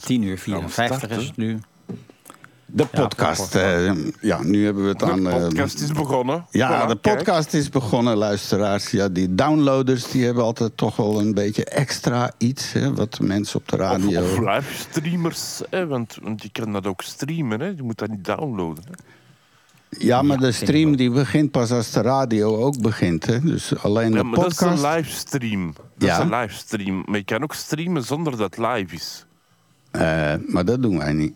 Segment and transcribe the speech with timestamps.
[0.00, 1.58] 10 uur 54 is het nu.
[2.70, 3.54] De podcast.
[3.54, 5.24] eh, Ja, nu hebben we het aan...
[5.24, 6.46] De eh, podcast is begonnen.
[6.50, 7.16] Ja, Voilà, de kijk.
[7.16, 8.90] podcast is begonnen, luisteraars.
[8.90, 12.72] Ja, die downloaders die hebben altijd toch wel een beetje extra iets.
[12.72, 14.22] Hè, wat mensen op de Of, radio...
[14.22, 17.60] of livestreamers, hè, want, want je kan dat ook streamen.
[17.60, 17.66] Hè.
[17.66, 18.84] Je moet dat niet downloaden.
[18.90, 18.94] Hè.
[20.06, 23.26] ja, maar de stream die begint pas als de radio ook begint.
[23.26, 23.40] Hè.
[23.40, 24.82] Dus alleen Ja, de maar dat is podcast...
[24.82, 25.72] een livestream.
[25.96, 26.18] Dat Ja.
[26.18, 27.02] is een livestream.
[27.06, 29.26] Maar je kan ook streamen zonder dat het live is.
[29.90, 31.34] Eh, maar dat doen wij niet.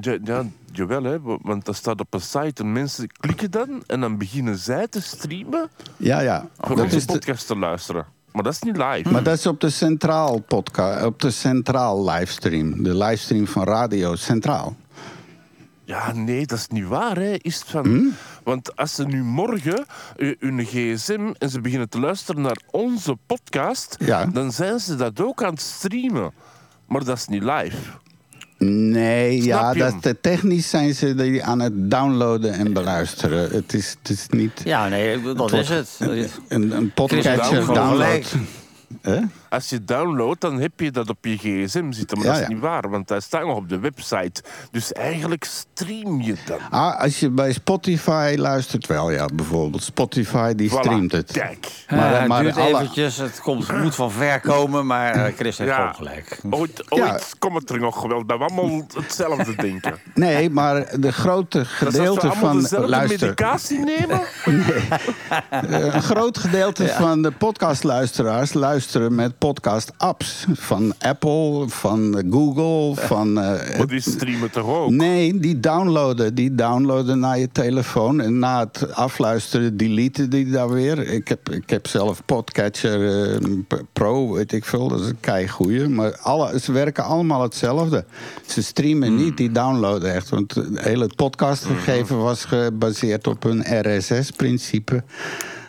[0.00, 4.00] Ja, ja, jawel, hè, want dat staat op een site en mensen klikken dan en
[4.00, 6.48] dan beginnen zij te streamen Ja, ja.
[6.58, 8.06] voor Dat onze is de- podcast te luisteren.
[8.32, 9.10] Maar dat is niet live.
[9.10, 12.82] Maar dat is op de Centraal podcast, op de Centraal livestream.
[12.82, 14.76] De livestream van Radio Centraal.
[15.84, 17.16] Ja, nee, dat is niet waar.
[17.16, 17.32] Hè.
[17.32, 17.84] Is het van...
[17.86, 18.04] Hm?
[18.44, 19.84] Want als ze nu morgen
[20.38, 24.26] hun gsm en ze beginnen te luisteren naar onze podcast, Ja.
[24.26, 26.32] dan zijn ze dat ook aan het streamen.
[26.92, 27.76] Maar dat is niet live.
[28.58, 33.50] Nee, ja, Snap dat, technisch zijn ze die aan het downloaden en beluisteren.
[33.50, 35.98] Het is, het is niet Ja, nee, dat is het.
[36.48, 38.32] een, een podcatcher download.
[39.02, 39.22] download.
[39.52, 42.18] Als je downloadt, dan heb je dat op je gsm zitten.
[42.18, 42.52] Maar Ja, dat is ja.
[42.52, 44.42] niet waar, want dat staat nog op de website.
[44.70, 46.58] Dus eigenlijk stream je dan.
[46.70, 49.82] Ah, als je bij Spotify luistert, wel ja, bijvoorbeeld.
[49.82, 51.32] Spotify die Voilà, streamt het.
[51.32, 51.66] Kijk.
[51.88, 55.12] Maar, eh, het maar duurt alle- eventjes, het komt, het moet van ver komen, maar
[55.14, 55.76] eh, Chris heeft Ja.
[55.76, 56.40] gewoon gelijk.
[56.50, 57.10] Ooit, Ja.
[57.12, 59.98] ooit komt het er nog wel dat we allemaal hetzelfde denken.
[60.14, 62.60] Nee, maar de grote Dat gedeelte van...
[62.60, 64.20] dezelfde Luister, medicatie nemen.
[65.50, 70.46] Eh, een groot gedeelte van de podcastluisteraars luisteren met podcast-apps.
[70.52, 73.38] Van Apple, van Google, van...
[73.40, 74.90] eh, Maar die streamen toch ook?
[74.90, 76.34] Nee, die downloaden.
[76.34, 78.20] Die downloaden naar je telefoon.
[78.20, 80.98] En na het afluisteren deleten die daar weer.
[80.98, 83.48] Ik heb, ik heb zelf Podcatcher eh,
[83.92, 84.88] Pro, weet ik veel.
[84.88, 85.88] Dat is een keigoeie.
[85.88, 88.04] Maar alle, ze werken allemaal hetzelfde.
[88.46, 90.28] Ze streamen niet, die downloaden echt.
[90.28, 95.02] Want het hele podcastgegeven was gebaseerd op een RSS-principe.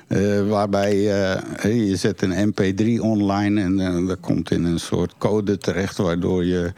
[0.07, 5.13] Eh, waarbij eh, je zet een mp3 online en eh, dat komt in een soort
[5.17, 5.97] code terecht...
[5.97, 6.73] waardoor je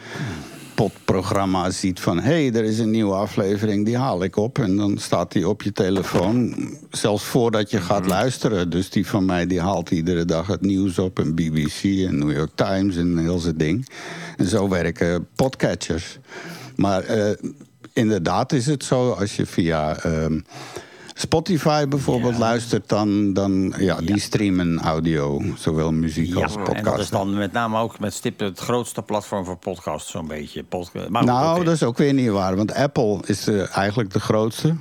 [0.76, 2.20] potprogramma ziet van...
[2.20, 4.60] hé, hey, er is een nieuwe aflevering, die haal ik op.
[4.60, 6.56] En dan staat die op je telefoon,
[6.92, 8.70] zelfs voordat je gaat luisteren.
[8.70, 11.20] Dus die van mij, die haalt iedere dag het nieuws op.
[11.20, 13.88] En BBC en New York Times en heel zijn ding.
[14.38, 16.20] En zo werken podcatchers.
[16.76, 17.04] Maar
[17.94, 19.98] inderdaad is het zo, als je via...
[21.18, 26.78] Spotify bijvoorbeeld luistert, dan, dan ja, die streamen audio, zowel muziek als Ja, podcast.
[26.78, 30.28] en dat is dan met name ook met stip het grootste platform voor podcasts, zo'n
[30.28, 30.64] beetje.
[30.64, 32.56] Podca- maar Nou, dat is ook weer niet waar.
[32.56, 34.76] Want Apple is eh, eigenlijk de grootste.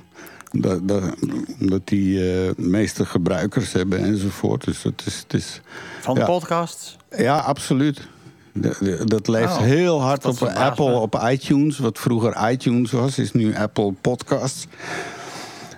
[0.53, 1.15] Dat, dat-
[1.61, 4.65] omdat die eh meeste gebruikers hebben enzovoort.
[4.65, 5.61] Dus het is, het is,
[6.01, 6.97] Van podcasts?
[7.17, 8.09] ja, absoluut.
[8.53, 10.95] De- de- dat leeft Oh, heel hard dat op Apple, me.
[10.99, 11.79] op iTunes.
[11.79, 14.67] Wat vroeger iTunes was, is nu Apple Podcasts.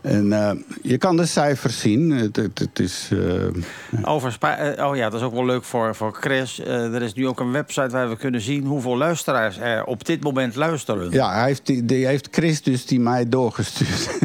[0.07, 0.51] En eh,
[0.83, 2.11] je kan de cijfers zien.
[2.11, 3.11] Het, het, het is...
[3.13, 6.61] eh, Over eh, oh ja, dat is ook wel leuk voor, voor Chris.
[6.61, 10.05] Eh, er is nu ook een website waar we kunnen zien hoeveel luisteraars er op
[10.05, 11.11] dit moment luisteren.
[11.11, 14.19] ja, hij heeft, die, die heeft Chris dus die mij doorgestuurd.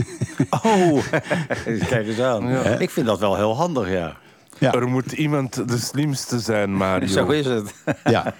[0.63, 1.03] Oh,
[1.89, 2.49] kijk eens aan.
[2.79, 4.17] Ik vind dat wel heel handig, ja.
[4.61, 4.73] Ja.
[4.73, 7.07] Er moet iemand de slimste zijn, Mario.
[7.17, 7.73] Zo is het.
[8.03, 8.33] Ja.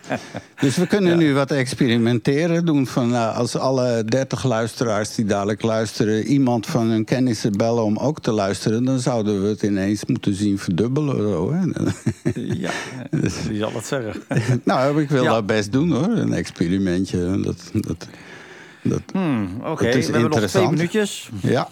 [0.60, 2.88] Dus we kunnen nu wat experimenteren doen.
[2.88, 6.24] Van, nou, als alle 30 luisteraars die dadelijk luisteren...
[6.24, 8.84] iemand van hun kennissen bellen om ook te luisteren...
[8.84, 11.16] dan zouden we het ineens moeten zien verdubbelen.
[11.16, 11.62] of Zo, hè.
[12.36, 12.72] Ja,
[13.48, 14.22] wie zal het zeggen?
[14.64, 15.32] nou, ik wil Ja.
[15.34, 16.08] dat best doen hoor.
[16.18, 17.40] Een experimentje.
[17.42, 18.08] Dat, dat,
[18.84, 21.30] dat, Hmm, Oké, we hebben nog twee minuutjes.
[21.42, 21.70] ja.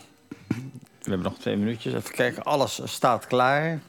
[1.01, 1.93] We hebben nog twee minuutjes.
[1.93, 3.79] Even kijken, alles staat klaar.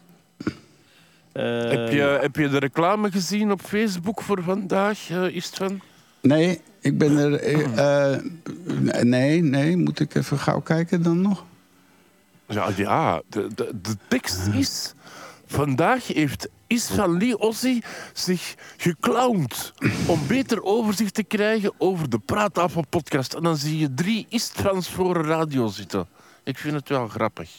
[1.32, 5.56] Eh, Heb je, heb je de reclame gezien op Facebook voor vandaag, eh, is het
[5.56, 5.80] van?
[6.20, 7.34] Nee, ik ben er...
[7.42, 8.18] eh,
[9.02, 9.76] nee, nee.
[9.76, 11.44] Moet ik even gauw kijken dan nog?
[12.46, 14.94] Ja, ja de, de, de tekst is...
[15.46, 19.72] Vandaag heeft Isvan Lee Ossi zich geclowned
[20.06, 23.34] om beter overzicht te krijgen over de Praattafel podcast.
[23.34, 26.08] En dan zie je drie Istvans voor een radio zitten.
[26.44, 27.50] Ik vind het wel grappig.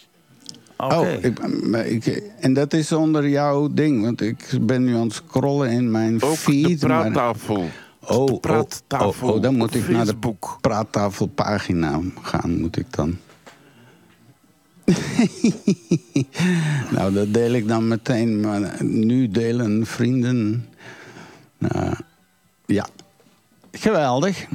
[0.86, 0.96] Oké.
[0.96, 2.06] Oh, ik, maar ik,
[2.40, 4.04] en dat is onder jouw ding.
[4.04, 6.82] Want ik ben nu aan het scrollen in mijn Ook feed.
[6.82, 7.70] de maar- praattafel.
[8.04, 10.16] Oh, de oh, praattafel oh, oh, dan moet ik naar de
[10.62, 13.18] praattafelpagina gaan, moet ik dan.
[16.96, 18.40] nou, dat deel ik dan meteen.
[18.40, 20.68] Maar nu delen vrienden.
[21.58, 21.94] Nou,
[22.66, 22.88] ja,
[23.72, 24.48] geweldig.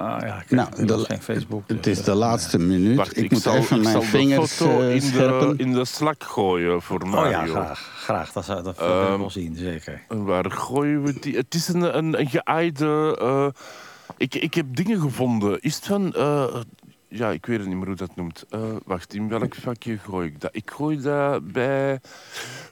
[0.00, 1.62] Ah, ja, kijk, Nou, de- was geen Facebook.
[1.66, 2.96] Het dus is de laatste minuut.
[2.96, 6.24] Wacht, ik, moet zal, even ik mijn vingers foto eh, in, de, in de slak
[6.24, 7.30] gooien voor Oh Mario.
[7.30, 7.78] ja, graag.
[7.94, 10.02] Graag, dat zou dat wil ik Ehm, wel zien, zeker.
[10.08, 11.36] En waar gooien we die?
[11.36, 13.16] Het is een, een, een geaaide...
[13.20, 13.46] eh,
[14.16, 15.60] ik, ik heb dingen gevonden.
[15.60, 16.12] Is het van...
[16.14, 16.54] eh,
[17.08, 18.44] ja, ik weet het niet meer hoe dat noemt.
[18.50, 20.50] Eh, wacht, in welk vakje gooi ik dat?
[20.54, 22.00] Ik gooi dat bij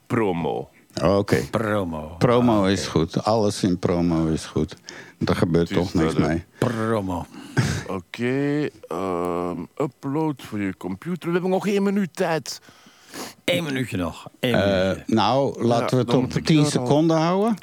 [0.07, 0.69] promo.
[1.03, 1.37] Oké.
[1.51, 2.15] Promo.
[2.19, 3.25] Promo is goed.
[3.25, 4.77] Alles in promo is goed.
[5.19, 6.45] Daar gebeurt toch niks dat, mee.
[6.59, 7.27] Promo.
[7.87, 11.27] Oké, ehm, upload voor je computer.
[11.27, 12.61] We hebben nog één minuut tijd.
[13.45, 14.29] Eén minuutje nog.
[14.41, 15.15] Eén Eh, minuutje.
[15.15, 17.57] nou, laten we het op moet ik 10 daar al- seconden houden.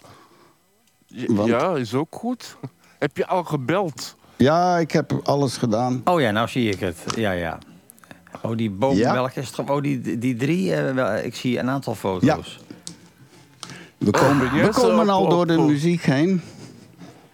[1.07, 2.57] Ja, Want- Ja, is ook goed.
[2.99, 4.15] Heb je al gebeld?
[4.38, 6.01] Ja, ik heb alles gedaan.
[6.05, 6.97] Oh ja, nou zie ik het.
[7.15, 7.57] Ja, ja.
[8.41, 9.13] Oh, die boom, Ja.
[9.13, 9.69] welke is het?
[9.69, 10.73] Oh, die, die drie.
[10.75, 12.59] eh, ik zie een aantal foto's.
[14.05, 16.41] We komen, we komen al op- door de op- muziek heen.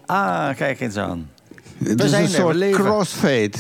[0.06, 1.30] Ah, kijk eens aan.
[1.84, 3.52] Het is zijn een we soort crossfade.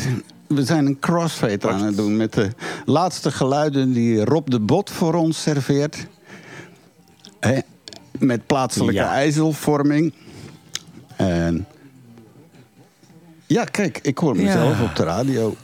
[0.47, 2.49] We zijn een crossfade aan het doen met de
[2.85, 6.07] laatste geluiden die Rob de Bot voor ons serveert.
[8.19, 9.13] Met plaatselijke Ja.
[9.13, 10.13] ijzelvorming.
[11.15, 11.65] En
[13.47, 14.83] ja, kijk, ik hoor mezelf Ja.
[14.83, 15.55] op de radio.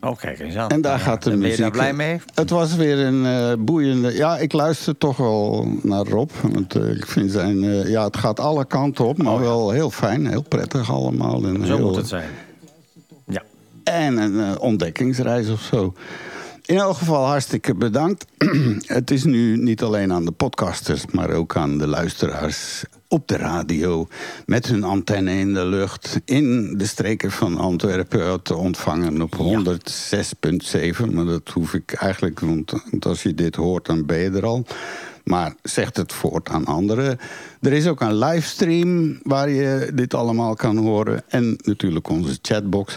[0.00, 0.68] Oh, kijk eens aan.
[0.68, 1.56] En daar gaat de ben muziek.
[1.56, 2.20] je daar blij mee?
[2.34, 4.12] Het was weer een eh, boeiende.
[4.14, 6.30] Ja, ik luister toch wel naar Rob.
[6.42, 7.64] Want eh, ik vind zijn.
[7.64, 9.44] eh, ja, het gaat alle kanten op, maar Oh, ja.
[9.46, 11.44] wel heel fijn, heel prettig allemaal.
[11.44, 12.28] En Zo heel, moet het zijn.
[13.26, 13.42] Ja.
[13.84, 15.94] en een ontdekkingsreis of zo.
[16.64, 18.24] In elk geval hartstikke bedankt.
[18.86, 23.36] het is nu niet alleen aan de podcasters, maar ook aan de luisteraars op de
[23.36, 24.08] radio.
[24.46, 26.20] Met hun antenne in de lucht.
[26.24, 31.12] In de streken van Antwerpen te ontvangen op 106.7.
[31.12, 34.46] Maar dat hoef ik eigenlijk, want, want als je dit hoort, dan ben je er
[34.46, 34.66] al.
[35.24, 37.18] Maar zegt het voort aan anderen.
[37.60, 41.22] Er is ook een livestream waar je dit allemaal kan horen.
[41.28, 42.96] En natuurlijk onze chatbox.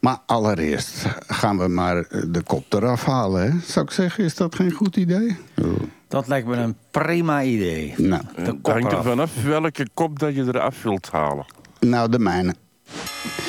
[0.00, 3.42] Maar allereerst gaan we maar de kop eraf halen.
[3.42, 3.58] Hè?
[3.66, 5.36] Zou ik zeggen, is dat geen goed idee?
[5.62, 7.94] Oh, Dat lijkt me een prima idee.
[7.96, 11.44] Nou, De Het kop hangt er vanaf welke kop dat je eraf wilt halen.
[11.80, 12.54] nou de mijne.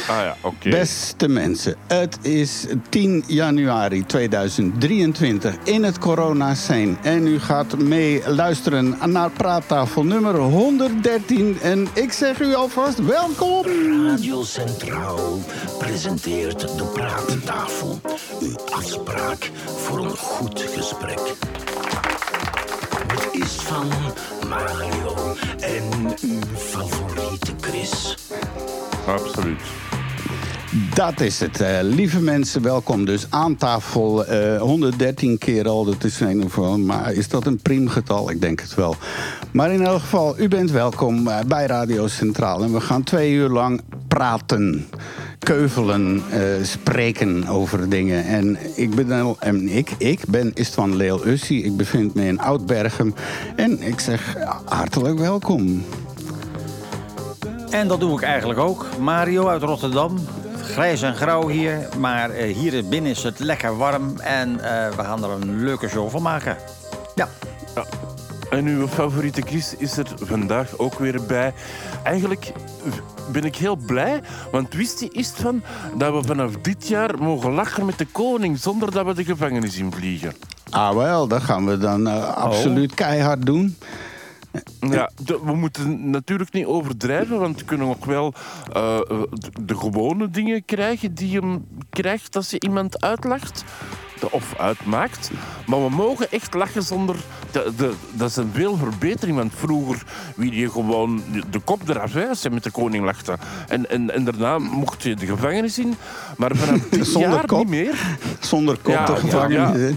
[0.10, 0.70] Ah ja, oké.
[0.70, 6.96] Beste mensen, het is 10 januari 2023 in het corona scene.
[7.02, 11.58] En u gaat mee luisteren naar praattafel nummer 113.
[11.62, 13.66] En ik zeg u alvast welkom.
[14.08, 15.40] Radio Centraal
[15.80, 18.00] presenteert de praattafel.
[18.42, 21.36] Uw afspraak voor een goed gesprek.
[23.38, 23.88] Is van
[24.50, 25.16] Mario
[25.60, 25.84] en
[26.22, 28.18] uw favoriete Chris.
[29.08, 29.62] Absoluut.
[30.94, 31.62] Dat is het.
[31.62, 34.26] eh, lieve mensen, welkom dus aan tafel.
[34.26, 36.78] eh, 113 keer al, dat is een of andere.
[36.78, 38.30] Maar is dat een priemgetal?
[38.30, 38.96] Ik denk het wel.
[39.52, 42.64] Maar in elk geval, u bent welkom eh, bij Radio Centraal.
[42.64, 44.88] En we gaan twee uur lang praten,
[45.40, 48.26] keuvelen, eh, spreken over dingen.
[48.26, 51.64] En ik ben, al- en ik, ik ben Istvan Leel Ussi.
[51.64, 53.16] Ik bevind me in Oudbergen.
[53.56, 54.36] En ik zeg
[54.66, 55.86] hartelijk welkom.
[57.70, 58.86] En dat doe ik eigenlijk ook.
[59.00, 60.20] Mario uit Rotterdam.
[60.62, 61.90] Grijs en grauw hier.
[62.00, 64.20] Maar eh, hier binnen is het lekker warm.
[64.20, 66.58] En eh, we gaan er een leuke show van maken.
[67.16, 67.30] Ja.
[67.76, 67.84] Ja.
[68.58, 71.54] En uw favoriete Chris is er vandaag ook weer bij.
[72.04, 72.52] Eigenlijk
[73.32, 74.22] ben ik heel blij,
[74.52, 75.62] want wist je is van
[75.98, 79.78] dat we vanaf dit jaar mogen lachen met de koning zonder dat we de gevangenis
[79.78, 80.34] in vliegen.
[80.70, 83.78] Ah wel, dat gaan we dan eh, absoluut keihard doen.
[84.80, 85.12] Ja,
[85.44, 88.34] we moeten natuurlijk niet overdrijven, want we kunnen ook wel
[88.74, 89.00] eh,
[89.30, 91.60] de, de gewone dingen krijgen die je
[91.90, 93.64] krijgt als je iemand uitlacht.
[94.32, 95.32] Of uitmaakt.
[95.66, 97.16] Maar we mogen echt lachen zonder...
[97.52, 99.38] De, de, dat is een veel verbetering.
[99.38, 100.04] Want vroeger
[100.36, 103.38] wie je gewoon de- kop eraf hè, als je met de koning lachte.
[103.68, 105.96] En, en, en daarna mocht je de gevangenis in.
[106.38, 107.58] Maar vanaf dit Zonder jaar kop?
[107.58, 108.18] niet meer.
[108.40, 109.56] Zonder kop Ja, de ja, gevangenis.
[109.58, 109.72] ja.
[109.72, 109.92] hè?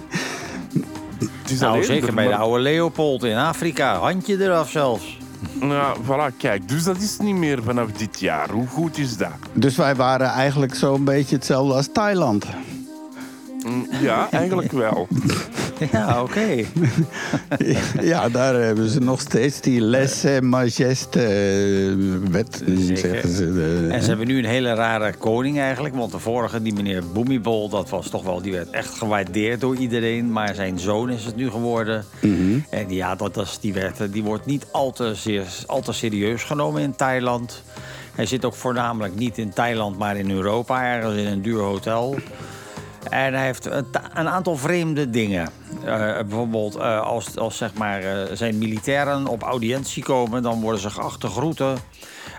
[1.19, 3.99] Het is Nou, zeker er bij de oude Leopold in Afrika.
[3.99, 5.19] Handje eraf zelfs.
[5.61, 6.69] Ja, voilà, kijk.
[6.69, 8.51] Dus dat is niet meer vanaf dit jaar.
[8.51, 9.29] Hoe goed is dat?
[9.53, 12.45] Dus wij waren eigenlijk zo'n beetje hetzelfde als Thailand.
[13.67, 15.09] Mm, Ja, eigenlijk wel.
[15.93, 16.47] Ja, oké.
[18.03, 22.63] ja, daar hebben ze nog steeds die lesse majeste eh, wet,
[22.95, 23.45] zeggen ze.
[23.89, 23.95] eh.
[23.95, 25.95] En ze hebben nu een hele rare koning eigenlijk.
[25.95, 28.43] Want de vorige, die meneer Boemibol, dat was toch wel...
[28.43, 30.33] die werd echt gewaardeerd door iedereen.
[30.33, 32.05] Maar zijn zoon is het nu geworden.
[32.71, 36.43] En ja, dat is, die, werd, die wordt niet al te, zeer, al te serieus
[36.43, 37.63] genomen in Thailand.
[38.15, 40.85] Hij zit ook voornamelijk niet in Thailand, maar in Europa.
[40.85, 42.17] Ergens in een duur hotel.
[43.09, 45.49] En hij heeft een, ta- een aantal vreemde dingen.
[45.85, 45.97] Eh,
[46.29, 50.43] bijvoorbeeld eh, als, als zeg maar, eh, zijn militairen op audiëntie komen...
[50.43, 51.77] dan worden ze geacht te groeten.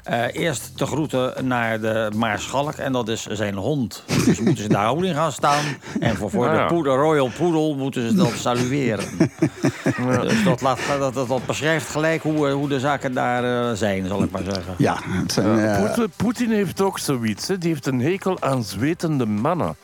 [0.03, 4.03] Eh, eerst te groeten naar de Maarschalk en dat is zijn hond.
[4.25, 5.63] Dus moeten ze daar ook in gaan staan.
[5.99, 6.67] En voor, voor ja.
[6.67, 9.05] de poeder, Royal Poedel moeten ze dat salueren.
[10.21, 13.75] Dus dat, laat, dat, dat, dat beschrijft gelijk hoe, eh, hoe de zaken daar eh,
[13.75, 14.73] zijn, zal ik maar zeggen.
[14.77, 17.47] Ja, het zijn, eh, Poetin heeft ook zoiets.
[17.47, 17.57] Hè.
[17.57, 19.75] Die heeft een hekel aan zwetende mannen.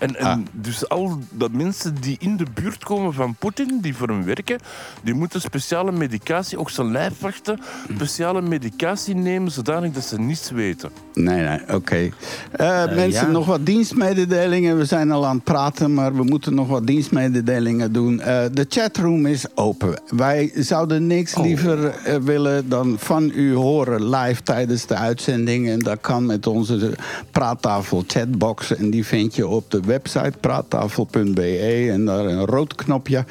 [0.00, 0.38] En, en Ah.
[0.52, 4.58] dus al de mensen die in de buurt komen van Poetin, die voor hem werken,
[5.02, 7.60] die moeten speciale medicatie, ook zijn lijfwachten,
[7.94, 10.90] speciale medicatie nemen, zodanig dat ze niets weten.
[11.14, 12.08] Nee, nee, oké.
[12.50, 13.32] Eh, mensen, ja.
[13.32, 14.78] nog wat dienstmededelingen.
[14.78, 18.20] We zijn al aan het praten, maar we moeten nog wat dienstmededelingen doen.
[18.20, 20.00] Eh, de chatroom is open.
[20.08, 25.68] Wij zouden niks liever eh, willen dan van u horen live tijdens de uitzending.
[25.68, 26.94] En dat kan met onze
[27.30, 28.76] praattafel chatbox.
[28.76, 31.88] En die vind je op de website praattafel.be.
[31.90, 33.24] En daar een rood knopje.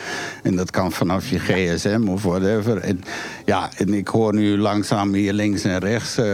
[0.44, 2.78] En dat kan vanaf je gsm of whatever.
[2.78, 3.02] En,
[3.46, 6.26] ja, en ik hoor nu langzaam hier links en rechts eh,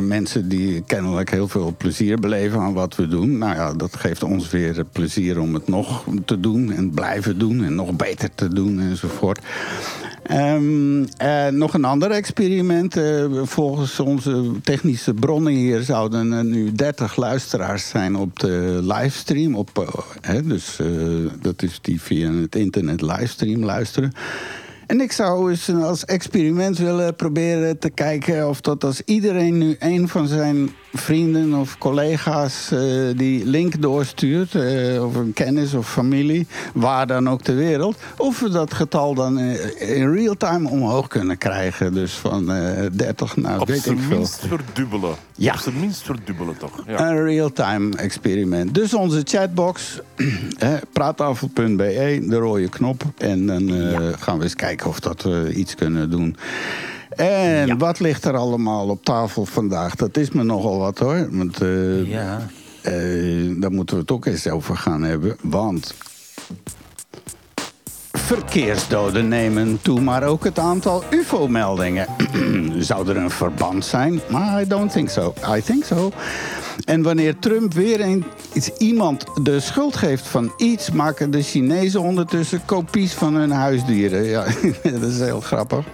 [0.00, 3.38] mensen die kennelijk heel veel plezier beleven aan wat we doen.
[3.38, 7.64] Nou ja, dat geeft ons weer plezier om het nog te doen en blijven doen
[7.64, 9.40] en nog beter te doen enzovoort.
[10.24, 12.96] Eh, nog een ander experiment.
[12.96, 19.54] Eh, volgens onze technische bronnen hier zouden er nu 30 luisteraars zijn op de livestream.
[19.54, 19.63] Op,
[20.20, 20.86] eh, dus eh,
[21.40, 24.12] dat is die via het internet livestream luisteren.
[24.86, 29.76] En ik zou eens als experiment willen proberen te kijken of dat als iedereen nu
[29.78, 32.80] een van zijn vrienden of collega's eh,
[33.16, 38.40] die link doorstuurt, eh, of een kennis of familie, waar dan ook ter wereld, of
[38.40, 41.94] we dat getal dan eh, in real time omhoog kunnen krijgen.
[41.94, 45.14] Dus van eh 30 naar Op weet ik verdubbelen.
[45.36, 45.52] Ja.
[45.52, 46.82] Op zijn minst verdubbelen toch.
[46.86, 47.10] Ja.
[47.10, 48.74] Een real-time experiment.
[48.74, 50.00] Dus onze chatbox,
[50.92, 53.02] praattafel.be, de rode knop.
[53.18, 56.36] En dan eh, gaan we eens kijken of dat we iets kunnen doen.
[57.16, 57.76] En Ja.
[57.76, 59.94] wat ligt er allemaal op tafel vandaag?
[59.94, 61.28] Dat is me nogal wat hoor.
[61.30, 62.46] Want eh, Ja.
[62.82, 62.92] eh,
[63.60, 65.36] daar moeten we het ook eens over gaan hebben.
[65.40, 65.94] Want
[68.24, 72.06] verkeersdoden nemen toe, maar ook het aantal UFO-meldingen.
[72.78, 74.20] Zou er een verband zijn?
[74.60, 75.34] I don't think so.
[75.56, 76.12] I think so.
[76.84, 82.00] En wanneer Trump weer een, iets, iemand de schuld geeft van iets, maken de Chinezen
[82.00, 84.24] ondertussen kopies van hun huisdieren.
[84.24, 84.44] Ja,
[85.00, 85.84] dat is heel grappig.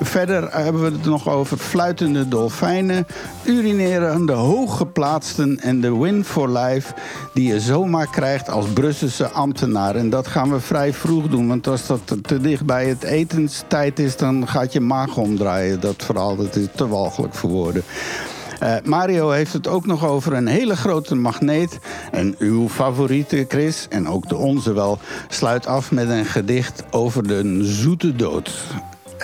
[0.00, 3.06] Verder hebben we het nog over fluitende dolfijnen,
[3.44, 6.94] urinerende hooggeplaatsten en de win for life
[7.34, 9.96] die je zomaar krijgt als Brusselse ambtenaar.
[9.96, 13.98] En dat gaan we vrij vroeg doen, want als dat te dicht bij het etenstijd
[13.98, 15.80] is, dan gaat je maag omdraaien.
[15.80, 17.82] Dat verhaal dat is te walgelijk voor woorden.
[18.62, 21.78] Eh, Mario heeft het ook nog over een hele grote magneet.
[22.10, 27.26] En uw favoriete, Chris, en ook de onze wel, sluit af met een gedicht over
[27.26, 28.52] de zoete dood.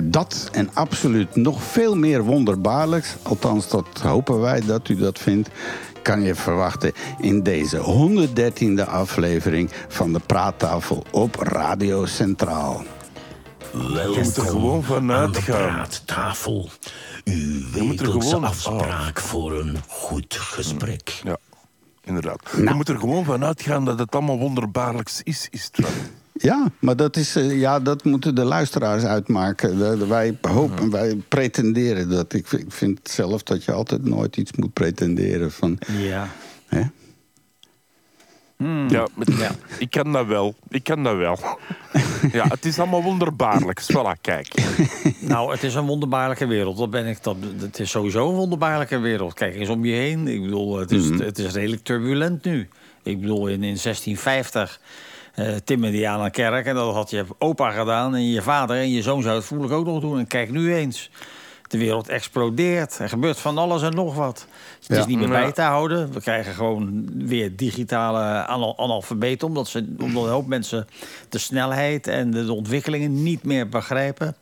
[0.05, 5.49] Dat en absoluut nog veel meer wonderbaarlijks, althans dat hopen wij dat u dat vindt,
[6.03, 12.85] kan je verwachten in deze 113e aflevering van de Praattafel op Radio Centraal.
[13.73, 15.73] Welkom moet er gewoon van aan de uitgaan.
[15.73, 16.69] praattafel.
[17.33, 21.21] Uw moet er wekelijkse gewoon- afspraak voor een goed gesprek.
[21.25, 21.37] Ja,
[22.05, 22.43] inderdaad.
[22.53, 22.65] Nou.
[22.69, 25.91] Je moet er gewoon van uitgaan dat het allemaal wonderbaarlijks is, is het wel.
[26.33, 30.09] Ja, maar dat, is, eh, ja, dat moeten de luisteraars uitmaken.
[30.09, 32.33] Wij hopen, wij pretenderen dat.
[32.33, 35.79] Ik, vind- ik vind zelf dat je altijd nooit iets moet pretenderen van.
[35.99, 36.29] Ja.
[36.67, 36.83] Hè?
[38.89, 39.29] Ja, met-
[39.79, 40.55] ik kan dat wel.
[40.69, 41.39] Ik kan dat wel.
[42.33, 43.93] Ja, het is allemaal wonderbaarlijks.
[43.93, 44.55] Voilà, kijk.
[45.21, 46.77] Nou, het is een wonderbaarlijke wereld.
[46.79, 49.35] Dat ben ik, dat, het is sowieso een wonderbaarlijke wereld.
[49.35, 50.29] Kijk eens om je heen.
[50.29, 52.69] Ik bedoel, het is, het is redelijk turbulent nu.
[53.03, 54.81] Ik bedoel, in, in 1650
[55.35, 56.67] eh timmerde die aan een kerk...
[56.67, 59.73] en dat had je opa gedaan en je vader en je zoon zou het voerlijk
[59.73, 60.19] ook nog doen.
[60.19, 61.11] En kijk nu eens.
[61.69, 62.99] De wereld explodeert.
[62.99, 64.47] Er gebeurt van alles en nog wat.
[64.79, 64.97] Het Ja.
[64.99, 66.13] is niet meer bij te houden.
[66.13, 69.47] We krijgen gewoon weer digitale anal analfabeten...
[69.49, 70.87] Omdat, ze, omdat een hoop mensen
[71.29, 74.37] de snelheid en de ontwikkelingen niet meer begrijpen...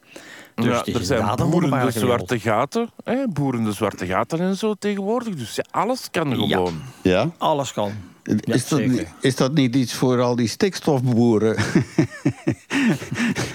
[0.55, 2.91] Dus ja, er zijn boerende zwarte gaten.
[3.05, 5.35] Hè, boerende zwarte gaten en zo tegenwoordig.
[5.35, 6.57] Dus alles kan Ja.
[6.57, 6.81] gewoon.
[7.03, 7.31] Ja?
[7.39, 7.93] Alles kan.
[8.27, 8.81] Ja, is, dat,
[9.21, 11.57] is dat niet iets voor al die stikstofboeren?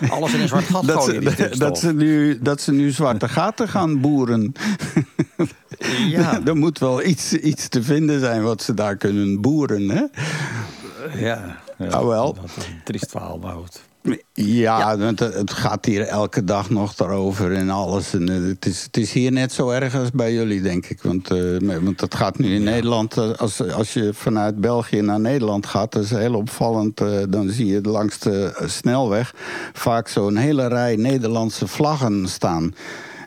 [0.09, 3.29] Alles in een zwart gat dat, gooien, ze, dat, ze nu, dat ze nu zwarte
[3.29, 4.53] gaten gaan boeren.
[6.07, 9.89] Ja, er moet wel iets, iets te vinden zijn wat ze daar kunnen boeren.
[9.89, 10.03] Hè?
[11.25, 11.87] ja, ja.
[11.87, 12.33] Ah, wel.
[12.33, 13.81] Dat is een triest verhaal, maar goed.
[14.33, 18.13] Ja, want het, gaat hier elke dag nog daarover en alles.
[18.13, 21.01] En, eh, het, is, het is hier net zo erg als bij jullie, denk ik.
[21.01, 25.19] Want, eh, want het gaat nu in Nederland, eh, als, als je vanuit België naar
[25.19, 27.01] Nederland gaat, dat is heel opvallend.
[27.29, 29.33] dan zie je langs de snelweg
[29.73, 32.73] vaak zo'n hele rij Nederlandse vlaggen staan.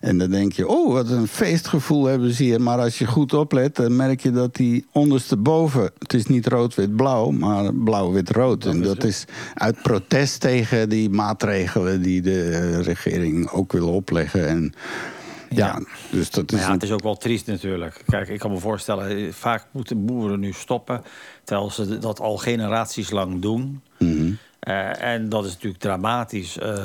[0.04, 2.60] En dan denk je, oh, wat een feestgevoel hebben ze hier.
[2.60, 5.90] Maar als je goed oplet, dan merk je dat die ondersteboven...
[5.98, 8.64] het is niet rood-wit-blauw, maar blauw-wit-rood.
[8.64, 12.02] En dat is uit protest tegen die maatregelen...
[12.02, 14.48] die de regering ook wil opleggen.
[14.48, 14.74] En
[15.50, 16.60] ja, dus dat is...
[16.60, 18.02] Ja, het is ook wel triest natuurlijk.
[18.06, 21.02] Kijk, ik kan me voorstellen, eh, vaak moeten boeren nu stoppen...
[21.44, 23.82] terwijl ze dat al generaties lang doen.
[23.98, 24.32] Mhm.
[24.64, 26.58] Eh, en dat is natuurlijk dramatisch.
[26.58, 26.78] Eh,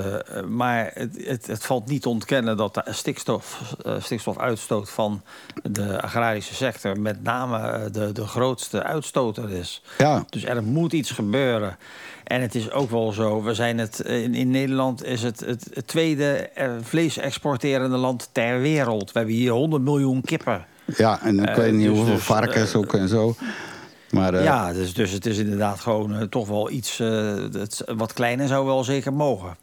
[0.47, 5.21] maar het, het, het valt niet te ontkennen dat de stikstof, eh, stikstofuitstoot van
[5.63, 6.99] de agrarische sector...
[6.99, 9.81] met name de, de grootste uitstoter is.
[9.97, 10.23] Ja.
[10.29, 11.77] Dus er moet iets gebeuren.
[12.23, 15.67] En het is ook wel zo, we zijn het, in, in Nederland is het het,
[15.73, 16.49] het tweede
[16.81, 19.11] vlees-exporterende land ter wereld.
[19.11, 20.65] We hebben hier 100 miljoen kippen.
[20.85, 23.35] Ja, en ik weet niet dus- hoeveel dus, varkens ook en zo.
[24.11, 27.83] Maar eh, ja, dus, dus het is inderdaad gewoon eh, toch wel iets eh, het,
[27.97, 29.55] wat kleiner zou wel zeker mogen.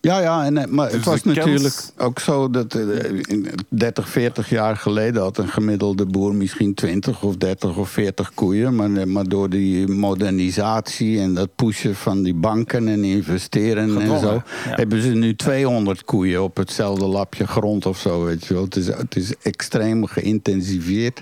[0.00, 3.48] Ja, ja, en, maar het Dus was de kans- natuurlijk ook zo dat eh, in
[3.68, 8.74] 30, 40 jaar geleden had een gemiddelde boer misschien 20 of 30 of 40 koeien.
[8.74, 14.32] Maar, maar door die modernisatie en dat pushen van die banken en investeren en zo,
[14.32, 14.42] ja.
[14.64, 18.24] hebben ze nu 200 koeien op hetzelfde lapje grond of zo.
[18.24, 18.64] Weet je wel.
[18.64, 21.20] Het, is, het is extreem geïntensiveerd.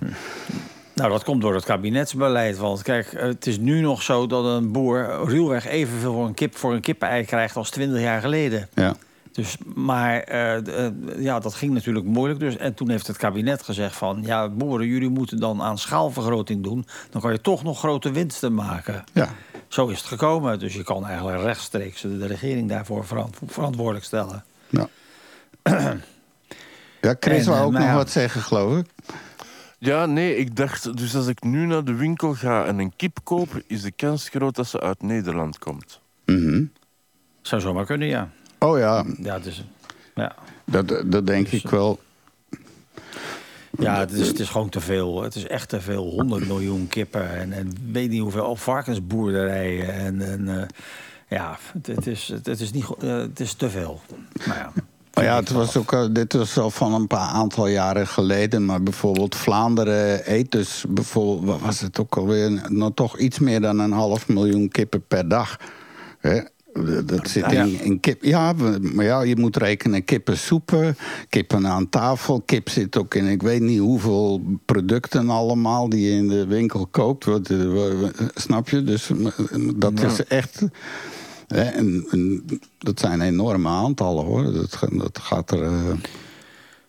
[1.00, 2.58] Nou, dat komt door het kabinetsbeleid.
[2.58, 6.56] Want kijk, het is nu nog zo dat een boer ruwweg evenveel voor een kip
[6.56, 8.68] voor een kippenei krijgt als 20 jaar geleden.
[8.74, 8.94] Ja.
[9.32, 12.40] Dus, maar eh, eh, ja, dat ging natuurlijk moeilijk.
[12.40, 14.22] Dus, en toen heeft het kabinet gezegd van...
[14.24, 16.86] ja, boeren, jullie moeten dan aan schaalvergroting doen.
[17.10, 19.04] Dan kan je toch nog grote winsten maken.
[19.12, 19.28] Ja.
[19.68, 20.58] Zo is het gekomen.
[20.58, 24.44] Dus je kan eigenlijk rechtstreeks de regering daarvoor verant- verantwoordelijk stellen.
[24.68, 24.88] Ja.
[27.00, 27.94] ja, Chris En, wou eh, ook nog ja.
[27.94, 28.86] wat zeggen, geloof ik.
[29.82, 33.18] Ja, nee, ik dacht, dus als ik nu naar de winkel ga en een kip
[33.24, 36.00] koop, is de kans groot dat ze uit Nederland komt.
[36.26, 36.64] Mhm.
[37.42, 38.30] Zou zomaar kunnen, ja.
[38.58, 39.64] Oh ja, Ja, het is,
[40.14, 40.34] ja.
[40.64, 42.00] dat, dat denk Dus, ik wel.
[43.78, 45.22] ja het, is, het is gewoon te veel.
[45.22, 46.04] Het is echt te veel.
[46.04, 49.94] 100 miljoen kippen en, en weet niet hoeveel varkensboerderijen.
[49.94, 50.66] En, en eh,
[51.28, 54.00] ja, het, het is, het, het is niet, eh, het is te veel.
[54.46, 54.72] Nou ja,
[55.14, 58.64] Maar ja, het was ook, al- dit was al van een paar aantal jaren geleden.
[58.64, 63.60] Maar bijvoorbeeld Vlaanderen eet dus bijvoorbeeld, wat was het ook alweer, nog toch iets meer
[63.60, 65.56] dan een half miljoen kippen per dag.
[66.18, 66.40] Hè?
[67.04, 68.24] Dat zit in, in kip.
[68.24, 70.96] Ja, maar ja, je moet rekenen kippensoepen,
[71.28, 72.40] kippen aan tafel.
[72.40, 76.86] Kip zit ook in, ik weet niet hoeveel producten allemaal die je in de winkel
[76.90, 77.26] koopt.
[77.26, 77.66] Eh,
[78.34, 78.82] snap je?
[78.84, 79.26] Dus eh,
[79.76, 80.62] dat is echt.
[81.54, 82.44] Hè, en, en
[82.78, 84.52] dat zijn enorme aantallen hoor.
[84.52, 85.62] Dat, ga- dat gaat er.
[85.62, 85.92] eh,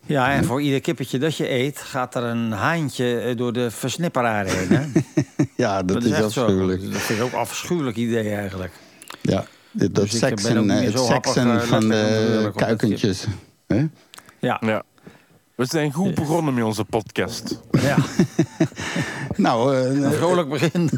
[0.06, 3.70] Ja, en voor ieder kippetje dat je eet, gaat er een haantje eh, door de
[3.70, 4.68] versnipperaar heen.
[4.68, 4.86] Hè?
[5.64, 6.24] ja, dat, is, zo.
[6.24, 6.92] afschuwelijk.
[6.92, 8.72] Dat vind ik ook een afschuwelijk idee eigenlijk.
[9.20, 13.26] Ja, dit- dat Dus seksen, eh, het zo seksen van de dat kuikentjes.
[13.66, 13.86] Hè?
[14.38, 14.82] Ja, Ja.
[15.54, 17.60] We zijn goed begonnen met onze podcast.
[17.70, 17.96] ja.
[19.36, 20.90] Nou, eh, een vrolijk begin.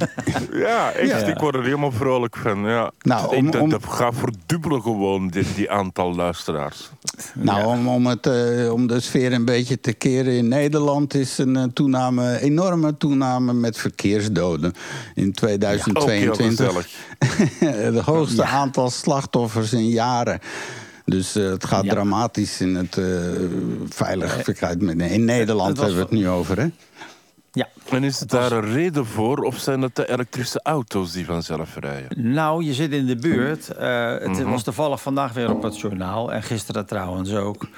[0.52, 1.08] Ja, echt.
[1.10, 1.16] Ja.
[1.26, 2.64] Ik word er helemaal vrolijk van.
[2.64, 2.90] Ja.
[3.00, 6.90] Nou, om- dat, om- dat gaat verdubbelen gewoon, die, die aantal luisteraars.
[7.34, 11.38] nou om, om, het, eh, om de sfeer een beetje te keren in Nederland is
[11.38, 14.72] een eh, toename, enorme toename met verkeersdoden.
[15.14, 16.88] In Ook heel 2022 gezellig.
[17.94, 18.48] het hoogste Ja.
[18.48, 20.40] aantal slachtoffers in jaren.
[21.04, 21.90] Dus eh, het gaat Ja.
[21.90, 23.04] dramatisch in het eh
[23.88, 24.62] veiligheid.
[24.92, 26.66] In Nederland het was- hebben we het nu over, hè?
[27.52, 27.68] ja.
[27.90, 32.32] En is daar een reden voor, of zijn het de elektrische auto's die vanzelf rijden?
[32.32, 33.68] Nou, je zit in de buurt.
[33.68, 34.50] Eh, het Mhm.
[34.50, 36.32] was toevallig vandaag weer op het journaal.
[36.32, 37.68] En gisteren trouwens ook.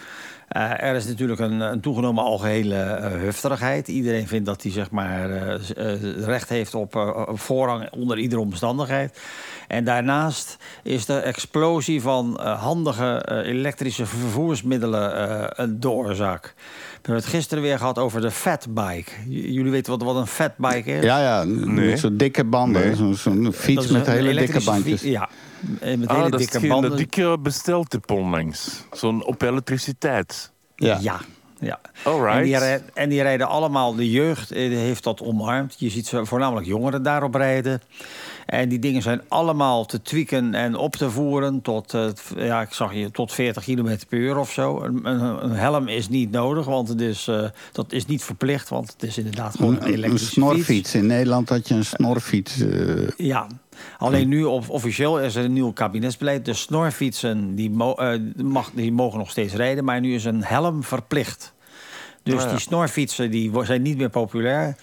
[0.48, 3.88] Eh, er is natuurlijk een, een toegenomen algehele eh, hufterigheid.
[3.88, 8.18] Iedereen vindt dat hij zeg maar, eh, eh, recht heeft op eh, op voorrang onder
[8.18, 9.18] iedere omstandigheid.
[9.68, 16.54] En daarnaast is de explosie van eh, handige eh, elektrische vervoersmiddelen eh, een de oorzaak.
[16.56, 19.10] We hebben het gisteren weer gehad over de fatbike.
[19.28, 21.04] J- Jullie weten wat, wat een fatbike is?
[21.04, 21.88] Ja, ja, Nee.
[21.90, 22.82] met zo'n dikke banden.
[22.86, 22.94] Nee.
[22.94, 25.02] Zo'n zo'n Dat fiets met een hele dikke bandjes.
[25.02, 25.28] Ja,
[25.80, 26.90] met Ah, hele dat is dikke banden.
[26.90, 28.84] de dikke besteltip onlangs.
[28.92, 30.50] Zo'n op elektriciteit.
[30.76, 30.98] Ja.
[31.60, 31.80] Ja.
[32.30, 32.56] En, die
[32.94, 35.74] en die rijden allemaal, de jeugd heeft dat omarmd.
[35.78, 37.80] Je ziet ze voornamelijk jongeren daarop rijden.
[38.46, 42.06] En die dingen zijn allemaal te tweaken en op te voeren tot, eh,
[42.36, 44.82] ja, ik zag je, tot 40 km per uur of zo.
[44.82, 48.68] Een, een, helm is niet nodig, want het is, eh, dat is niet verplicht.
[48.68, 50.66] Want het is inderdaad gewoon een Een, een elektrische snorfiets.
[50.66, 50.94] fiets.
[50.94, 52.60] In Nederland had je een snorfiets.
[52.60, 53.46] eh, Ja,
[53.98, 56.44] alleen nu of, officieel is er een nieuw kabinetsbeleid.
[56.44, 57.96] De snorfietsen die, mo-
[58.42, 61.54] mag, die mogen nog steeds rijden, maar nu is een helm verplicht.
[62.22, 62.50] Dus ja.
[62.50, 64.76] die snorfietsen die zijn niet meer populair.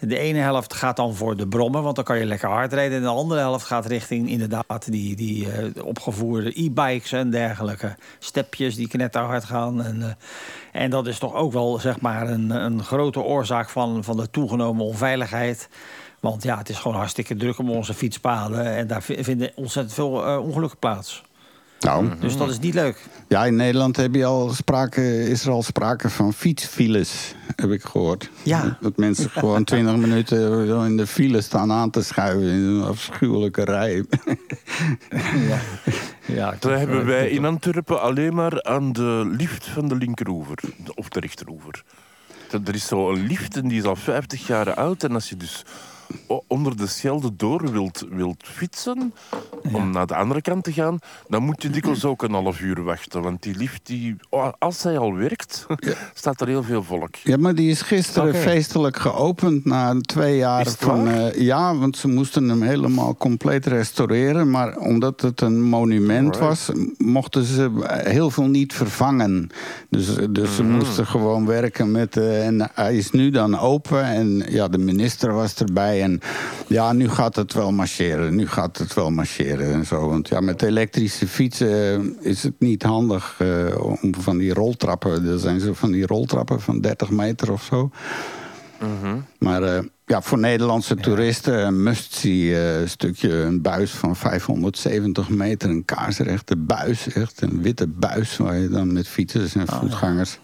[0.00, 2.96] De ene helft gaat dan voor de brommen, want dan kan je lekker hard rijden.
[2.96, 7.96] En de andere helft gaat richting inderdaad die, die eh, opgevoerde e-bikes en dergelijke.
[8.18, 9.82] Stepjes die knetterhard gaan.
[9.82, 14.04] En, eh, en dat is toch ook wel zeg maar een, een grote oorzaak van,
[14.04, 15.68] van de toegenomen onveiligheid.
[16.20, 18.64] Want ja, het is gewoon hartstikke druk op onze fietspaden.
[18.76, 21.22] En daar vi- vinden ontzettend veel eh, ongelukken plaats.
[21.80, 23.04] Nou, Dus dat is niet leuk.
[23.28, 27.82] ja, in Nederland heb je al sprake, is er al sprake van fietsfiles, heb ik
[27.82, 28.30] gehoord.
[28.42, 28.78] Ja.
[28.80, 32.82] Dat mensen gewoon 20 minuten zo in de file staan aan te schuiven in een
[32.84, 34.04] afschuwelijke rij.
[36.26, 40.58] Ja, Dat hebben wij in Antwerpen alleen maar aan de lift van de linkeroever.
[40.94, 41.82] Of de rechteroever.
[42.50, 45.02] Dat- Er is zo een lift en die is al 50 jaar oud.
[45.04, 45.64] En als je dus
[46.46, 49.12] onder de Schelde door wilt, wilt fietsen,
[49.72, 52.82] om naar de andere kant te gaan, dan moet je dikwijls ook een half uur
[52.82, 53.22] wachten.
[53.22, 54.16] Want die lift, die,
[54.58, 55.66] als hij al werkt,
[56.14, 57.14] staat er heel veel volk.
[57.16, 61.04] Ja, maar die is gisteren feestelijk geopend na twee jaar Is het van.
[61.04, 61.14] waar?
[61.26, 64.50] eh, ja, want ze moesten hem helemaal compleet restaureren.
[64.50, 69.50] Maar omdat het een monument was, mochten ze heel veel niet vervangen.
[69.90, 70.72] Dus, dus ze Mhm.
[70.72, 72.16] moesten gewoon werken met.
[72.16, 74.04] eh, en hij is nu dan open.
[74.04, 75.97] En ja, de minister was erbij.
[76.02, 76.20] En
[76.66, 78.34] ja, nu gaat het wel marcheren.
[78.34, 80.08] Nu gaat het wel marcheren en zo.
[80.08, 81.68] Want ja, met elektrische fietsen
[82.20, 85.26] eh, is het niet handig eh, om van die roltrappen.
[85.26, 87.90] Er zijn zo van die roltrappen van 30 meter of zo.
[89.38, 93.32] Maar eh, ja, voor Nederlandse toeristen een must-see stukje.
[93.32, 95.70] Een buis van 570 meter.
[95.70, 97.12] Een kaarsrechte buis.
[97.12, 100.38] Echt een witte buis waar je dan met fietsers en voetgangers...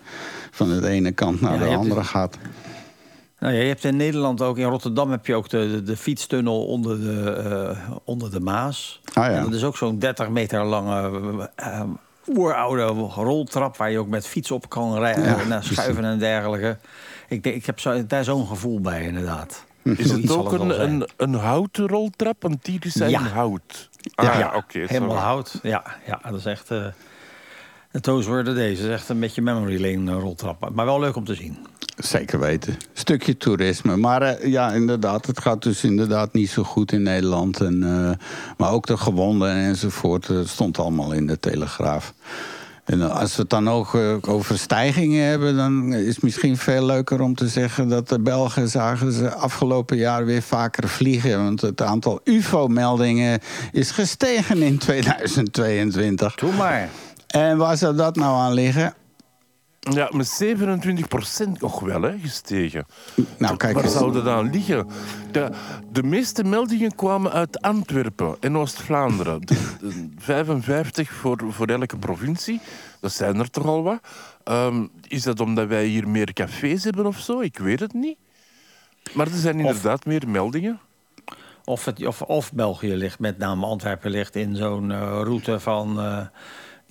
[0.50, 2.38] van de ene kant naar Ja, de hebt andere gaat.
[3.44, 5.96] Nou ja, je hebt in Nederland ook, in Rotterdam heb je ook de, de, de
[5.96, 9.00] fietstunnel onder de, eh, onder de Maas.
[9.12, 9.30] Ah, ja.
[9.30, 11.82] En dat is ook zo'n 30 meter lange eh,
[12.28, 12.82] oeroude
[13.22, 16.76] roltrap waar je ook met fiets op kan rijden, Ja, naar schuiven en dergelijke.
[17.28, 19.64] Ik, denk, ik heb zo, daar zo'n gevoel bij, inderdaad.
[19.82, 22.42] Is het ook een, een, een houten roltrap?
[22.42, 23.20] Want die zijn Ja.
[23.20, 23.88] hout.
[24.00, 24.78] Ja, Ah, ja, oké.
[24.86, 25.58] helemaal hout.
[25.62, 26.70] Ja, ja, dat is echt...
[26.70, 26.84] eh
[28.02, 28.78] were the days.
[28.78, 30.70] Dat is echt een beetje memory lane eh, roltrap.
[30.74, 31.56] Maar wel leuk om te zien.
[31.96, 32.76] Zeker weten.
[32.92, 33.96] Stukje toerisme.
[33.96, 37.60] Maar eh, ja, inderdaad, het gaat dus inderdaad niet zo goed in Nederland.
[37.60, 38.26] En, eh,
[38.56, 42.14] maar ook de gewonden enzovoort eh, stond allemaal in de Telegraaf.
[42.84, 43.94] En als we het dan ook
[44.28, 45.56] over stijgingen hebben...
[45.56, 47.88] dan is het misschien veel leuker om te zeggen...
[47.88, 51.44] dat de Belgen zagen ze afgelopen jaar weer vaker vliegen.
[51.44, 53.40] Want het aantal ufo-meldingen
[53.72, 56.34] is gestegen in 2022.
[56.34, 56.88] Doe maar.
[57.34, 58.94] En waar zou dat nou aan liggen?
[59.80, 62.86] Ja, met 27 procent nog wel hè, gestegen.
[63.38, 63.92] Nou, kijk Waar eens.
[63.92, 64.86] zou dat aan liggen?
[65.30, 65.50] De,
[65.92, 69.40] de meeste meldingen kwamen uit Antwerpen en Oost-Vlaanderen.
[69.40, 72.60] De- de 55 voor, voor elke provincie.
[73.00, 73.98] Dat zijn er toch al wat.
[74.44, 77.40] Ehm, is dat omdat wij hier meer cafés hebben of zo?
[77.40, 78.16] Ik weet het niet.
[79.12, 80.80] Maar er zijn inderdaad meer meldingen.
[81.64, 86.00] Of, het, of, of België ligt, met name Antwerpen, ligt in zo'n eh, route van
[86.00, 86.20] eh,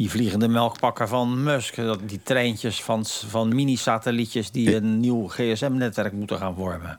[0.03, 1.75] die vliegende melkpakken van Musk.
[1.75, 6.97] Dat, die treintjes van, van mini-satellietjes die een nieuw gsm-netwerk moeten gaan vormen.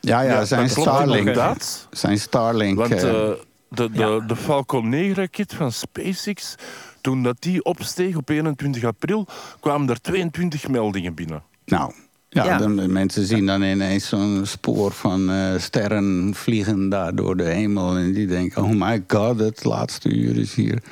[0.00, 1.18] Ja, ja, zijn dat Starlink.
[1.18, 1.88] inderdaad.
[1.90, 2.78] Zijn Starlink.
[2.78, 3.36] Want eh, eh,
[3.68, 4.20] de, de, Ja.
[4.20, 6.54] de Falcon 9-raket van SpaceX,
[7.00, 9.26] toen dat die opsteeg op 21 april,
[9.60, 11.42] kwamen er 22 meldingen binnen.
[11.64, 11.92] nou,
[12.28, 12.58] ja, Ja.
[12.58, 17.44] Dan, de mensen zien dan ineens zo'n spoor van eh, sterren vliegen daar door de
[17.44, 17.96] hemel.
[17.96, 20.82] En die denken, oh my god, het laatste uur is hier.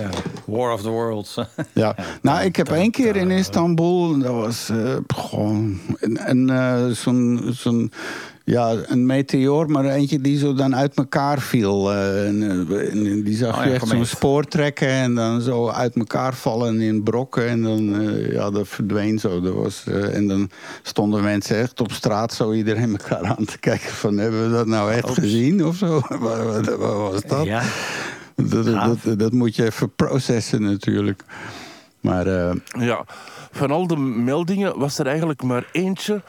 [0.00, 0.08] Ja.
[0.44, 1.38] War of the Worlds.
[1.72, 1.96] Ja.
[2.22, 7.40] Nou, ik heb één keer in Istanbul, dat was eh, gewoon een, eh, zo'n...
[7.50, 7.92] zo'n
[8.44, 11.92] ja, een meteoor, maar eentje die zo dan uit elkaar viel.
[11.92, 15.96] eh, en, en die zag Oh je echt zo'n spoor trekken en dan zo uit
[15.96, 17.48] elkaar vallen in brokken.
[17.48, 19.40] En dan, ja, dat verdween zo.
[19.40, 20.50] Dat was, en dan
[20.82, 24.18] stonden mensen echt op straat zo iedereen elkaar aan te kijken van...
[24.18, 26.00] hebben we dat nou echt gezien of zo?
[26.18, 27.44] wat was dat?
[27.44, 27.62] ja.
[28.50, 31.24] Dat, dat, dat moet je even processen natuurlijk.
[32.00, 33.04] Maar eh, Ja,
[33.50, 36.22] van al de meldingen was er eigenlijk maar eentje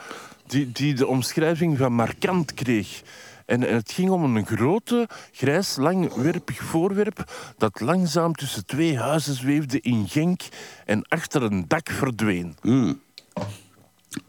[0.48, 3.02] die, die de omschrijving van markant kreeg.
[3.46, 9.82] En het ging om een grote, grijs, langwerpig voorwerp dat langzaam tussen twee huizen zweefde
[9.82, 10.42] in Genk
[10.86, 12.56] en achter een dak verdween.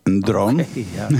[0.02, 0.66] een drone.
[0.94, 1.08] ja.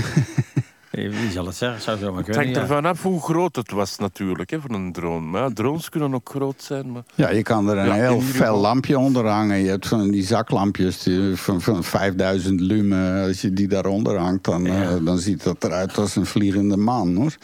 [0.91, 1.81] Wie zal het zeggen?
[1.81, 2.61] Zou zo maar Het hangt ja.
[2.61, 5.25] ervan af hoe groot het was natuurlijk, hè, voor een drone.
[5.27, 6.91] Maar ja, drones kunnen ook groot zijn.
[6.91, 7.03] Maar...
[7.15, 9.57] Ja, je kan er een Ja, heel fel lampje onder hangen.
[9.57, 13.23] Je hebt van die zaklampjes die, van, van 5000 lumen.
[13.27, 14.81] Als je die daaronder hangt, dan, Ja.
[14.83, 17.35] eh, dan ziet dat eruit als een vliegende maan, hoor.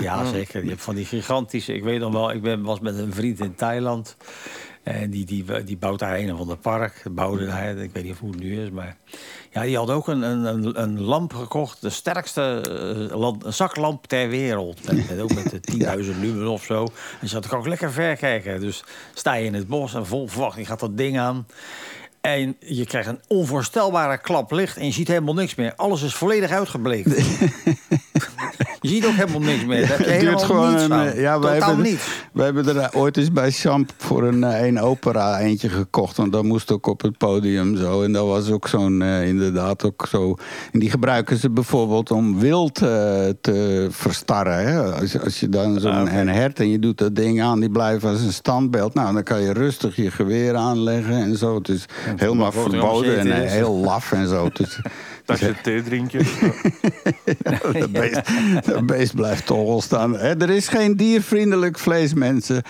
[0.00, 0.62] Ja, zeker.
[0.64, 1.74] Je hebt van die gigantische...
[1.74, 4.16] Ik weet nog wel, ik ben, was met een vriend in Thailand.
[4.82, 7.02] En die, die, die bouwt daar een of ander park.
[7.10, 8.70] Bouwde hij, ik weet niet hoe het nu is.
[8.70, 8.96] Maar
[9.50, 11.80] ja, die had ook een, een, een lamp gekocht.
[11.80, 12.60] De sterkste
[13.10, 14.92] eh, lamp- zaklamp ter wereld.
[14.92, 16.86] Met, met, ook met de 10.000 lumen of zo.
[17.20, 18.60] En ze had ook lekker ver kijken.
[18.60, 21.46] Dus sta je in het bos en vol verwachting gaat dat ding aan.
[22.20, 25.74] En je krijgt een onvoorstelbare klap licht en je ziet helemaal niks meer.
[25.74, 27.08] Alles is volledig uitgebleekt.
[28.82, 29.80] je ziet ook helemaal niks meer.
[29.88, 30.98] Daar heb je Het helemaal duurt gewoon niets een, van.
[31.06, 32.06] eh, ja, wij Totaal hebben, niets.
[32.32, 36.16] wij hebben er ooit eens bij Champ voor een, eh, een opera eentje gekocht.
[36.16, 38.02] Want dat moest ook op het podium zo.
[38.02, 40.34] En dat was ook zo'n, eh, inderdaad ook zo.
[40.72, 42.88] En die gebruiken ze bijvoorbeeld om wild eh,
[43.40, 44.66] te verstarren.
[44.66, 44.92] Hè?
[44.92, 47.70] Als, als je dan zo'n Ah, een hert en je doet dat ding aan, die
[47.70, 48.94] blijft als een standbeeld.
[48.94, 51.54] Nou, dan kan je rustig je geweer aanleggen en zo.
[51.54, 51.84] Het is
[52.16, 54.48] helemaal er verboden en eh, heel laf en zo.
[55.26, 56.24] is, Dat je thee drinken.
[57.72, 58.20] dat, beest,
[58.66, 60.16] dat beest blijft toch wel staan.
[60.16, 62.62] Hè, Er is geen diervriendelijk vlees, mensen.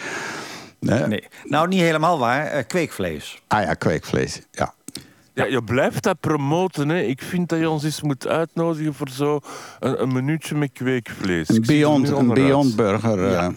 [0.80, 1.06] Nee.
[1.06, 1.24] Nee.
[1.44, 2.46] Nou, niet helemaal waar.
[2.46, 3.42] Eh, kweekvlees.
[3.48, 4.40] Ah ja, kweekvlees.
[4.50, 4.74] Ja.
[5.34, 6.88] Ja, je blijft dat promoten.
[6.88, 7.00] Hè.
[7.00, 9.40] Ik vind dat je ons eens moet uitnodigen voor zo
[9.80, 11.48] een, een minuutje met kweekvlees.
[11.48, 12.34] Een Beyond, een.
[12.34, 13.34] Beyond Burger.
[13.34, 13.48] eh,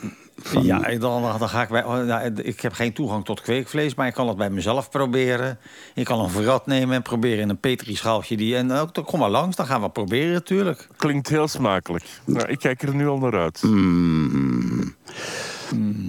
[0.41, 1.81] van- Ja, dan, dan ga ik bij.
[1.81, 5.57] nou, ik heb geen toegang tot kweekvlees, maar ik kan het bij mezelf proberen.
[5.93, 8.55] Ik kan een verrat nemen en proberen in een petrischaaltje die.
[8.55, 10.87] En ook, dan kom maar langs, dan gaan we proberen natuurlijk.
[10.97, 12.03] Klinkt heel smakelijk.
[12.25, 13.61] Nou, ik kijk er nu al naar uit.
[13.63, 14.95] Mm.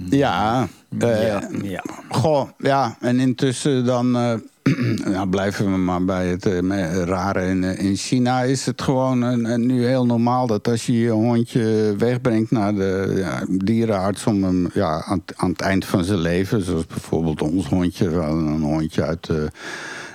[0.09, 0.67] Ja,
[0.99, 1.83] eh, ja, ja.
[2.09, 4.33] Goh, ja, en intussen dan eh,
[5.29, 7.45] blijven we maar bij het eh, rare.
[7.47, 10.99] In, eh, in China is het gewoon een, een nu heel normaal dat als je
[10.99, 16.19] je hondje wegbrengt naar de ja, dierenarts om hem ja, aan, het- eind van zijn
[16.19, 19.29] leven, zoals bijvoorbeeld ons hondje, we een hondje uit.
[19.29, 19.35] eh,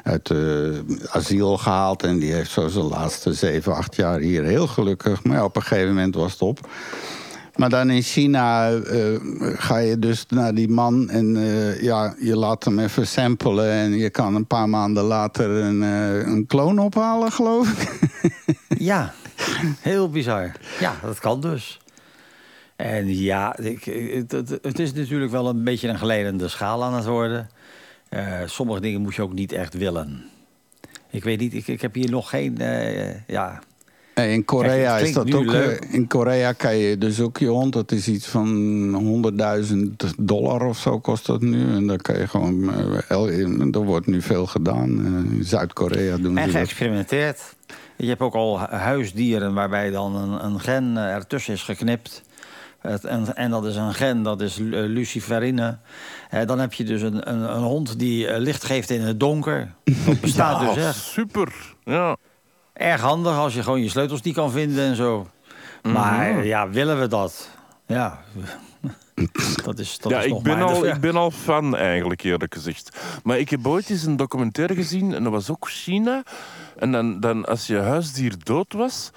[0.03, 0.39] uit eh,
[1.11, 2.03] asiel gehaald.
[2.03, 5.25] En die heeft zo zijn laatste zeven, acht jaar hier heel gelukkig.
[5.25, 6.69] Maar op een gegeven moment was het op.
[7.57, 12.37] Maar dan in China eh, ga je dus naar die man en eh, ja, je
[12.37, 13.71] laat hem even samplen.
[13.71, 17.91] En je kan een paar maanden later een, eh, een kloon ophalen, geloof ik.
[18.79, 19.15] Ja,
[19.81, 20.53] heel bizar.
[20.81, 21.81] Ja, dat kan dus.
[22.77, 23.85] En ja, ik,
[24.63, 27.49] het, is natuurlijk wel een beetje een geleidende schaal aan het worden.
[28.09, 30.25] Eh, sommige dingen moet je ook niet echt willen.
[31.11, 32.59] Ik weet niet, ik, ik heb hier nog geen.
[32.59, 33.61] eh, ja,
[34.29, 35.45] In Korea Kijk, is dat ook.
[35.45, 35.85] eh, leuk.
[35.91, 37.73] In Korea kan je dus ook je hond.
[37.73, 38.49] Dat is iets van
[38.95, 41.75] 100.000 dollar of zo kost dat nu.
[41.75, 42.73] En dan kan je gewoon.
[43.09, 44.91] eh, er wordt nu veel gedaan.
[44.99, 46.61] Eh, In Zuid-Korea doen en ze dat.
[46.63, 47.41] geëxperimenteerd.
[47.97, 52.23] Je hebt ook al hu- huisdieren waarbij dan een, een gen ertussen is geknipt.
[52.81, 55.79] Het, en, en dat is een gen, dat is lu- luciferine.
[56.31, 59.73] Eh, dan heb je dus een, een, een hond die licht geeft in het donker.
[60.07, 60.97] Dat bestaat dus echt.
[60.97, 61.53] super.
[61.85, 62.17] Ja.
[62.83, 65.27] Erg handig als je gewoon je sleutels niet kan vinden en zo.
[65.83, 67.49] Maar ja, willen we dat?
[67.87, 68.23] Ja,
[69.65, 70.69] dat is, dat ja, is ik nog ben, maar...
[70.69, 70.95] al, dus, ja.
[70.95, 72.99] ik ben al fan eigenlijk, eerlijk gezegd.
[73.23, 76.23] Maar ik heb ooit eens een documentaire gezien en dat was ook China.
[76.77, 79.11] En dan, dan als je huisdier dood was,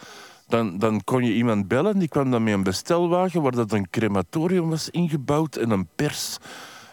[0.47, 1.99] dan, dan kon je iemand bellen.
[1.99, 6.38] Die kwam dan met een bestelwagen waar dat een crematorium was ingebouwd en een pers.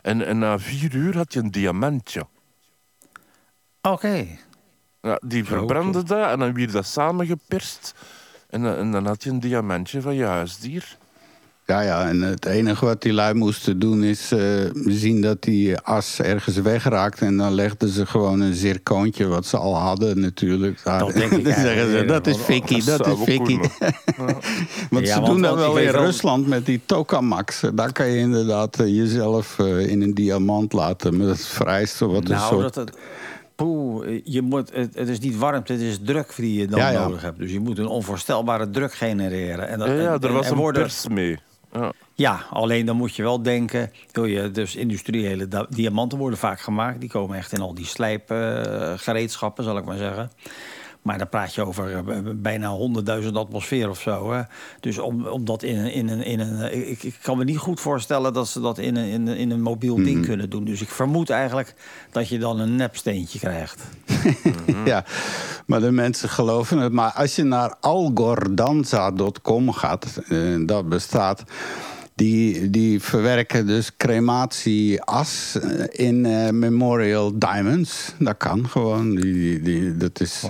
[0.02, 2.26] En, en na vier uur had je een diamantje.
[3.82, 4.26] Oké.
[5.03, 7.95] Ja, die verbrandde dat en dan werd dat samengeperst.
[8.51, 10.97] En, dan- en dan had je een diamantje van je huisdier.
[11.67, 14.41] Ja, ja, en het enige wat die lui moesten doen is eh,
[14.87, 17.21] zien dat die as ergens wegraakt.
[17.21, 20.81] En dan legden ze gewoon een zirkoontje, wat ze al hadden natuurlijk.
[20.85, 20.99] daar.
[20.99, 22.37] Dat denk ik dan zeggen ze, dat is.
[22.37, 23.71] Vicky, dat is kunnen.
[24.91, 27.61] Want Ja, ze want- doen dat want wel in Rusland met die tokamaks.
[27.75, 31.17] Daar kan je inderdaad eh, jezelf eh, in een diamant laten.
[31.17, 32.75] Met het vrijste wat een Nou, soort...
[32.75, 32.99] dat het...
[33.62, 36.88] Poeh, je moet, het, het is niet warmte, het is druk die je dan Ja,
[36.90, 37.03] ja.
[37.03, 37.38] nodig hebt.
[37.38, 39.68] Dus je moet een onvoorstelbare druk genereren.
[39.68, 41.38] En dat, Ja, ja, en- er was en een worden- pers mee.
[41.72, 41.92] Ja.
[42.14, 43.90] Ja, alleen dan moet je wel denken...
[44.12, 47.01] Wil je, dus industriële diamanten worden vaak gemaakt.
[47.01, 50.31] Die komen echt in al die slijpgereedschappen, zal ik maar zeggen.
[51.03, 52.77] Maar dan praat je over eh, bijna
[53.23, 54.33] 100.000 atmosfeer of zo.
[54.33, 54.43] Hè?
[54.81, 55.93] Dus om, om dat in een...
[55.93, 58.97] In een, in een ik, ik kan me niet goed voorstellen dat ze dat in
[58.97, 60.05] een, in een, in een mobiel Mhm.
[60.05, 60.65] ding kunnen doen.
[60.65, 61.75] Dus ik vermoed eigenlijk
[62.11, 63.83] dat je dan een nepsteentje krijgt.
[64.85, 65.05] Ja,
[65.67, 66.93] maar de mensen geloven het.
[66.93, 71.45] Maar als je naar algordanza.com gaat, eh, dat bestaat.
[72.14, 78.12] Die, die verwerken dus crematie-as eh, in eh, memorial diamonds.
[78.18, 79.14] Dat kan gewoon.
[79.14, 80.46] Die, die, dat is.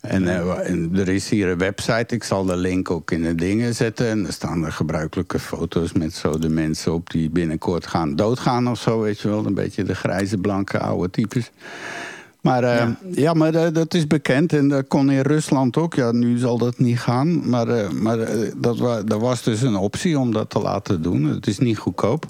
[0.00, 3.34] en, eh, en er is hier een website, ik zal de link ook in de
[3.34, 4.08] dingen zetten.
[4.08, 8.68] En er staan er gebruikelijke foto's met zo de mensen op die binnenkort gaan doodgaan
[8.68, 9.46] of zo, weet je wel.
[9.46, 11.50] Een beetje de grijze, blanke, oude types.
[12.46, 13.32] Maar eh, ja.
[13.34, 15.94] maar eh, dat is bekend en dat kon in Rusland ook.
[15.94, 17.48] Ja, nu zal dat niet gaan.
[17.48, 18.18] Maar, eh, maar
[18.56, 21.24] dat, wa dat was dus een optie om dat te laten doen.
[21.24, 22.26] Het is niet goedkoop.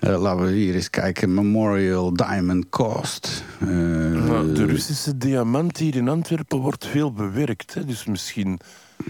[0.00, 1.34] Eh, laten we hier eens kijken.
[1.34, 3.44] Memorial Diamond Cost.
[3.60, 7.74] Eh, de Russische diamant hier in Antwerpen wordt veel bewerkt.
[7.74, 7.84] Hè?
[7.84, 8.58] Dus misschien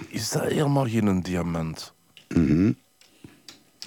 [0.08, 1.92] is dat helemaal geen diamant.
[2.28, 2.72] mhm.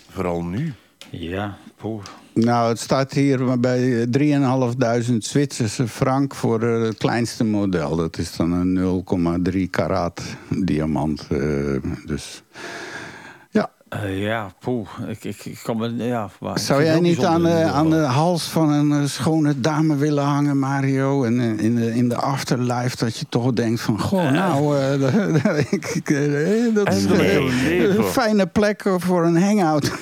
[0.10, 0.74] Vooral nu.
[1.10, 2.04] Ja, poeh.
[2.34, 7.96] Nou, het staat hier bij 3.500 Zwitserse frank voor eh, het kleinste model.
[7.96, 9.04] Dat is dan een
[9.54, 11.28] 0,3 karaat diamant.
[11.30, 12.44] eh, dus
[13.94, 14.02] ja.
[14.04, 14.88] Eh, ja, poeh.
[15.08, 15.96] Ik, ik, ik kan me...
[15.96, 19.60] Ja, maar Zou jij niet aan de, in aan de hals van een eh, schone
[19.60, 21.24] dame willen hangen, Mario?
[21.24, 24.00] En eh, in de, in de afterlife dat je toch denkt van...
[24.00, 27.36] Goh, nou, eh, ik- ik, eh, dat is eh,
[27.98, 29.92] een fijne plek voor een hangout.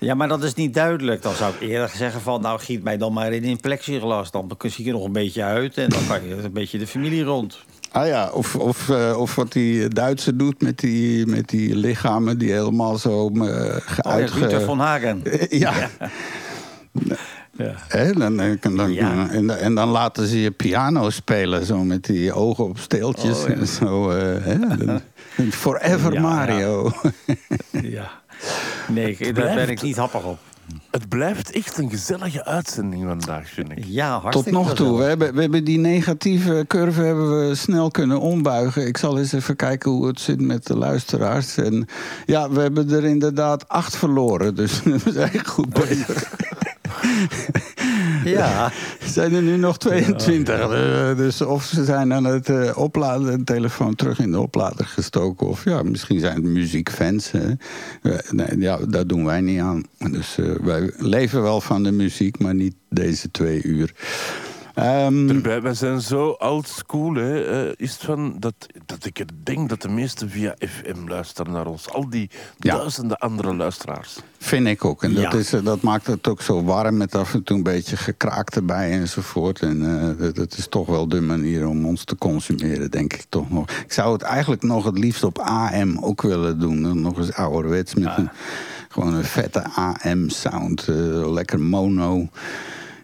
[0.00, 1.22] Ja, maar dat is niet duidelijk.
[1.22, 2.40] Dan zou ik eerder zeggen van...
[2.40, 4.30] Nou, giet mij dan maar in een plexiglas.
[4.30, 5.76] Dan zie ik er nog een beetje uit.
[5.76, 7.58] En dan kan je een beetje de familie rond.
[7.90, 12.38] Ah ja, of, of, eh, of wat die Duitser doet met die, met die lichamen
[12.38, 13.46] die helemaal zo uh, Oh
[13.96, 14.38] ja, uitge...
[14.38, 15.22] Luther von Hagen.
[15.48, 15.72] ja.
[17.56, 17.74] Ja.
[17.88, 19.28] Hè, dan, eh, dan, dan- Ja.
[19.30, 23.42] en, dan- en dan laten ze je piano spelen, zo met die ogen op steeltjes.
[23.42, 23.54] Oh, ja.
[23.54, 24.96] en zo, eh,
[25.50, 26.92] Forever Ja, Mario.
[27.82, 28.10] ja.
[28.88, 30.38] Nee, daar ben ik niet happig op.
[30.90, 33.84] Het blijft echt een gezellige uitzending vandaag, vind ik.
[33.86, 34.76] Ja, Tot hartstikke nog toe.
[34.76, 34.98] gezellig.
[34.98, 38.86] We hebben, we hebben die negatieve curve hebben we snel kunnen ombuigen.
[38.86, 41.56] Ik zal eens even kijken hoe het zit met de luisteraars.
[41.56, 41.86] En
[42.26, 44.54] ja, we hebben er inderdaad acht verloren.
[44.54, 46.32] Dus we zijn goed bezig.
[48.24, 48.72] Ja,
[49.04, 50.72] zijn er nu nog 22.
[50.72, 54.86] Eh, dus of ze zijn aan het eh, opladen, de telefoon terug in de oplader
[54.86, 55.46] gestoken.
[55.46, 57.30] Of ja, misschien zijn het muziekfans.
[57.30, 57.48] Hè.
[58.02, 59.82] Eh, nee, ja, daar doen wij niet aan.
[60.10, 63.94] Dus wij leven wel van de muziek, maar niet deze twee uur.
[64.82, 68.54] Erbij, wij zijn zo old school, hè, eh, is van, dat,
[68.86, 71.90] dat ik er denk dat de meesten via FM luisteren naar ons.
[71.90, 72.76] Al die Ja.
[72.76, 74.16] duizenden andere luisteraars.
[74.38, 75.02] Vind ik ook.
[75.02, 75.38] En dat, Ja.
[75.38, 78.56] is, eh, dat maakt het ook zo warm met af en toe een beetje gekraakt
[78.56, 79.60] erbij enzovoort.
[79.60, 83.24] En eh, dat, dat is toch wel de manier om ons te consumeren, denk ik
[83.28, 83.70] toch nog.
[83.70, 87.00] Ik zou het eigenlijk nog het liefst op AM ook willen doen.
[87.00, 88.30] Nog eens ouderwets met een,
[88.88, 90.86] gewoon een vette AM-sound.
[91.32, 92.28] lekker mono.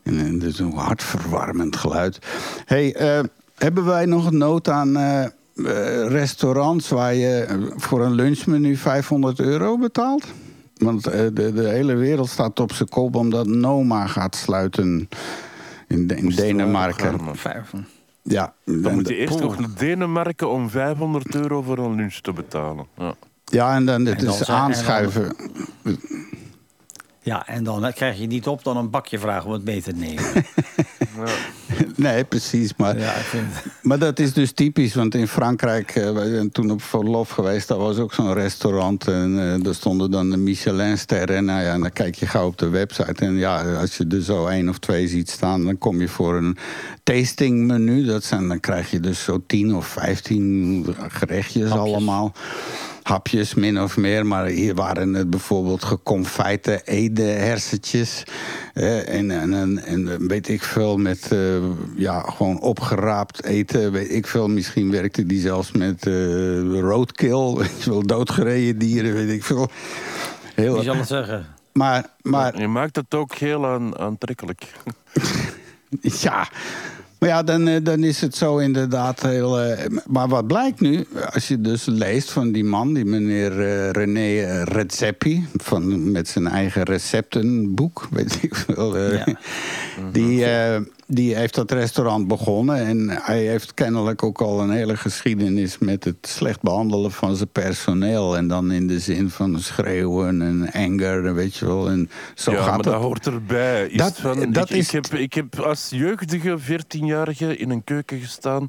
[0.05, 2.19] En, en dus een hartverwarmend geluid.
[2.65, 3.25] hey, eh,
[3.57, 4.97] hebben wij nog een nood aan...
[4.97, 5.31] eh, eh,
[6.09, 10.27] restaurants waar je voor een lunchmenu 500 euro betaalt?
[10.77, 15.09] Want eh, de, de hele wereld staat op zijn kop omdat Noma gaat sluiten
[15.89, 17.21] in, de- in Denemarken.
[18.23, 22.33] Ja, Dan moet je eerst nog naar Denemarken om 500 euro voor een lunch te
[22.33, 22.87] betalen.
[22.99, 23.15] Ja.
[23.45, 25.37] ja, en dan het En dan is zijn- en dan- aanschuiven.
[27.25, 29.93] Ja, en dan krijg je niet op dan een bakje vragen om het mee te
[29.93, 30.25] nemen.
[31.97, 32.77] Nee, precies.
[32.77, 33.47] Maar, Ja, vind...
[33.83, 37.69] maar dat is dus typisch, want in Frankrijk, eh, wij zijn toen op verlof geweest,
[37.69, 39.09] daar was ook zo'n restaurant.
[39.09, 41.37] En eh daar stonden dan de Michelin-sterren.
[41.37, 43.25] En Nou ja, en dan kijk je gauw op de website.
[43.25, 46.37] En ja, als je er zo één of twee ziet staan, dan kom je voor
[46.37, 46.57] een
[47.03, 48.05] tastingmenu.
[48.05, 52.33] Dat zijn, dan krijg je dus zo tien of vijftien gerechtjes allemaal.
[53.05, 54.27] Hapjes, min of meer.
[54.27, 58.23] Maar hier waren het bijvoorbeeld geconfijte ede-hersentjes.
[58.75, 61.39] eh, en, en, en, en weet ik veel met eh,
[61.97, 63.93] ja, gewoon opgeraapt eten.
[63.93, 67.55] Weet ik veel, misschien werkte die zelfs met eh, roadkill.
[67.61, 69.69] Weet je wel, doodgereden dieren, weet ik veel.
[70.55, 71.47] Heel, Wie zal het zeggen?
[71.73, 74.73] maar, maar Je maakt het ook heel aan, aantrekkelijk.
[76.01, 76.49] Ja,
[77.25, 79.61] maar ja, dan, eh, dan is het zo inderdaad heel...
[79.61, 82.95] eh, maar wat blijkt nu, als je dus leest van die man...
[82.95, 88.99] die meneer eh, René Redzepi, van, met zijn eigen receptenboek, weet ik veel...
[88.99, 89.27] Ja.
[90.13, 92.77] die, eh, die heeft dat restaurant begonnen...
[92.87, 95.79] en hij heeft kennelijk ook al een hele geschiedenis...
[95.79, 98.37] met het slecht behandelen van zijn personeel...
[98.37, 101.89] en dan in de zin van schreeuwen en anger, weet je wel.
[101.89, 102.85] En zo ja, gaat maar het.
[102.85, 103.87] dat hoort erbij.
[103.87, 107.85] Is Dat- van, dat ik, is- ik, heb, ik heb als jeugdige 14-jarige in een
[107.85, 108.67] keuken gestaan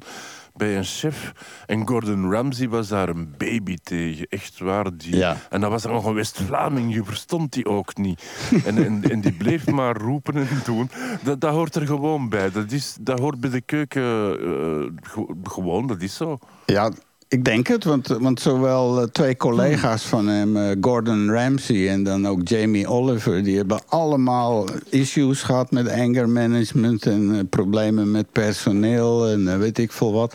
[0.56, 1.32] bij een chef.
[1.66, 4.26] En Gordon Ramsay was daar een baby tegen.
[4.28, 4.96] Echt waar.
[4.96, 5.36] Die, Ja.
[5.50, 6.94] En dat was dan nog een West-Vlaming.
[6.94, 8.22] Je verstond die ook niet.
[8.66, 10.90] en, en, en die bleef maar roepen en doen.
[11.22, 12.50] Dat, dat hoort er gewoon bij.
[12.50, 15.86] Dat, is, dat hoort bij de keuken eh, ge- gewoon.
[15.86, 16.38] Dat is zo.
[16.66, 16.90] Ja,
[17.28, 22.02] ik denk het, want, want zowel eh, twee collega's van hem, eh, Gordon Ramsay en
[22.02, 28.10] dan ook Jamie Oliver, die hebben allemaal issues gehad met anger management en eh, problemen
[28.10, 30.34] met personeel en weet ik veel wat.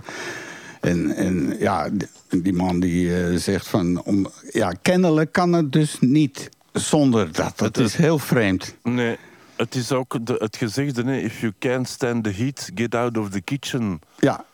[0.81, 1.89] En, en ja,
[2.29, 7.57] die, man die zegt van, om, ja, kennelijk kan het dus niet zonder dat.
[7.57, 8.75] Dat is heel vreemd.
[8.83, 9.17] Nee.
[9.55, 13.17] Het is ook de, het gezegde, hè, if you can't stand the heat, get out
[13.17, 14.01] of the kitchen.
[14.19, 14.45] Ja.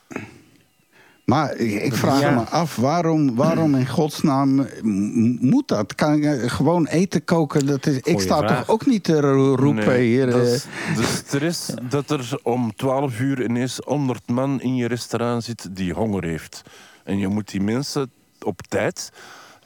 [1.28, 2.30] Maar ik, ik vraag Ja.
[2.30, 4.66] me af, waarom, waarom in godsnaam
[5.40, 5.94] moet dat?
[5.94, 7.66] Kan ik gewoon eten koken?
[7.66, 8.58] Dat is, ik sta vraag.
[8.58, 10.28] toch ook niet te ro- roepen Nee, hier.
[10.28, 10.34] eh,
[10.96, 15.92] de stress dat er om 12 uur ineens 100 man in je restaurant zit die
[15.92, 16.62] honger heeft.
[17.04, 18.10] En je moet die mensen
[18.42, 19.10] op tijd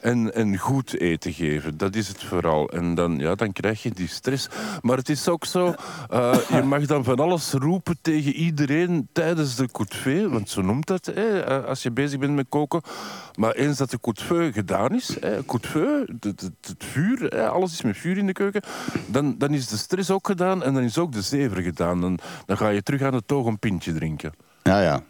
[0.02, 1.76] en, en goed eten geven.
[1.76, 2.68] Dat is het vooral.
[2.70, 4.48] En dan, ja, dan krijg je die stress.
[4.80, 5.74] Maar het is ook zo,
[6.10, 10.50] eh, je mag dan van alles roepen tegen iedereen tijdens de coup de feu, want
[10.50, 12.80] zo noemt dat, hè, eh, als je bezig bent met koken.
[13.34, 17.48] Maar eens dat de coup de feu gedaan is, hè, het, het, het vuur, hè,
[17.48, 18.62] alles is met vuur in de keuken,
[19.06, 22.00] dan, dan is de stress ook gedaan en dan is ook de zever gedaan.
[22.00, 24.32] Dan, dan ga je terug aan de toog een pintje drinken.
[24.62, 25.02] ja, ja.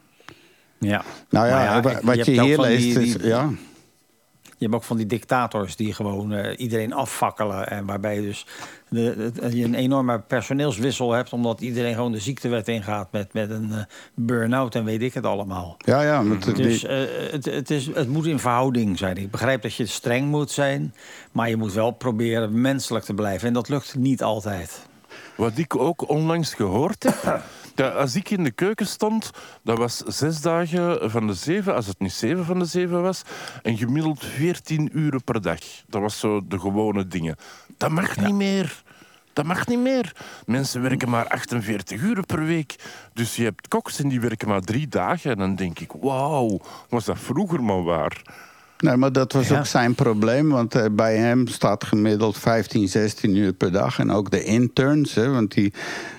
[0.79, 1.03] Ja.
[1.31, 3.17] Nou ja, wat je hier leest die- is...
[3.21, 3.49] ja.
[4.63, 7.69] Je hebt ook van die dictators die gewoon eh, iedereen afvakkelen.
[7.69, 8.47] En waarbij je dus
[8.89, 11.33] de, de- je een enorme personeelswissel hebt.
[11.33, 13.79] Omdat iedereen gewoon de ziektewet ingaat met, met een eh,
[14.15, 15.77] burn-out en weet ik het allemaal.
[15.79, 16.25] ja, ja.
[16.27, 16.99] het- Dus eh,
[17.31, 19.17] het, het, is, het moet in verhouding zijn.
[19.17, 20.95] Ik begrijp dat je streng moet zijn.
[21.33, 23.49] Maar je moet wel proberen menselijk te blijven.
[23.49, 24.87] En dat lukt niet altijd.
[25.37, 27.43] Wat ik ook onlangs gehoord heb.
[27.75, 29.31] Ja, als ik in de keuken stond,
[29.63, 33.23] dat was zes dagen van de zeven, als het niet zeven van de zeven was,
[33.63, 35.61] en gemiddeld 14 uren per dag.
[35.87, 37.37] Dat was zo de gewone dingen.
[37.77, 38.83] Dat mag niet meer.
[39.33, 40.17] Dat mag niet meer.
[40.47, 42.77] Mensen werken maar 48 uur per week.
[43.13, 45.31] Dus je hebt koks en die werken maar drie dagen.
[45.31, 48.23] En dan denk ik, wauw, was dat vroeger maar waar?
[48.83, 49.59] Nee, maar dat was Ja.
[49.59, 50.49] ook zijn probleem.
[50.49, 53.99] Want eh, bij hem staat gemiddeld 15, 16 uur per dag.
[53.99, 55.15] En ook de interns.
[55.15, 55.73] Hè, want die,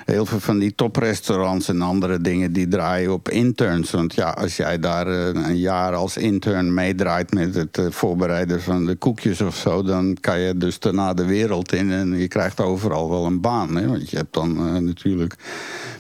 [0.05, 2.53] heel veel van die toprestaurants en andere dingen...
[2.53, 3.91] die draaien op interns.
[3.91, 7.33] Want ja, als jij daar eh, een jaar als intern meedraait...
[7.33, 9.83] met het eh, voorbereiden van de koekjes of zo...
[9.83, 11.91] dan kan je dus daarna de wereld in.
[11.91, 13.75] En je krijgt overal wel een baan.
[13.75, 15.35] Hè, want je hebt dan natuurlijk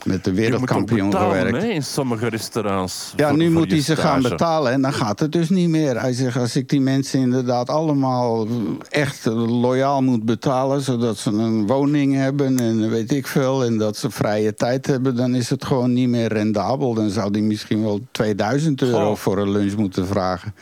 [0.05, 1.61] met de wereldkampioen betalen gewerkt.
[1.65, 3.13] hè, in sommige restaurants.
[3.15, 5.69] Ja, voor- nu voor moet hij ze gaan betalen en dan gaat het dus niet
[5.69, 5.99] meer.
[6.01, 8.47] Hij zegt, als ik die mensen inderdaad allemaal
[8.89, 10.81] echt loyaal moet betalen...
[10.81, 13.63] zodat ze een woning hebben en weet ik veel...
[13.63, 16.93] en dat ze vrije tijd hebben, dan is het gewoon niet meer rendabel.
[16.93, 19.15] Dan zou die misschien wel 2000 euro Goh.
[19.15, 20.53] voor een lunch moeten vragen.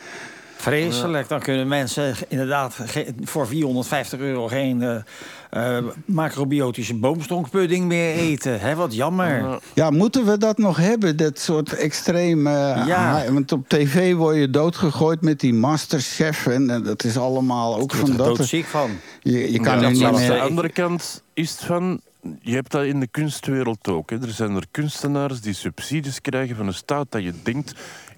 [0.62, 1.28] Vreselijk.
[1.28, 2.76] Dan kunnen mensen inderdaad
[3.22, 8.60] voor 450 euro geen eh, eh, macrobiotische boomstronkpudding meer eten.
[8.60, 9.58] Hè, wat jammer.
[9.74, 11.16] Ja, moeten we dat nog hebben?
[11.16, 12.46] Dat soort extreem...
[12.46, 13.24] eh, Ja.
[13.32, 16.46] want op tv word je doodgegooid met die masterchef...
[16.46, 18.36] en dat is allemaal ook Ik van er dat...
[18.36, 18.90] doodziek van.
[19.20, 22.00] Je, je kan Ja, dat niet aan de andere kant is het van...
[22.40, 24.10] Je hebt dat in de kunstwereld ook.
[24.10, 24.22] Hè.
[24.22, 27.74] Er zijn er kunstenaars die subsidies krijgen van de staat dat je denkt,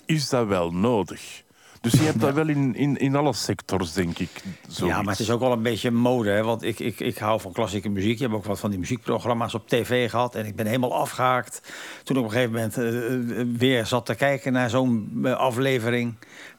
[0.07, 1.43] is dat wel nodig?
[1.85, 4.31] Dus je hebt dat wel in, in, in alle sectors, denk ik.
[4.69, 6.31] Ja, maar het is ook wel een beetje mode.
[6.31, 6.43] Hè?
[6.43, 8.19] Want ik, ik, ik hou van klassieke muziek.
[8.19, 10.35] Je hebt ook wat van die muziekprogramma's op tv gehad.
[10.35, 11.73] En ik ben helemaal afgehaakt.
[12.03, 16.15] Toen op een gegeven moment eh, eh, weer zat te kijken naar zo'n eh, aflevering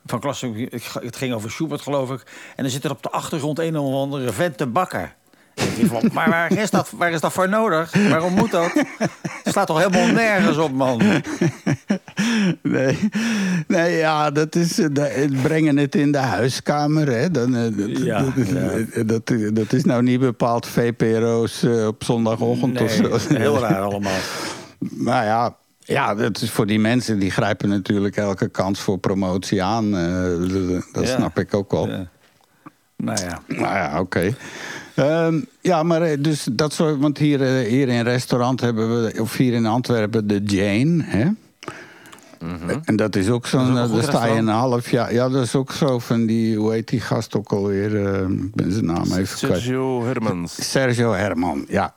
[0.05, 0.79] van klassieke.
[0.99, 2.23] Het ging over Schubert, geloof ik.
[2.55, 5.13] En dan zit er op de achtergrond een of andere vent te bakken.
[5.85, 7.93] Van, maar waar is, dat, waar is dat voor nodig?
[8.09, 8.71] Waarom moet dat?
[9.43, 11.01] Het slaat toch helemaal nergens op, man?
[12.61, 12.99] Nee,
[13.67, 17.07] nee ja, dat is eh, da- het brengen het in de huiskamer.
[17.07, 17.31] Hè.
[17.31, 18.47] Dan, eh, dat, Ja, dat,
[18.93, 19.03] ja.
[19.03, 23.17] dat, dat is nou niet bepaald VPRO's eh, op zondagochtend of zo.
[23.35, 24.19] heel raar allemaal.
[24.79, 29.63] Maar ja, ja, dat is voor die mensen die grijpen natuurlijk elke kans voor promotie
[29.63, 29.97] aan.
[29.97, 31.15] eh, dat- dat Ja.
[31.15, 31.87] snap ik ook wel.
[31.89, 32.07] Ja.
[32.97, 33.41] Nou ja.
[33.47, 34.35] Nou ja, oké.
[34.95, 36.99] Ehm, ja, maar eh, dus dat soort.
[36.99, 41.03] Want hier, eh, hier in restaurant hebben we, of hier in Antwerpen, de Jane.
[41.03, 41.27] Hè?
[42.83, 43.73] En dat is ook zo'n.
[43.73, 45.13] Dat is ook eh, goed Daar sta je een half jaar.
[45.13, 46.57] Ja, dat is ook zo van die.
[46.57, 48.05] Hoe heet die gast ook alweer?
[48.05, 49.27] Eh, ik ben zijn naam even kwijt.
[49.37, 50.71] Sergio Hermans.
[50.71, 51.95] Sergio Herman, ja.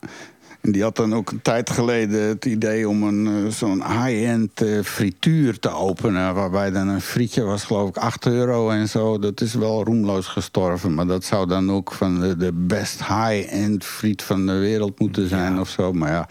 [0.60, 4.60] En die had dan ook een tijd geleden het idee om een, eh, zo'n high-end
[4.62, 6.34] eh, frituur te openen.
[6.34, 9.18] Waarbij dan een frietje was, geloof ik, 8 euro en zo.
[9.18, 10.94] Dat is wel roemloos gestorven.
[10.94, 15.28] Maar dat zou dan ook van de, de best high-end friet van de wereld moeten
[15.28, 15.92] zijn of zo.
[15.92, 16.28] Maar ja.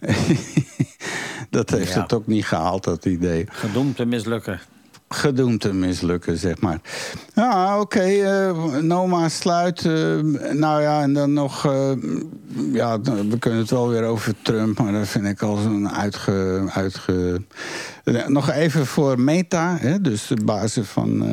[1.50, 2.02] dat heeft Ja.
[2.02, 4.60] het ook niet gehaald, dat idee Gedoemd te mislukken.
[5.08, 6.80] Gedoemd te mislukken, zeg maar.
[7.34, 8.00] Ja, oké.
[8.00, 9.84] eh, Noma sluit.
[9.84, 10.18] eh,
[10.52, 11.66] nou ja, en dan nog...
[11.66, 11.90] eh,
[12.72, 14.78] ja, we kunnen het wel weer over Trump...
[14.78, 16.64] maar dat vind ik al zo'n uitge...
[16.72, 17.40] uitge
[18.26, 21.24] nog even voor Meta, hè, dus de basis van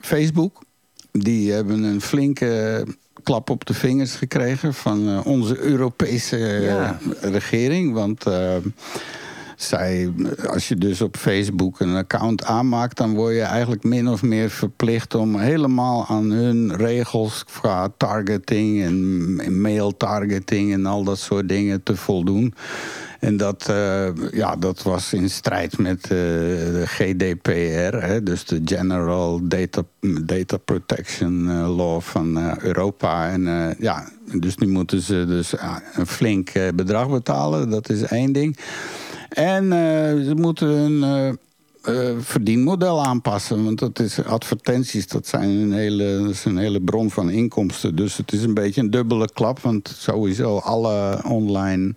[0.00, 0.62] Facebook.
[1.12, 2.84] Die hebben een flinke
[3.22, 4.74] klap op de vingers gekregen...
[4.74, 6.98] van onze Europese Ja.
[7.20, 7.92] regering.
[7.92, 8.24] Want...
[9.58, 10.12] zij,
[10.46, 14.50] als je dus op Facebook een account aanmaakt, dan word je eigenlijk min of meer
[14.50, 21.48] verplicht om helemaal aan hun regels qua targeting en mail targeting en al dat soort
[21.48, 22.54] dingen te voldoen.
[23.18, 28.60] En dat, eh, ja, dat was in strijd met eh, de GDPR, hè, dus de
[28.64, 29.82] General Data,
[30.22, 33.30] Data Protection eh, Law van Europa.
[33.30, 34.08] En ja,
[34.38, 35.54] dus nu moeten ze dus
[35.94, 38.58] een flink bedrag betalen, dat is één ding.
[39.28, 39.68] En
[40.24, 41.38] ze moeten hun
[41.88, 43.64] uh, verdienmodel aanpassen.
[43.64, 47.96] Want dat is advertenties, dat, zijn een hele, dat is een hele bron van inkomsten.
[47.96, 49.60] Dus het is een beetje een dubbele klap.
[49.60, 51.92] Want sowieso alle online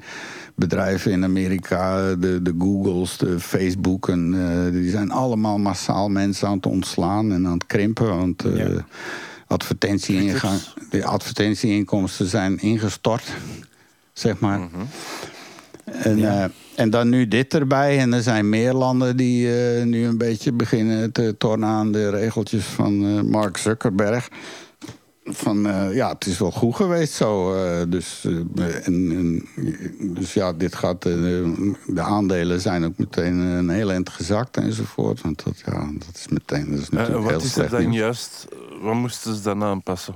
[0.56, 6.48] bedrijven in Amerika, de, de Googles, de Facebook, en, uh, die zijn allemaal massaal mensen
[6.48, 8.18] aan het ontslaan en aan het krimpen.
[8.18, 8.86] Want uh, ja.
[9.48, 10.34] advertentie
[10.90, 13.24] de advertentieinkomsten zijn ingestort,
[14.14, 14.60] zeg maar.
[14.60, 14.88] Mm -hmm.
[15.92, 16.50] En, ja.
[16.76, 18.00] En dan nu dit erbij.
[18.00, 22.10] En er zijn meer landen die uh, nu een beetje beginnen te tornen aan de
[22.10, 24.30] regeltjes van uh, Mark Zuckerberg.
[25.24, 27.56] Van uh, ja, het is wel goed geweest zo.
[27.90, 28.28] dus,
[28.84, 29.46] en, en,
[30.14, 31.02] dus ja, dit gaat.
[31.02, 35.22] de aandelen zijn ook meteen een heel eind gezakt enzovoort.
[35.22, 36.72] Want dat, ja, dat is meteen.
[36.72, 38.48] Dat is natuurlijk wat heel is er dan juist?
[38.82, 40.14] Wat moesten ze dan aanpassen?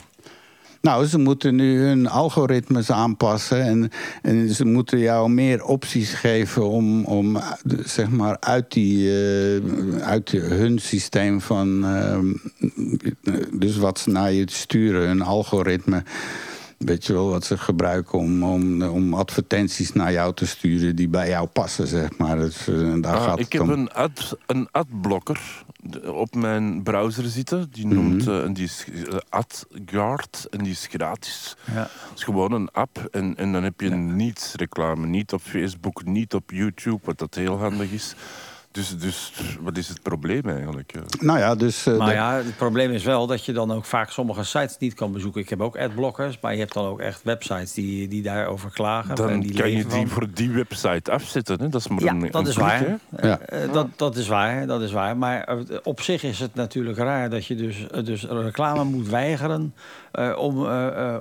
[0.86, 3.62] Nou, ze moeten nu hun algoritmes aanpassen.
[3.62, 7.38] En, en ze moeten jou meer opties geven om, om
[7.86, 11.86] zeg maar uit, die, uh, uit hun systeem van.
[11.86, 12.20] Uh,
[13.52, 16.04] dus wat ze naar je sturen, hun algoritme.
[16.78, 21.08] Weet je wel, wat ze gebruiken om, om, om advertenties naar jou te sturen die
[21.08, 22.38] bij jou passen, zeg maar.
[22.38, 23.70] Dus, uh, daar ah, gaat ik heb om...
[23.70, 25.65] een, ad, een adblocker
[26.06, 27.68] op mijn browser zitten.
[27.72, 31.56] Die noemt, uh, die is uh, AdGuard en die is gratis.
[31.74, 31.74] Ja.
[31.74, 33.96] Het is gewoon een app en, en dan heb je ja.
[33.96, 35.08] niet reclame.
[35.08, 38.16] Niet op Facebook, niet op YouTube, wat dat heel handig is.
[38.76, 40.94] Dus, dus wat is het probleem eigenlijk?
[41.20, 41.88] Nou ja, dus...
[41.88, 44.94] Uh, maar ja, het probleem is wel dat je dan ook vaak sommige sites niet
[44.94, 45.42] kan bezoeken.
[45.42, 49.16] Ik heb ook adblockers, maar je hebt dan ook echt websites die, die daarover klagen.
[49.16, 50.08] Dan en die kan je die van...
[50.08, 51.62] voor die website afzetten.
[51.62, 51.70] Hè?
[51.70, 52.80] Dat is maar ja, een, dat een is waar.
[52.80, 53.28] hè?
[53.28, 53.40] Ja.
[53.54, 55.18] Uh, dat, dat is waar, dat is waar.
[55.18, 59.74] Maar uh, op zich is het natuurlijk raar dat je dus, dus reclame moet weigeren
[60.38, 60.68] om,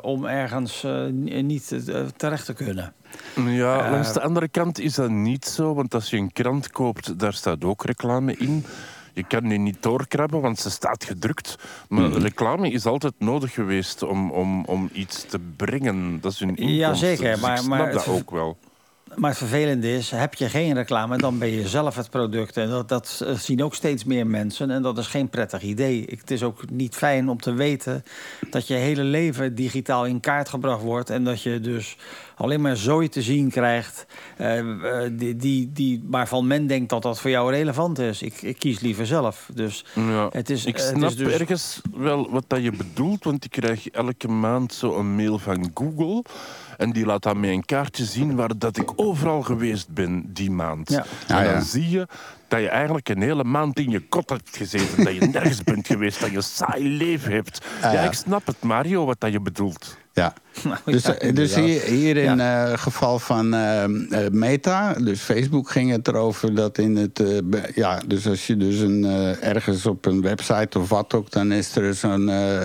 [0.01, 0.85] om ergens
[1.29, 1.75] niet
[2.17, 2.93] terecht te kunnen.
[3.47, 7.19] Ja, langs de andere kant is dat niet zo, want als je een krant koopt,
[7.19, 8.65] daar staat ook reclame in.
[9.13, 11.57] Je kan die niet doorkrabben, want ze staat gedrukt.
[11.89, 12.19] Maar Mhm.
[12.19, 16.21] reclame is altijd nodig geweest om, om, om iets te brengen.
[16.21, 16.77] Dat is hun inkomsten.
[16.77, 18.57] Ja, zeker, Dus maar- ik snap maar dat ook wel.
[19.17, 22.57] Maar het vervelende is, heb je geen reclame, dan ben je zelf het product.
[22.57, 24.71] En dat, dat zien ook steeds meer mensen.
[24.71, 26.01] En dat is geen prettig idee.
[26.05, 28.05] Ik- Het is ook niet fijn om te weten
[28.51, 31.11] dat je hele leven digitaal in kaart gebracht wordt.
[31.11, 31.97] En dat je dus
[32.37, 34.07] alleen maar zooi te zien krijgt.
[34.37, 34.63] eh,
[35.13, 38.23] die, die, die, waarvan men denkt dat dat voor jou relevant is.
[38.23, 39.49] Ik, ik kies liever zelf.
[39.55, 40.29] Dus Ja.
[40.33, 43.45] het is, ik eh, het snap is dus- ergens wel wat dat je bedoelt, want
[43.45, 46.25] ik krijg elke maand zo een mail van Google.
[46.77, 50.51] En die laat dan mij een kaartje zien waar dat ik overal geweest ben die
[50.51, 50.91] maand.
[50.91, 51.05] Ja.
[51.27, 51.61] En Ah, dan ja.
[51.61, 52.07] zie je
[52.49, 55.05] dat je eigenlijk een hele maand in je kot hebt gezeten.
[55.05, 57.65] dat je nergens bent geweest, dat je saai leven hebt.
[57.77, 58.03] Ah, ja, ja.
[58.03, 59.97] ik snap het, Mario, wat dat je bedoelt.
[60.15, 60.33] Ja.
[60.65, 63.91] Nou, Dus, ja, eh, dus hier, hier in het geval van eh, eh,
[64.33, 67.21] Meta, dus Facebook, ging het erover dat in het.
[67.21, 67.39] eh,
[67.75, 71.53] ja, dus als je dus een, eh, ergens op een website of wat ook, dan
[71.53, 72.61] is er zo'n eh,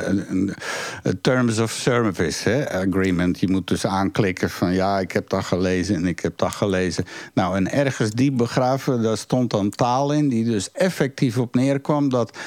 [1.22, 3.40] Terms of Service hè, agreement.
[3.40, 7.06] Je moet dus aanklikken van ja, ik heb dat gelezen en ik heb dat gelezen.
[7.34, 12.10] Nou, en ergens diep begraven, daar stond dan taal in die dus effectief op neerkwam
[12.10, 12.38] dat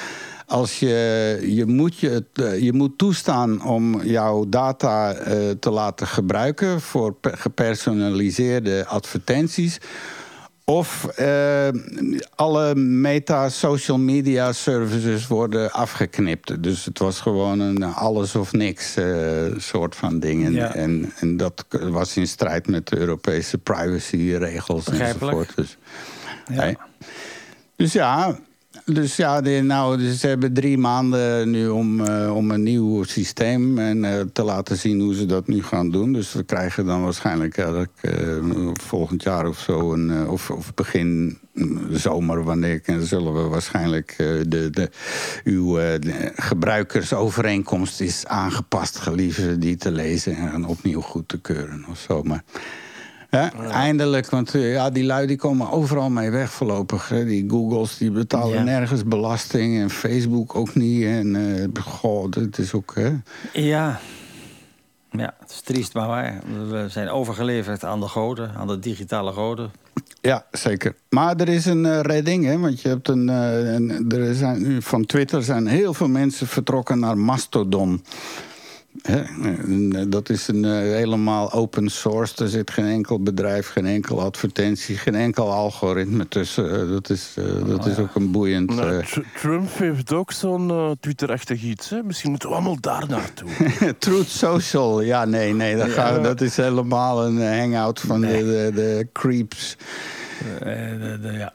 [0.52, 6.06] als je, je, moet je, eh, je moet toestaan om jouw data eh, te laten
[6.06, 9.78] gebruiken voor pe- gepersonaliseerde advertenties.
[10.64, 11.68] Of eh,
[12.34, 16.62] alle meta social media services worden afgeknipt.
[16.62, 18.96] Dus het was gewoon een alles of niks
[19.56, 20.44] soort van ding.
[20.44, 20.74] En, Ja.
[20.74, 25.52] en, en dat was in strijd met de Europese privacyregels enzovoort.
[25.56, 25.76] Dus,
[26.48, 26.54] Ja.
[26.54, 26.76] hey.
[27.76, 28.38] dus ja,
[28.84, 33.78] dus ja, nou, dus ze hebben drie maanden nu om, eh, om een nieuw systeem
[33.78, 36.12] en, eh, te laten zien hoe ze dat nu gaan doen.
[36.12, 37.82] Dus we krijgen dan waarschijnlijk eh,
[38.72, 41.38] volgend jaar of zo, een, of, of begin
[41.90, 44.14] zomer, wanneer en zullen we waarschijnlijk
[44.48, 44.90] de, de,
[45.44, 45.78] uw
[46.34, 52.22] gebruikersovereenkomst is aangepast, gelieve die te lezen en opnieuw goed te keuren of zo.
[52.22, 52.44] Maar
[53.70, 57.08] eindelijk, want eh, ja, die lui die komen overal mee weg voorlopig.
[57.08, 57.24] Hè.
[57.24, 58.62] Die Googles die betalen Ja.
[58.62, 61.04] nergens belasting en Facebook ook niet.
[61.04, 61.36] En
[61.74, 62.94] eh goh, dat is ook...
[62.94, 63.10] Hè.
[63.52, 64.00] Ja.
[65.10, 66.40] ja, het is triest, maar waar.
[66.68, 69.70] We zijn overgeleverd aan de goden, aan de digitale goden.
[70.20, 70.94] Ja, zeker.
[71.08, 74.82] Maar er is een eh, redding, hè, want je hebt een, een, er zijn, nu
[74.82, 78.04] van Twitter zijn heel veel mensen vertrokken naar Mastodon.
[79.02, 82.42] Eh, Dat is een, eh, helemaal open source.
[82.42, 86.80] Er zit geen enkel bedrijf, geen enkel advertentie, geen enkel algoritme tussen.
[86.82, 88.74] Eh, Dat is, eh, dat is ook een boeiend.
[88.74, 91.90] Nou, eh, Tr- Trump heeft ook zo'n Twitter-achtig iets.
[91.90, 92.02] Hè?
[92.02, 93.48] Misschien moeten we allemaal daar naartoe.
[93.98, 95.76] Truth Social, ja, nee, nee.
[95.76, 99.76] Dat, gaan we- dat is helemaal een hangout van de, de, de creeps.
[100.60, 100.68] Eh,
[101.00, 101.52] de- de- ja.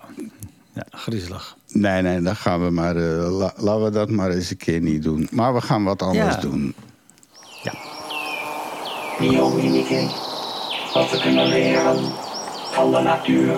[0.73, 1.55] ja, griezelig.
[1.71, 2.95] Nee, nee, dan gaan we maar.
[2.95, 5.27] eh, la- laten we dat maar eens een keer niet doen.
[5.31, 6.41] Maar we gaan wat anders Ja.
[6.41, 6.73] doen.
[9.19, 10.09] Minike,
[10.93, 12.11] wat we kunnen leren
[12.71, 13.55] van de natuur.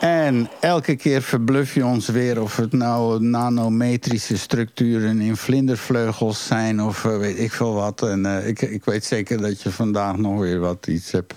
[0.00, 6.82] En elke keer verbluf je ons weer of het nou nanometrische structuren in vlindervleugels zijn
[6.82, 8.02] of eh, weet ik veel wat.
[8.02, 11.34] En eh, ik, ik weet zeker dat je vandaag nog weer wat iets hebt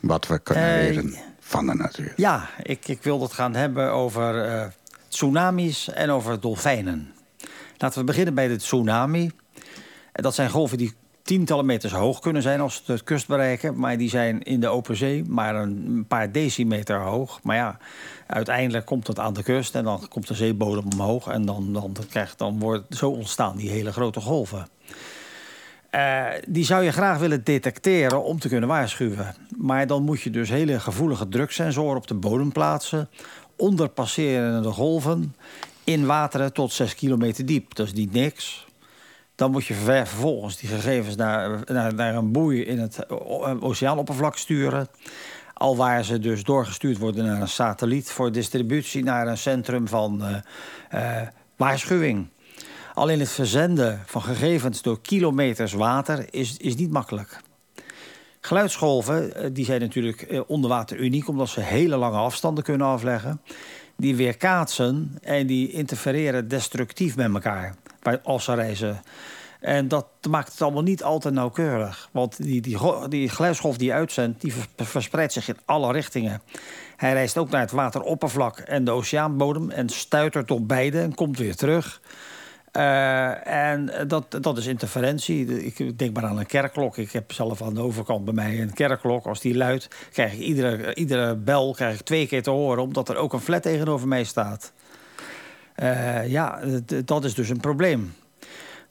[0.00, 2.12] wat we kunnen leren van de natuur.
[2.16, 4.66] Ja, ik, ik wil het gaan hebben over eh,
[5.08, 7.12] tsunamis en over dolfijnen.
[7.76, 9.30] Laten we beginnen bij de tsunami.
[10.22, 10.94] Dat zijn golven die
[11.26, 13.78] tientallen meters hoog kunnen zijn als ze de kust bereiken.
[13.78, 17.40] Maar die zijn in de open zee maar een paar decimeter hoog.
[17.42, 17.78] Maar ja,
[18.26, 21.26] uiteindelijk komt het aan de kust en dan komt de zeebodem omhoog.
[21.26, 24.68] En dan, dan, krijgt, dan wordt zo ontstaan die hele grote golven.
[25.90, 29.34] Eh, die zou je graag willen detecteren om te kunnen waarschuwen.
[29.56, 33.08] Maar dan moet je dus hele gevoelige druksensoren op de bodem plaatsen.
[33.56, 35.34] Onder passerende golven.
[35.84, 37.74] In wateren tot 6 kilometer diep.
[37.74, 38.65] Dat is niet niks.
[39.36, 43.58] Dan moet je ver- vervolgens die gegevens naar, naar, naar een boei in het o-
[43.60, 44.88] oceaanoppervlak sturen.
[45.54, 50.24] Alwaar ze dus doorgestuurd worden naar een satelliet voor distributie naar een centrum van
[50.90, 52.28] eh, eh, waarschuwing.
[52.94, 57.40] Alleen het verzenden van gegevens door kilometers water is, is niet makkelijk.
[58.40, 61.28] Geluidsgolven eh, die zijn natuurlijk eh, onder water uniek...
[61.28, 63.40] omdat ze hele lange afstanden kunnen afleggen.
[63.96, 67.74] Die weerkaatsen en die interfereren destructief met elkaar
[68.06, 68.20] bij-
[68.54, 69.02] reizen.
[69.60, 72.08] En dat maakt het allemaal niet altijd nauwkeurig.
[72.12, 72.78] Want die, die,
[73.08, 73.30] die
[73.76, 76.42] die uitzendt, die vers- verspreidt zich in alle richtingen.
[76.96, 79.70] Hij reist ook naar het wateroppervlak en de oceaanbodem...
[79.70, 82.00] en stuitert op beide en komt weer terug...
[82.72, 85.64] Eh, en dat, dat is interferentie.
[85.64, 86.96] Ik denk maar aan een kerkklok.
[86.96, 89.26] Ik heb zelf aan de overkant bij mij een kerkklok.
[89.26, 92.82] Als die luidt, krijg ik iedere, iedere bel krijg ik twee keer te horen...
[92.82, 94.72] omdat er ook een flat tegenover mij staat.
[95.76, 96.60] Eh, ja,
[97.04, 98.14] dat is dus een probleem.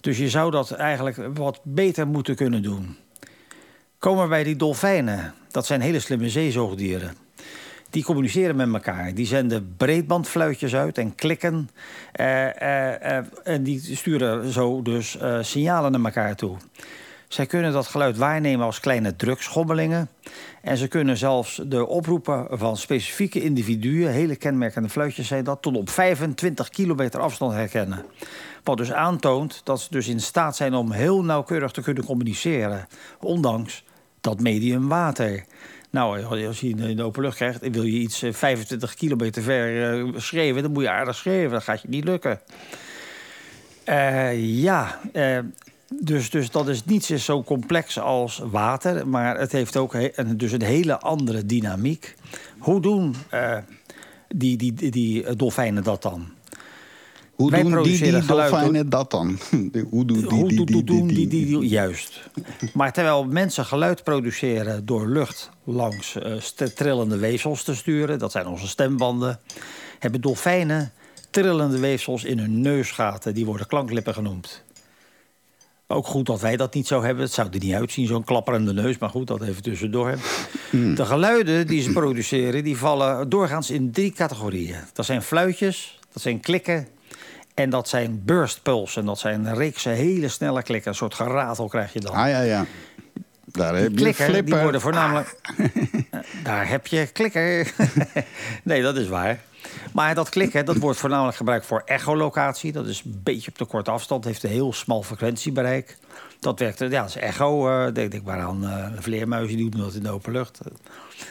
[0.02, 2.98] Dus je zou dat eigenlijk wat beter moeten kunnen doen.
[4.00, 5.34] Komen we bij die dolfijnen.
[5.52, 7.16] Dat zijn hele slimme zeezoogdieren.
[7.90, 9.14] Die communiceren met elkaar.
[9.14, 11.70] Die zenden breedbandfluitjes uit en klikken.
[12.12, 16.58] Eh, eh, en die sturen zo dus signalen naar elkaar toe.
[17.28, 20.10] Zij kunnen dat geluid waarnemen als kleine drugschommelingen.
[20.66, 24.11] En ze kunnen zelfs de oproepen van specifieke individuen...
[24.11, 25.61] hele kenmerkende fluitjes zijn dat...
[25.61, 28.05] tot op 25 kilometer afstand herkennen.
[28.63, 32.88] Wat dus aantoont dat ze dus in staat zijn om heel nauwkeurig te kunnen communiceren.
[33.20, 33.84] Ondanks
[34.22, 35.45] dat medium water.
[35.89, 39.41] Nou, als je in de open lucht krijgt en wil je iets eh, 25 kilometer
[39.41, 40.63] ver eh, schreeuwen...
[40.63, 42.39] dan moet je aardig schreeuwen, dat gaat je niet lukken.
[43.86, 45.39] Eh, ja, eh,
[45.90, 49.08] dus, dus dat is niet zo complex als water...
[49.08, 52.16] maar het heeft ook he- een, dus een hele andere dynamiek.
[52.58, 53.58] Hoe doen eh,
[54.28, 56.28] die, die, die, die dolfijnen dat dan?
[57.32, 59.40] Hoe Wij doen die, die dolfijnen dat dan?
[59.90, 62.30] Hoe doen die, Hoe die, die, doen die, die, die, die- Juist.
[62.74, 66.36] Maar terwijl mensen geluid produceren door lucht langs eh,
[66.76, 69.40] trillende weefsels te sturen, dat zijn onze stembanden,
[70.00, 70.92] hebben dolfijnen
[71.30, 74.64] trillende weefsels in hun neusgaten, die worden klanklippen genoemd.
[75.88, 77.24] Ook goed dat wij dat niet zo hebben.
[77.24, 78.98] Het zou er niet uitzien, zo'n klapperende neus.
[78.98, 80.18] Maar goed, dat even tussendoor.
[80.72, 84.76] De geluiden die ze produceren, die vallen doorgaans in drie categorieën.
[84.94, 86.88] Dat zijn fluitjes, dat zijn klikken
[87.54, 89.06] en dat zijn burstpulsen.
[89.06, 90.92] Dat zijn reeksen hele snelle klikken.
[90.92, 92.14] Een soort geratel krijg je dan.
[92.14, 92.66] Ah ja, ja.
[93.46, 95.36] Daar heb je klikken, die worden voornamelijk...
[96.46, 97.74] Daar heb je klikker.
[98.64, 99.39] nee, dat is waar.
[99.93, 102.72] Maar dat klikken, dat wordt voornamelijk gebruikt voor echolocatie.
[102.72, 104.26] Dat is een beetje op de korte afstand.
[104.26, 105.98] Heeft een heel smal frequentiebereik.
[106.39, 107.70] Dat werkt, ja, is echo.
[107.70, 110.60] eh, denk ik maar aan eh vleermuizen, die doen dat in de open lucht.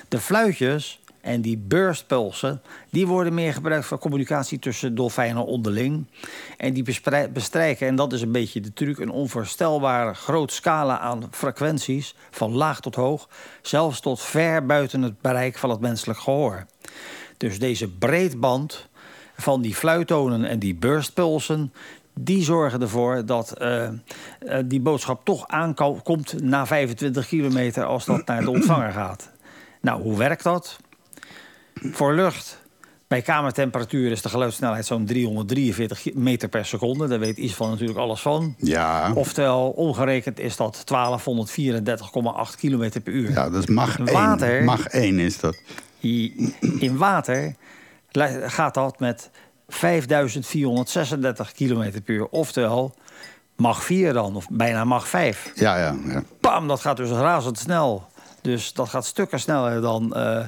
[0.09, 2.63] De fluitjes en die burstpulsen...
[2.91, 6.07] die worden meer gebruikt voor communicatie tussen dolfijnen onderling.
[6.57, 6.85] En die
[7.33, 8.99] bestrijken, en dat is een beetje de truc...
[8.99, 12.15] een onvoorstelbaar groot scala aan frequenties...
[12.31, 13.29] van laag tot hoog,
[13.63, 16.67] zelfs tot ver buiten het bereik van het menselijk gehoor.
[17.37, 18.89] Dus deze breedband
[19.37, 21.73] van die fluittonen en die burstpulsen...
[22.15, 23.93] die zorgen ervoor dat eh, eh,
[24.65, 27.85] die boodschap toch aankomt na 25 kilometer...
[27.85, 29.33] als dat naar de ontvanger gaat.
[29.85, 30.77] Nou, hoe werkt dat?
[31.75, 32.59] Voor lucht
[33.09, 37.09] Bij kamertemperatuur is de geluidssnelheid zo'n 343 meter per seconde.
[37.09, 38.55] Daar weet iets van natuurlijk alles van.
[38.59, 43.31] Ja, Oftewel, ongerekend is dat 1234,8 kilometer per uur.
[43.31, 44.57] ja dat is mag Water.
[44.57, 44.65] 1.
[44.65, 45.57] Mag 1 is dat.
[46.79, 47.55] In water
[48.47, 49.31] gaat dat met
[49.69, 52.27] 5436 kilometer per uur.
[52.27, 52.95] Oftewel,
[53.57, 55.53] mag 4 dan, of bijna mag 5.
[55.55, 56.23] Ja, ja, ja.
[56.41, 58.07] Bam, dat gaat dus razendsnel.
[58.41, 60.45] Dus dat gaat stukken sneller dan eh,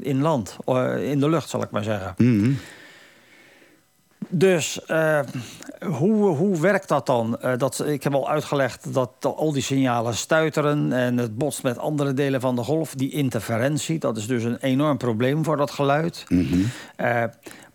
[0.00, 2.14] in land, eh, in de lucht zal ik maar zeggen.
[2.16, 2.50] Mhm.
[4.30, 5.20] Dus eh,
[5.86, 7.40] hoe, hoe werkt dat dan?
[7.40, 11.78] Eh, dat, ik heb al uitgelegd dat al die signalen stuiteren en het botst met
[11.78, 12.94] andere delen van de golf.
[12.94, 16.24] Die interferentie, dat is dus een enorm probleem voor dat geluid.
[16.96, 17.24] Eh,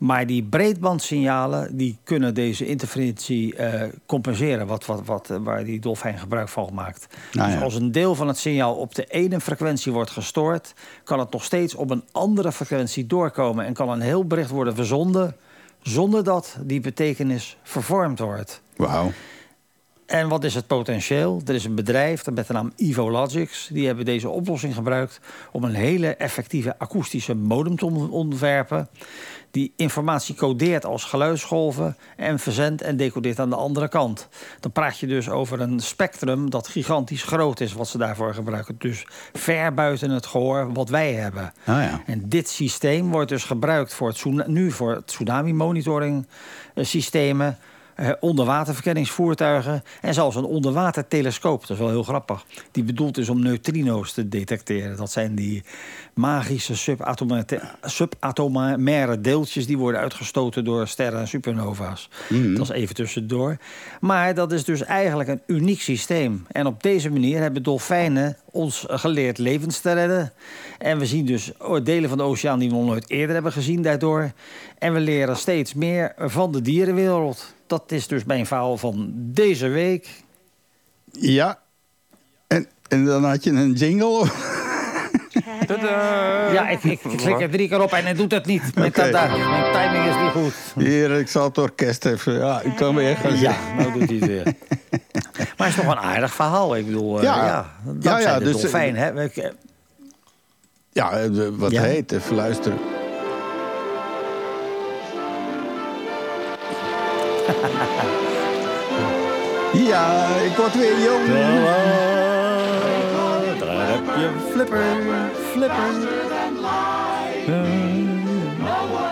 [0.04, 5.80] maar die breedbandsignalen die kunnen deze interferentie eh, compenseren, wat, wat, wat, eh, waar die
[5.80, 7.08] dolfijn gebruik van maakt.
[7.32, 10.74] Nou dus als een deel van het signaal op de ene frequentie wordt gestoord,
[11.04, 14.76] kan het nog steeds op een andere frequentie doorkomen en kan een heel bericht worden
[14.76, 15.36] verzonden
[15.82, 18.62] zonder dat die betekenis vervormd wordt.
[18.76, 19.12] Wauw.
[20.06, 21.42] En wat is het potentieel?
[21.46, 23.70] Er is een bedrijf met de naam Evologics.
[23.72, 25.20] Die hebben deze oplossing gebruikt
[25.52, 28.90] om een hele effectieve akoestische modem te on- ontwerpen.
[29.54, 34.28] Die informatie codeert als geluidsgolven en verzendt en decodeert aan de andere kant.
[34.60, 38.76] Dan praat je dus over een spectrum dat gigantisch groot is wat ze daarvoor gebruiken.
[38.78, 41.54] Dus ver buiten het gehoor wat wij hebben.
[41.66, 42.02] Ah ja.
[42.06, 46.28] En dit systeem wordt dus gebruikt voor het, nu voor tsunami-monitoring
[46.74, 47.58] eh, systemen.
[47.96, 51.62] Eh, onderwaterverkenningsvoertuigen en zelfs een onderwatertelescoop.
[51.62, 52.46] Dat is wel heel grappig.
[52.72, 54.98] Die bedoeld is om neutrino's te detecteren.
[54.98, 55.64] Dat zijn die
[56.14, 57.46] magische subatoma-
[57.82, 59.68] subatomaire deeltjes...
[59.68, 62.10] die worden uitgestoten door sterren en supernova's.
[62.30, 63.58] Dat is even tussendoor.
[64.00, 66.46] Maar dat is dus eigenlijk een uniek systeem.
[66.52, 70.34] En op deze manier hebben dolfijnen ons geleerd levens te redden.
[70.78, 71.52] En we zien dus
[71.84, 74.32] delen van de oceaan die we nog nooit eerder hebben gezien daardoor.
[74.78, 77.54] En we leren steeds meer van de dierenwereld.
[77.74, 80.10] Dat is dus mijn verhaal van deze week.
[81.12, 81.60] Ja.
[82.48, 84.26] En, en dan had je een jingle.
[85.68, 86.52] Tadaa.
[86.52, 88.76] Ja, ik, ik klik er drie keer op en hij doet het niet.
[88.76, 89.12] Mijn, mijn
[89.74, 90.84] timing is niet goed.
[90.86, 92.34] Hier, ik zal het orkest even...
[92.34, 94.44] Ja, ik kan weer gaan Ja, nou doet hij het weer.
[95.58, 96.76] Maar het is toch een aardig verhaal.
[96.76, 97.46] Ik bedoel, eh, Ja.
[97.46, 98.96] ja, dankzij Ja, ja, de dus, eh, dolfijn.
[98.96, 99.12] Hè.
[100.92, 101.82] Ja, eh, wat Ja.
[101.82, 102.78] heet, even luisteren.
[109.90, 111.28] ja, ik word weer jong.
[113.60, 114.86] Daar heb je flipper,
[115.52, 116.12] flipper.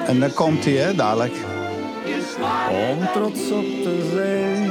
[0.07, 1.33] En dan komt hij, hè, dadelijk.
[2.69, 4.69] Om trots op te zijn.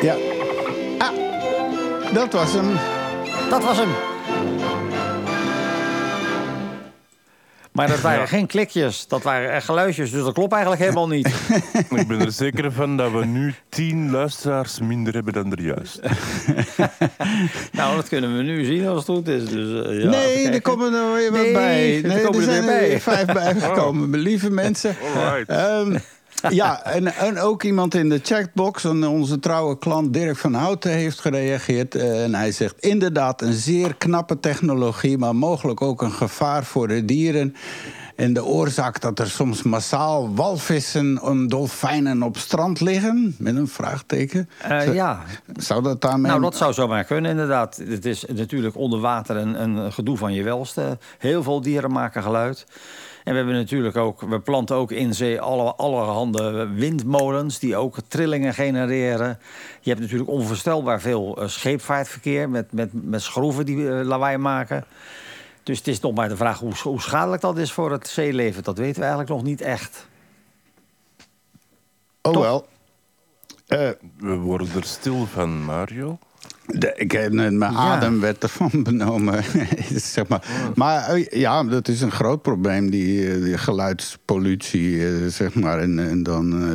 [0.00, 0.35] Ja.
[2.16, 2.72] Dat was hem.
[3.50, 3.88] Dat was hem.
[7.72, 10.10] Maar dat waren geen klikjes, dat waren echt geluidjes.
[10.10, 11.26] Dus dat klopt eigenlijk helemaal niet.
[12.00, 16.00] Ik ben er zeker van dat we nu tien luisteraars minder hebben dan er juist.
[17.72, 19.44] nou, dat kunnen we nu zien als het goed is.
[19.48, 22.04] Dus, eh, ja, nee, er komen er weer wat Nee, bij.
[22.04, 23.00] er komen er zijn weer bij.
[23.00, 24.18] vijf bijgekomen.
[24.18, 24.96] Lieve mensen.
[25.16, 25.48] Alright.
[25.48, 25.96] Ehm,
[26.62, 31.20] ja, en, en ook iemand in de chatbox, onze trouwe klant Dirk van Houten, heeft
[31.20, 31.94] gereageerd.
[31.94, 36.88] Eh, en hij zegt inderdaad een zeer knappe technologie, maar mogelijk ook een gevaar voor
[36.88, 37.54] de dieren.
[38.16, 43.34] En de oorzaak dat er soms massaal walvissen en dolfijnen op strand liggen?
[43.38, 44.48] Met een vraagteken.
[44.62, 45.22] Eh, ja,
[45.56, 46.30] Zou dat daarmee...
[46.30, 47.76] nou dat zou zomaar kunnen inderdaad.
[47.88, 50.98] Het is natuurlijk onder water een, een gedoe van je welste.
[51.18, 52.66] Heel veel dieren maken geluid.
[53.26, 57.96] En we hebben natuurlijk ook, we planten ook in zee alle, allerhande windmolens die ook
[58.08, 59.38] trillingen genereren.
[59.80, 64.84] Je hebt natuurlijk onvoorstelbaar veel eh, scheepvaartverkeer met, met, met schroeven die eh, lawaai maken.
[65.62, 68.62] Dus het is nog maar de vraag hoe, hoe schadelijk dat is voor het zeeleven.
[68.62, 70.06] Dat weten we eigenlijk nog niet echt.
[72.22, 72.68] Oh wel.
[73.66, 76.18] Eh, We worden er stil van, Mario.
[76.66, 79.44] De, ik, mijn adem werd ervan benomen.
[79.94, 80.72] zeg maar.
[80.74, 85.06] maar eh, ja, dat is een groot probleem, die, eh, die geluidspollutie.
[85.06, 85.78] eh, zeg maar.
[85.78, 86.70] En, en dan,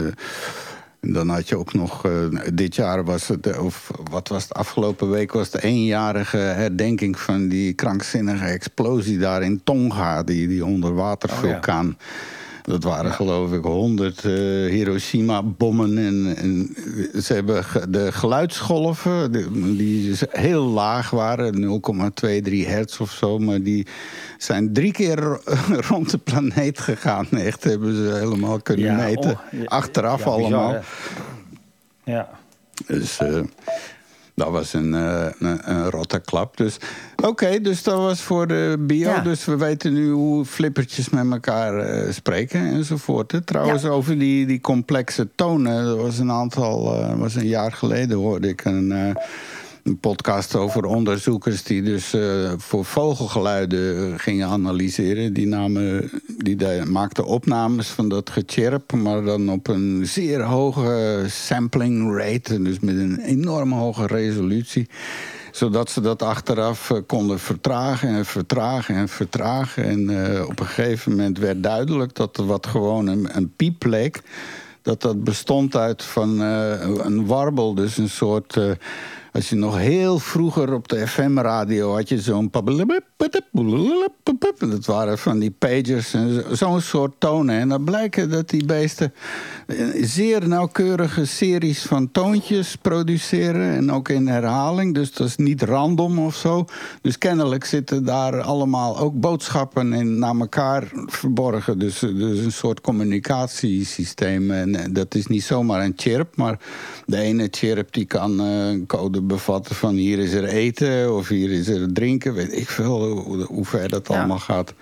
[1.00, 2.06] en dan had je ook nog.
[2.54, 7.48] dit jaar was het, of wat was het, afgelopen week was de eenjarige herdenking van
[7.48, 11.98] die krankzinnige explosie daar in Tonga, die, die onderwatervulkaan.
[12.62, 14.32] Dat waren geloof ik 100 eh,
[14.70, 15.98] Hiroshima-bommen.
[15.98, 16.76] En, en
[17.22, 21.82] ze hebben de geluidsgolven, die, die heel laag waren,
[22.44, 23.38] 0,23 hertz of zo.
[23.40, 23.88] Maar die
[24.38, 25.42] zijn drie keer ro-
[25.90, 27.28] rond de planeet gegaan.
[27.32, 29.32] Echt hebben ze helemaal kunnen Ja, meten.
[29.32, 30.72] oh, Achteraf ja, bizar, allemaal.
[30.74, 30.80] hè?
[32.12, 32.30] Ja.
[32.88, 33.40] Dus eh,
[34.36, 36.58] dat was een, eh, een, een rotte klap.
[36.58, 36.78] Dus
[37.24, 39.10] oké, dus dat was voor de bio.
[39.10, 39.20] Ja.
[39.22, 43.32] Dus we weten nu hoe flippertjes met elkaar eh, spreken enzovoort.
[43.32, 43.42] Hè.
[43.42, 43.90] Trouwens, Ja.
[43.90, 45.86] over die, die complexe tonen.
[45.86, 49.16] Dat was een aantal, eh, was een jaar geleden hoorde ik een.
[49.84, 55.34] Eh, een podcast over onderzoekers die dus eh, voor vogelgeluiden gingen analyseren.
[55.34, 62.18] Die, namen, die maakten opnames van dat gechirp, maar dan op een zeer hoge sampling
[62.18, 62.62] rate.
[62.62, 64.88] Dus met een enorm hoge resolutie
[65.52, 69.84] zodat ze dat achteraf eh, konden vertragen en vertragen en vertragen.
[69.84, 73.86] En eh, op een gegeven moment werd duidelijk dat er wat gewoon een, een piep
[73.86, 74.22] leek.
[74.82, 78.58] Dat dat bestond uit van eh, een warbel, dus een soort...
[78.58, 78.72] eh,
[79.32, 82.50] als je nog heel vroeger op de FM-radio had je zo'n...
[84.58, 87.56] Dat waren van die pagers en zo- zo'n soort tonen.
[87.60, 89.14] En dan blijken dat die beesten
[90.02, 93.76] zeer nauwkeurige series van toontjes produceren.
[93.76, 94.94] En ook in herhaling.
[94.94, 96.66] Dus dat is niet random of zo.
[97.02, 101.80] Dus kennelijk zitten daar allemaal ook boodschappen in naar elkaar verborgen.
[101.80, 104.52] Dus, dus een soort communicatiesysteem.
[104.52, 106.36] En eh, dat is niet zomaar een chirp.
[106.38, 106.60] Maar
[107.06, 111.28] de ene chirp die kan eh, een code bevatten van hier is er eten of
[111.28, 112.34] hier is er drinken.
[112.34, 114.18] Weet ik veel hoe, hoe ver dat Ja.
[114.18, 114.74] allemaal gaat.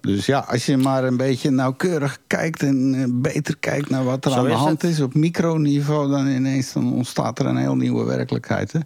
[0.00, 4.24] Dus ja, als je maar een beetje nauwkeurig kijkt en eh, beter kijkt naar wat
[4.24, 4.90] er Zo aan de hand het.
[4.90, 8.72] is op microniveau, dan ineens dan ontstaat er een heel nieuwe werkelijkheid.
[8.72, 8.80] Hè?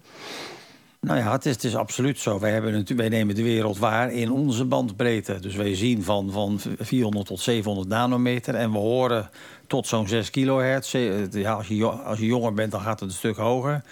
[1.05, 2.39] Nou ja, het is, het is absoluut zo.
[2.41, 5.41] Wij, hebben wij nemen de wereld waar in onze bandbreedte.
[5.41, 8.55] Dus wij zien van, van 400 tot 700 nanometer.
[8.55, 9.31] En we horen
[9.67, 10.91] tot zo'n 6 kilohertz.
[10.91, 13.83] Ze- Ja, als, je, als je jonger bent, dan gaat het een stuk hoger.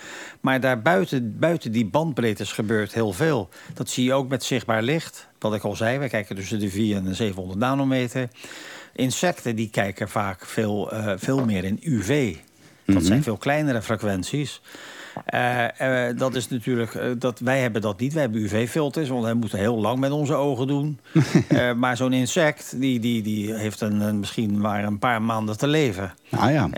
[0.40, 3.48] Maar daar buiten, buiten die bandbreedtes gebeurt heel veel.
[3.74, 5.26] Dat zie je ook met zichtbaar licht.
[5.38, 8.28] Wat ik al zei, wij kijken tussen de 4 en de 700 nanometer.
[8.94, 12.36] Insecten die kijken vaak veel, eh, veel meer in UV.
[12.84, 14.60] Dat zijn veel kleinere frequenties.
[15.24, 18.12] Eh, eh, dat is natuurlijk, eh, dat, wij hebben dat niet.
[18.12, 20.98] Wij hebben UV-filters, want wij moeten heel lang met onze ogen doen.
[21.76, 26.14] Maar zo'n insect, die, die, die heeft een, misschien maar een paar maanden te leven.
[26.30, 26.68] Ah ja.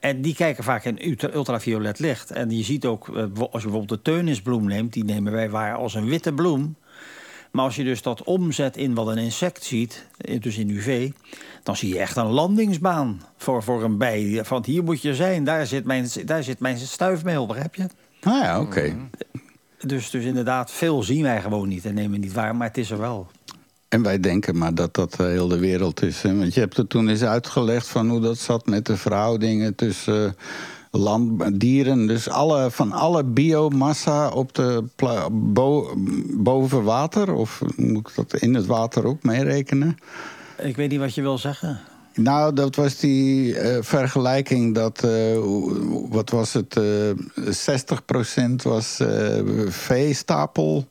[0.00, 2.30] En die kijken vaak in ultra- ultraviolet licht.
[2.30, 4.92] En je ziet ook, als je bijvoorbeeld de teunisbloem neemt...
[4.92, 6.76] die nemen wij waar als een witte bloem.
[7.50, 11.10] Maar als je dus dat omzet in wat een insect ziet, eh, dus in UV...
[11.62, 14.40] dan zie je echt een landingsbaan voor, voor een bij.
[14.44, 17.86] Van hier moet je zijn, daar zit mijn, daar zit mijn stuifmeel, begrijp je?
[18.22, 18.96] Ah ja, oké.
[19.86, 22.90] Dus, dus inderdaad, veel zien wij gewoon niet en nemen niet waar, maar het is
[22.90, 23.26] er wel.
[23.88, 26.22] En wij denken maar dat dat eh, heel de wereld is.
[26.22, 26.36] Hè?
[26.36, 30.26] Want je hebt het toen eens uitgelegd van hoe dat zat met de verhoudingen tussen
[30.26, 30.32] eh,
[30.98, 32.06] land, dieren.
[32.06, 34.84] Dus alle, van alle biomassa op de
[35.32, 35.94] bo-
[36.36, 39.96] boven water, of moet ik dat in het water ook meerekenen?
[40.62, 41.80] Ik weet niet wat je wil zeggen.
[42.14, 45.38] Nou, dat was die eh, vergelijking dat, eh,
[46.08, 46.84] wat was het, eh
[47.50, 50.88] 60% was eh veestapel.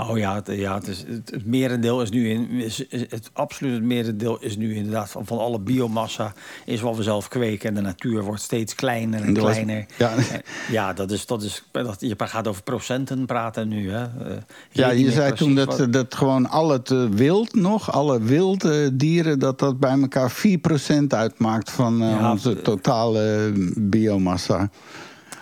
[0.00, 2.50] Oh ja, het, ja het, is, het, het merendeel is nu in.
[2.50, 6.32] Is, is- het absolute merendeel is nu inderdaad van, van alle biomassa.
[6.64, 7.68] Is wat we zelf kweken.
[7.68, 9.86] En de natuur wordt steeds kleiner en was- kleiner.
[9.98, 10.14] ja.
[10.16, 10.22] Eh,
[10.70, 11.26] ja, dat is.
[11.26, 13.90] Dat is dat, je gaat over procenten praten nu.
[13.90, 14.02] Hè.
[14.04, 14.36] Eh,
[14.70, 18.96] Ja, je zei toen dat, wat- dat gewoon al het eh, wild nog, alle wilde
[18.96, 24.70] dieren, dat dat bij elkaar 4% uitmaakt van Ja, onze totale biomassa.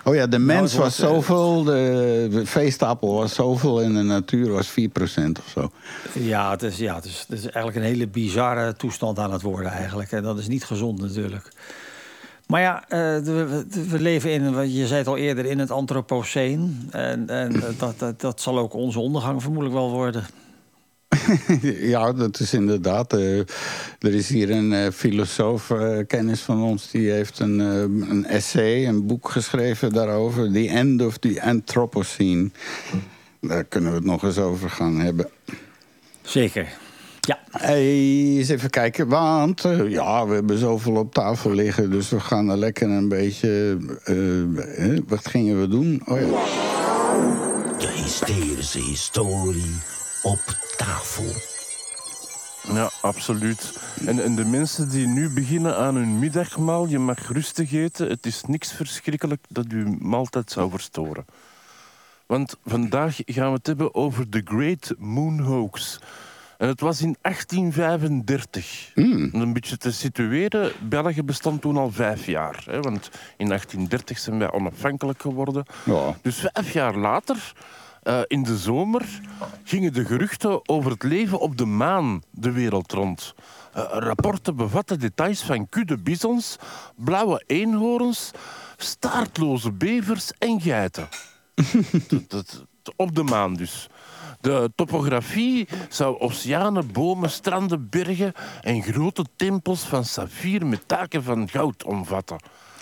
[0.07, 4.69] Oh ja, de mens het was zoveel, de, veestapel was zoveel en de natuur was
[4.69, 4.73] 4%
[5.39, 5.71] of zo.
[6.13, 9.41] Ja, het is, ja het, is, het is eigenlijk een hele bizarre toestand aan het
[9.41, 10.11] worden eigenlijk.
[10.11, 11.51] En dat is niet gezond natuurlijk.
[12.45, 16.87] Maar ja, eh, we, leven in, wat je zei het al eerder, in het antropoceen.
[16.91, 20.25] En, en dat, dat, dat zal ook onze ondergang vermoedelijk wel worden.
[21.93, 23.13] ja, dat is inderdaad.
[23.13, 23.39] eh,
[23.99, 28.25] er is hier een eh, filosoof, eh, kennis van ons, die heeft een, eh, een
[28.25, 30.51] essay, een boek geschreven daarover.
[30.51, 32.49] The End of the Anthropocene.
[33.41, 35.29] Daar kunnen we het nog eens over gaan hebben.
[36.21, 36.67] Zeker.
[37.21, 37.85] Ja, Hey,
[38.37, 42.49] eens even kijken, want eh, ja, we hebben zoveel op tafel liggen, dus we gaan
[42.49, 43.77] er lekker een beetje.
[45.07, 46.01] wat gingen we doen?
[46.05, 46.25] Oh ja.
[47.77, 49.75] De hysterische historie
[50.23, 51.55] op tafel.
[52.73, 53.79] Ja, absoluut.
[54.05, 58.09] En, en de mensen die nu beginnen aan hun middagmaal, je mag rustig eten.
[58.09, 61.25] Het is niks verschrikkelijk dat uw maaltijd zou verstoren.
[62.25, 65.99] Want vandaag gaan we het hebben over de Great Moon Hoax.
[66.57, 68.91] En het was in 1835.
[68.95, 72.63] Om een beetje te situeren, België bestond toen al vijf jaar.
[72.65, 75.65] Hè, want in 1830 zijn wij onafhankelijk geworden.
[75.85, 76.17] Ja.
[76.21, 77.53] Dus vijf jaar later,
[78.07, 79.19] eh, in de zomer,
[79.63, 83.33] gingen de geruchten over het leven op de maan de wereld rond.
[83.73, 86.57] Eh, rapporten bevatten details van kudde bisons,
[86.95, 88.31] blauwe eenhoorns,
[88.77, 91.07] staartloze bevers en geiten.
[92.27, 93.89] dat, op de maan dus.
[94.39, 101.49] De topografie zou oceanen, bomen, stranden, bergen en grote tempels van saffier met taken van
[101.49, 102.37] goud omvatten.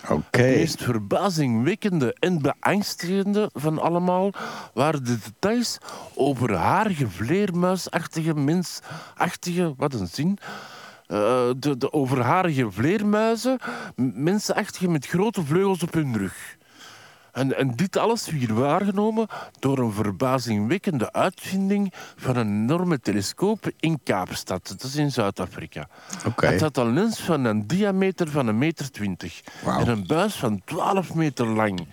[0.05, 4.31] Het meest verbazingwekkende en beangstigende van allemaal
[4.73, 5.77] waren de details
[6.13, 10.37] over harige, vleermuisachtige, mensachtige, wat een zin.
[11.07, 13.59] eh, de, de overharige vleermuizen,
[13.95, 16.57] mensenachtige met grote vleugels op hun rug.
[17.35, 19.27] En, en dit alles werd waargenomen
[19.59, 24.67] door een verbazingwekkende uitvinding van een enorme telescoop in Kaapstad.
[24.67, 25.87] Dat is in Zuid-Afrika.
[26.35, 29.41] Het had een lens van een diameter van een meter twintig.
[29.65, 31.87] En een buis van 12 meter lang.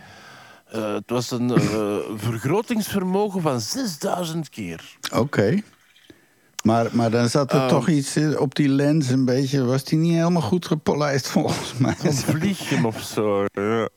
[0.68, 4.96] Eh, het was een eh, vergrotingsvermogen van 6000 keer.
[5.14, 5.62] Oké.
[6.62, 7.68] Maar, maar dan zat er Ehm.
[7.68, 9.64] toch iets op die lens een beetje...
[9.64, 11.94] Was die niet helemaal goed gepolijst volgens mij?
[12.02, 13.44] Een vliegje of zo.
[13.52, 13.88] ja.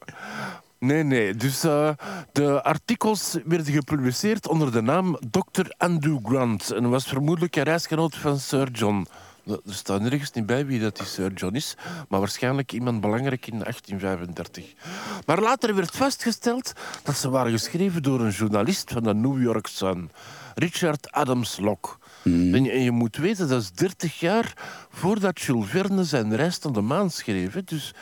[0.86, 1.36] Nee, nee.
[1.36, 1.89] Dus eh,
[2.31, 5.65] de artikels werden gepubliceerd onder de naam Dr.
[5.77, 6.71] Andrew Grant.
[6.71, 9.07] En was vermoedelijk een reisgenoot van Sir John.
[9.45, 11.75] Er staat nergens niet bij wie dat die Sir John is,
[12.09, 14.73] maar waarschijnlijk iemand belangrijk in 1835.
[15.25, 16.73] Maar later werd vastgesteld
[17.03, 20.11] dat ze waren geschreven door een journalist van de New York Sun,
[20.55, 21.89] Richard Adams Locke.
[22.23, 24.53] En, je, en je moet weten, dat is 30 jaar
[24.89, 27.53] voordat Jules Verne zijn reis naar de maan schreef.
[27.53, 27.63] hè.
[27.63, 27.93] Dus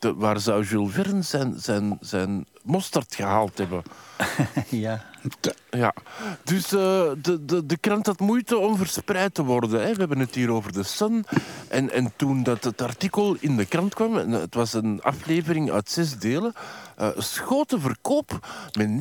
[0.00, 3.82] de, waar zou Jules Verne zijn, zijn, zijn mosterd gehaald hebben?
[4.68, 5.04] ja.
[5.70, 5.94] Ja,
[6.44, 9.70] dus eh, de, de, de krant had moeite om verspreid te worden.
[9.70, 9.92] Hè.
[9.92, 11.24] We hebben het hier over de Sun.
[11.68, 15.70] En, en toen dat het artikel in de krant kwam, en het was een aflevering
[15.70, 16.52] uit zes delen,
[16.96, 18.92] eh schoot de verkoop met 19.360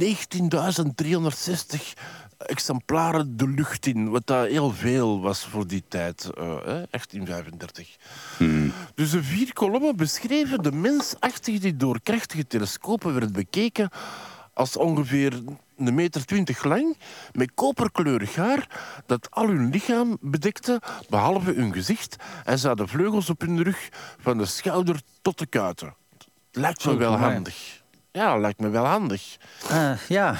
[2.45, 4.09] exemplaren de lucht in.
[4.09, 7.97] Wat dat heel veel was voor die tijd, eh, hè, 1835.
[8.95, 13.89] Dus de vier kolommen beschreven de mensachtige die door krachtige telescopen werd bekeken
[14.53, 15.33] als ongeveer
[15.77, 16.97] een meter twintig lang,
[17.31, 18.67] met koperkleurig haar,
[19.05, 22.15] dat al hun lichaam bedekte, behalve hun gezicht,
[22.45, 25.95] en ze hadden vleugels op hun rug, van de schouder tot de kuiten.
[26.51, 27.78] Lijkt me Zo, wel handig.
[28.11, 29.37] Ja, lijkt me wel handig.
[29.69, 30.35] Eh, ja.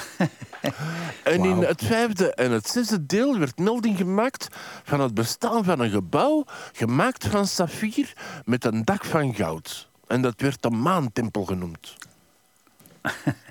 [1.24, 4.48] En in het vijfde en het zesde deel werd melding gemaakt
[4.84, 8.12] van het bestaan van een gebouw gemaakt van saffier
[8.44, 9.88] met een dak van goud.
[10.06, 11.96] En dat werd de maantempel genoemd.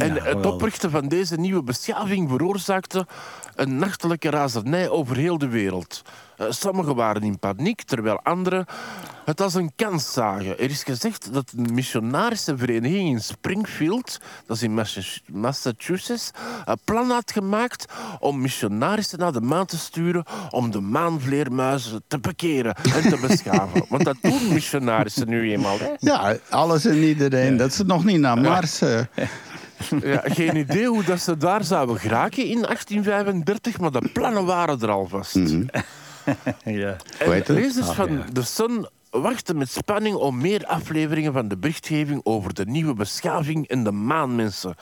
[0.00, 3.06] En Ja, het oprichten van deze nieuwe beschaving veroorzaakte
[3.54, 6.02] een nachtelijke razernij over heel de wereld.
[6.36, 8.66] Eh, Sommigen waren in paniek, terwijl anderen
[9.24, 10.58] het als een kans zagen.
[10.58, 16.30] Er is gezegd dat een missionarische vereniging in Springfield, dat is in Massa- Massachusetts,
[16.64, 17.84] een plan had gemaakt
[18.18, 23.84] om missionarissen naar de maan te sturen om de maanvleermuizen te bekeren en te beschaven.
[23.88, 25.78] Want dat doen missionarissen nu eenmaal.
[25.78, 25.88] Hè?
[25.98, 27.56] Ja, alles en iedereen.
[27.56, 28.80] Dat ze nog niet naar Mars...
[28.80, 29.00] eh,
[30.02, 34.80] Ja, geen idee hoe dat ze daar zouden geraken in 1835, maar de plannen waren
[34.80, 35.34] er alvast.
[36.64, 36.96] ja.
[37.18, 38.24] En lezers Ah, van ja.
[38.32, 43.68] The Sun wachten met spanning om meer afleveringen van de berichtgeving over de nieuwe beschaving
[43.68, 44.74] en de maanmensen.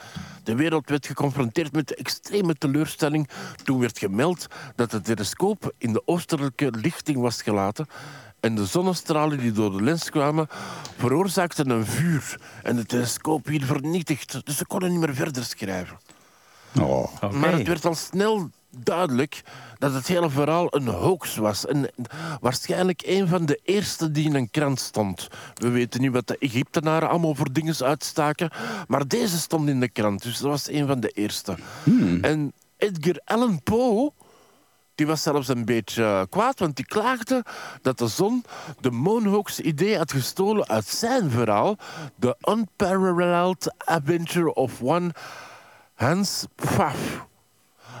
[0.43, 3.29] De wereld werd geconfronteerd met de extreme teleurstelling
[3.63, 7.87] toen werd gemeld dat de telescoop in de oostelijke lichting was gelaten
[8.39, 10.47] en de zonnestralen die door de lens kwamen
[10.97, 14.45] veroorzaakten een vuur en de telescoop werd vernietigd.
[14.45, 15.97] Dus ze konden niet meer verder schrijven.
[16.81, 17.31] oh.
[17.31, 19.41] Maar het werd al snel duidelijk
[19.77, 21.65] dat het hele verhaal een hoax was.
[21.65, 21.89] En
[22.41, 25.27] waarschijnlijk een van de eerste die in een krant stond.
[25.53, 28.51] We weten niet wat de Egyptenaren allemaal voor dingen uitstaken.
[28.87, 31.55] Maar deze stond in de krant, dus dat was een van de eerste.
[32.21, 34.11] En Edgar Allan Poe...
[34.99, 37.45] Die was zelfs een beetje eh, kwaad, want die klaagde
[37.81, 38.43] dat de zon
[38.79, 41.77] de Moonhoax idee had gestolen uit zijn verhaal.
[42.19, 45.11] The Unparalleled Adventure of One
[45.95, 47.25] Hans Pfaff.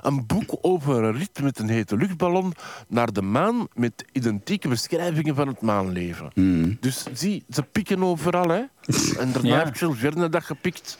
[0.01, 2.53] Een boek over een rit met een hete luchtballon
[2.87, 6.31] naar de maan met identieke beschrijvingen van het maanleven.
[6.79, 8.61] Dus zie, ze pikken overal, hè.
[9.21, 9.63] En daarna Ja.
[9.63, 10.97] heeft Jules Verne dat gepikt.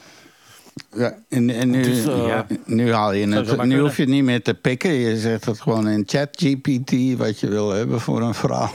[0.96, 2.46] Ja, en, en nu, Dus, eh, Ja.
[2.66, 3.46] nu haal je het.
[3.48, 3.80] Nu kunnen.
[3.80, 4.92] hoef je het niet meer te pikken.
[4.92, 8.70] Je zegt het gewoon in ChatGPT wat je wil hebben voor een vrouw.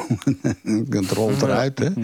[0.90, 1.88] het rolt eruit, hè?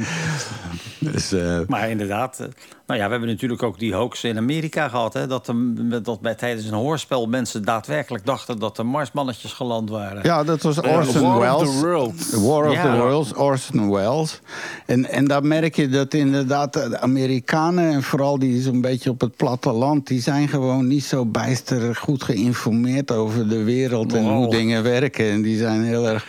[1.13, 2.47] Dus, eh, Maar inderdaad, eh,
[2.91, 5.13] nou ja, we hebben natuurlijk ook die hoax in Amerika gehad.
[5.13, 9.91] Hè, dat, de, dat bij tijdens een hoorspel mensen daadwerkelijk dachten dat er Marsmannetjes geland
[9.91, 10.23] waren.
[10.23, 11.81] ja, dat was Orson War of Welles.
[11.81, 12.33] the Worlds.
[12.35, 12.83] War of Ja.
[12.83, 14.41] the Worlds, Orson Welles.
[14.87, 17.93] En, en daar merk je dat inderdaad de Amerikanen...
[17.93, 20.07] en vooral die zo'n beetje op het platteland...
[20.07, 24.13] die zijn gewoon niet zo bijster goed geïnformeerd over de wereld...
[24.15, 24.37] en Wow.
[24.37, 25.31] hoe dingen werken.
[25.31, 26.27] En die zijn heel erg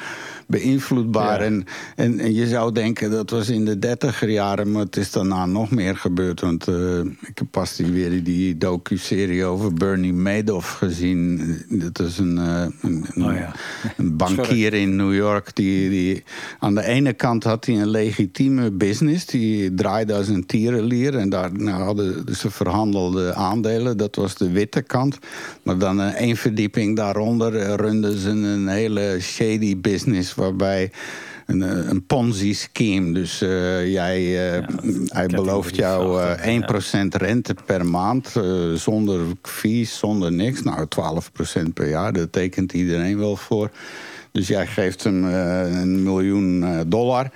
[0.52, 1.40] beïnvloedbaar.
[1.40, 1.46] Ja.
[1.46, 5.12] En, en, en je zou denken dat was in de dertiger jaren, maar het is
[5.12, 6.42] daarna nog meer gebeurd.
[6.42, 11.42] Want eh, ik heb pas die, weer die docu-serie over Bernie Madoff gezien.
[11.70, 13.56] Dat is een, eh, een, een- Oh ja.
[13.98, 15.56] een bankier in New York.
[15.56, 16.24] Die, die,
[16.60, 19.26] aan de ene kant had hij een legitieme business.
[19.26, 21.16] Die draaide als een tierenlier.
[21.18, 23.98] En daar nou, hadden ze verhandelde aandelen.
[23.98, 25.18] Dat was de witte kant.
[25.64, 30.34] Maar dan eh, één verdieping daaronder eh, runden ze een hele shady business.
[30.42, 30.92] Waarbij
[31.46, 33.12] een, eh, een Ponzi-scheme.
[33.12, 34.68] Dus eh, jij, eh,
[35.06, 38.34] hij belooft jou nog iets eh, achter, 1% rente per maand.
[38.76, 40.62] zonder fees, zonder niks.
[40.64, 42.14] Nou, 12% per jaar.
[42.14, 43.72] Daar tekent iedereen wel voor.
[44.32, 47.30] Dus jij geeft hem een miljoen dollar.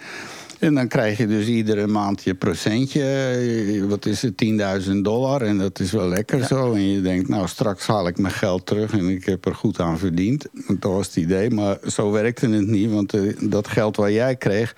[0.60, 3.01] En dan krijg je dus iedere maand je procentje.
[3.03, 4.38] eh, Wat is het?
[4.38, 5.41] 10.000 dollar.
[5.41, 6.74] En dat is wel lekker zo.
[6.74, 8.91] En je denkt, nou, straks haal ik mijn geld terug.
[8.91, 10.45] En ik heb er goed aan verdiend.
[10.68, 11.49] Dat was het idee.
[11.49, 12.91] Maar zo werkte het niet.
[12.91, 14.76] Want eh, dat geld wat jij kreeg...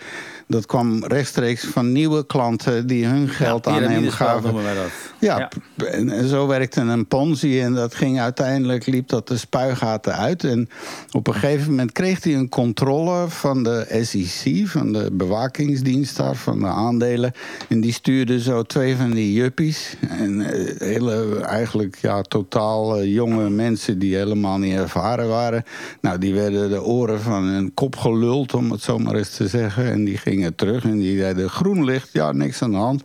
[0.47, 2.87] dat kwam rechtstreeks van nieuwe klanten...
[2.87, 4.53] die hun geld aan hem gaven.
[4.53, 4.91] dat.
[5.19, 5.49] Ja,
[5.91, 10.43] en zo werkte een ponzi en dat ging uiteindelijk, liep dat de spuigaten uit.
[10.43, 10.69] En
[11.11, 16.35] op een gegeven moment kreeg hij een controle van de SEC, van de bewakingsdienst daar,
[16.35, 17.31] van de aandelen.
[17.69, 19.95] En die stuurde zo twee van die juppies.
[20.09, 25.63] En eh, hele, eigenlijk ja, totaal eh, jonge mensen die helemaal niet ervaren waren.
[26.01, 29.47] Nou, die werden de oren van hun kop geluld, om het zo maar eens te
[29.47, 29.91] zeggen.
[29.91, 33.03] En die gingen terug en die zeiden groen licht, ja, niks aan de hand.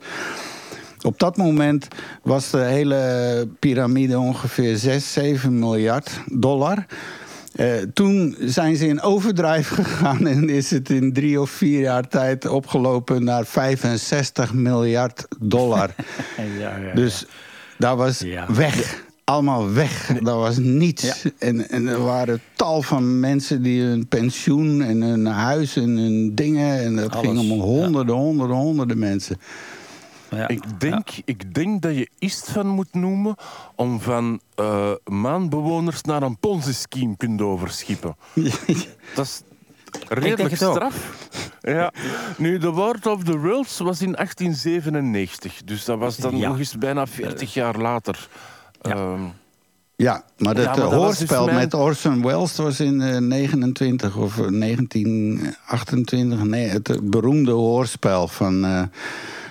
[1.03, 1.89] Op dat moment
[2.23, 6.87] was de hele piramide ongeveer 6, 7 miljard dollar.
[7.53, 12.09] Eh, toen zijn ze in overdrijf gegaan en is het in drie of vier jaar
[12.09, 15.91] tijd opgelopen naar 65 miljard dollar.
[16.59, 17.27] Ja, ja, Dus
[17.79, 19.05] dat was weg.
[19.33, 20.07] Allemaal weg.
[20.23, 21.03] Dat was niets.
[21.23, 21.31] Ja.
[21.39, 26.35] En, en er waren tal van mensen die hun pensioen en hun huis en hun
[26.35, 26.81] dingen.
[26.83, 27.27] En dat Alles.
[27.27, 29.41] ging om honderden, honderden, honderden mensen.
[30.31, 30.49] ja.
[30.49, 33.35] Ik denk, ik denk dat je Ist van moet noemen
[33.75, 38.17] om van eh, maanbewoners naar een Ponzi-scheme kunt overschippen.
[39.15, 39.43] Dat is
[40.09, 41.29] redelijk straf.
[41.61, 41.93] Ja.
[42.39, 45.63] Nu, The World of the Worlds was in 1897.
[45.65, 46.49] Dus dat was dan Ja.
[46.49, 48.29] nog eens bijna 40 jaar later.
[48.83, 48.95] Ja.
[48.95, 49.21] Ehm,
[49.97, 53.01] Ja, maar dat, Ja, maar eh, dat hoorspel dus mijn- met Orson Welles was in
[53.01, 56.43] eh, 29 of eh, 1928.
[56.45, 58.65] Nee, het eh, beroemde hoorspel van...
[58.65, 58.83] eh,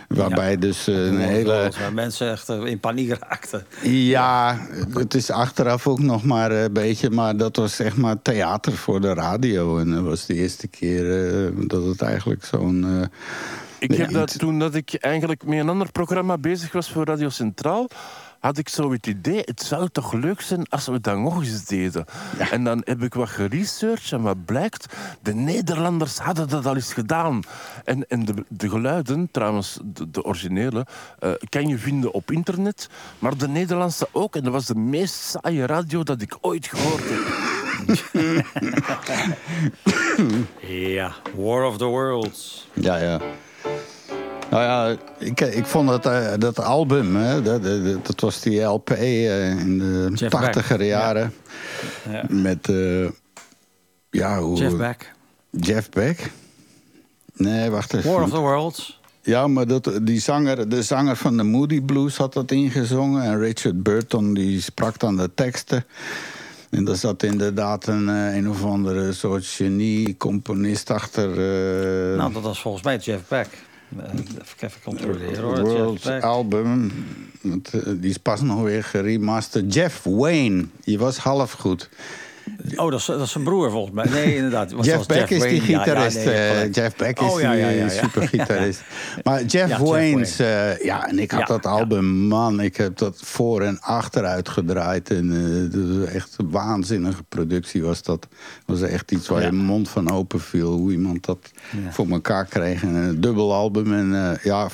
[0.07, 0.57] waarbij Ja.
[0.57, 1.71] dus eh, een hele...
[1.79, 3.65] Waar mensen echt eh, in paniek raakten.
[3.83, 4.57] Ja,
[4.93, 7.09] het is achteraf ook nog maar een beetje...
[7.09, 9.77] maar dat was zeg maar theater voor de radio.
[9.79, 12.85] En dat was de eerste keer eh, dat het eigenlijk zo'n...
[12.85, 13.07] eh,
[13.79, 17.29] Ik heb dat toen dat ik eigenlijk met een ander programma bezig was voor Radio
[17.29, 17.87] Centraal,
[18.41, 21.65] had ik zo het idee, het zou toch leuk zijn als we dat nog eens
[21.65, 22.05] deden.
[22.51, 26.93] En dan heb ik wat geresearched en wat blijkt, de Nederlanders hadden dat al eens
[26.93, 27.41] gedaan.
[27.85, 30.85] En, en de, de geluiden, trouwens de, de originele,
[31.19, 32.89] eh, kan je vinden op internet,
[33.19, 34.35] maar de Nederlandse ook.
[34.35, 37.59] En dat was de meest saaie radio dat ik ooit gehoord heb.
[40.67, 42.67] Ja, War of the Worlds.
[42.73, 43.19] Ja, ja.
[44.51, 48.61] Nou ja, ik, ik vond dat, eh, dat album, hè, dat, dat, dat was die
[48.61, 51.33] LP eh, in de tachtiger jaren.
[52.09, 52.23] Ja.
[52.29, 53.09] Met, eh,
[54.09, 54.57] ja, hoe...
[54.57, 55.11] Jeff Beck.
[55.49, 56.31] Jeff Beck?
[57.33, 58.11] Nee, wacht even.
[58.11, 58.99] War of the Worlds.
[59.21, 63.23] Ja, maar dat, die zanger, de zanger van de Moody Blues had dat ingezongen.
[63.23, 65.85] En Richard Burton die sprak dan de teksten.
[66.69, 71.27] En daar zat inderdaad een, een of andere soort genie, componist achter.
[72.17, 73.47] Nou, dat was volgens mij Jeff Beck.
[73.97, 74.13] Eh,
[74.59, 75.61] Even, controleren hoor.
[75.61, 76.91] World album.
[77.41, 79.73] Eh, die is pas nog weer geremasterd.
[79.73, 80.65] Jeff Wayne.
[80.83, 81.89] Die was half goed.
[82.75, 84.05] Oh, dat is, dat is zijn broer volgens mij.
[84.09, 84.73] Nee, inderdaad.
[84.81, 85.65] Jeff Beck is die Wayne.
[85.65, 86.25] Ja, ja, gitarist.
[86.25, 86.71] nee, eh.
[86.71, 88.81] Jeff Beck is Oh, ja, ja, die supergitarist.
[89.23, 90.39] Maar Jeff Wayne's...
[90.39, 92.59] eh, ja, en ik had dat album, man.
[92.59, 95.09] Ik heb dat voor en achteruit gedraaid.
[95.09, 98.27] En eh, dat was echt een waanzinnige productie was dat.
[98.65, 100.71] was echt iets waar je mond van open viel.
[100.71, 101.51] Hoe iemand dat
[101.89, 102.83] voor elkaar kreeg.
[102.83, 103.93] En een dubbel album.
[103.93, 104.67] En ja,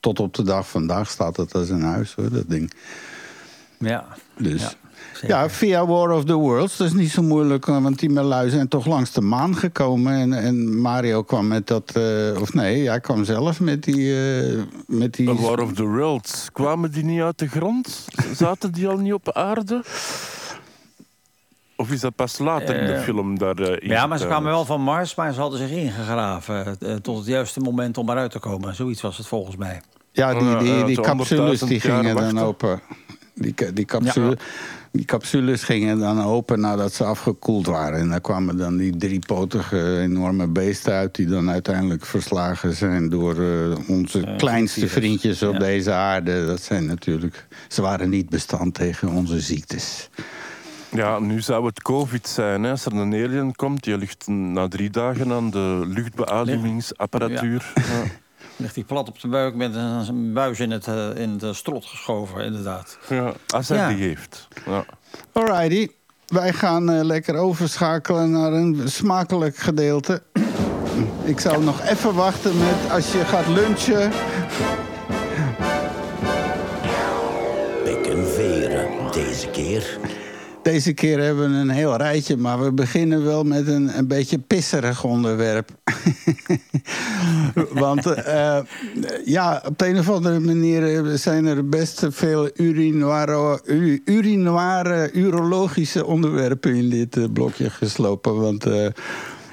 [0.00, 2.72] tot op de dag vandaag staat het als een huis, hoor, dat ding.
[3.78, 4.06] Ja.
[4.38, 4.76] Dus...
[5.26, 6.76] Ja, via War of the Worlds.
[6.76, 10.12] Dat is niet zo moeilijk, eh, want die melui zijn toch langs de maan gekomen.
[10.12, 11.90] En, en Mario kwam met dat...
[11.96, 14.16] eh, of nee, hij kwam zelf met die...
[14.42, 18.04] eh, met die War of the Worlds, kwamen die niet uit de grond?
[18.34, 19.82] Zaten die al niet op aarde?
[21.76, 24.64] Of is dat pas later in de film daar eh, Ja, maar ze kwamen wel
[24.64, 28.74] van Mars, maar ze hadden zich ingegraven tot het juiste moment om eruit te komen.
[28.74, 29.80] Zoiets was het volgens mij.
[30.12, 32.80] ja, die, die, die capsules 100.000 die gingen dan open.
[33.34, 34.38] Die, die, capsule,
[34.92, 37.98] die capsules gingen dan open nadat ze afgekoeld waren.
[38.00, 41.14] En daar kwamen dan die driepotige enorme beesten uit...
[41.14, 44.94] die dan uiteindelijk verslagen zijn door eh, onze kleinste virus.
[44.94, 45.58] vriendjes op Ja.
[45.58, 46.46] deze aarde.
[46.46, 47.46] Dat zijn natuurlijk...
[47.68, 50.08] Ze waren niet bestand tegen onze ziektes.
[50.90, 52.62] Ja, nu zou het COVID zijn.
[52.62, 52.70] Hè.
[52.70, 57.72] Als er een alien komt, die ligt na drie dagen aan de luchtbeademingsapparatuur.
[57.74, 57.82] Ja.
[58.56, 61.84] Ligt hij plat op de buik met een, buis in het, eh, in de strot
[61.86, 62.98] geschoven, inderdaad.
[63.08, 63.88] Ja, als hij Ja.
[63.88, 64.48] die heeft.
[64.66, 64.84] Ja.
[65.32, 65.88] Alrighty,
[66.26, 70.22] wij gaan eh, lekker overschakelen naar een smakelijk gedeelte.
[71.24, 74.10] Ik zou nog even wachten met als je gaat lunchen.
[77.84, 79.98] Pik en veren, deze keer.
[80.62, 84.38] Deze keer hebben we een heel rijtje, maar we beginnen wel met een, een beetje
[84.38, 85.70] pisserig onderwerp.
[87.72, 88.58] Want eh,
[89.24, 93.60] ja, op de een of andere manier eh, zijn er best veel urinoire,
[94.04, 98.40] urinoire urologische onderwerpen in dit eh, blokje geslopen.
[98.40, 98.66] Want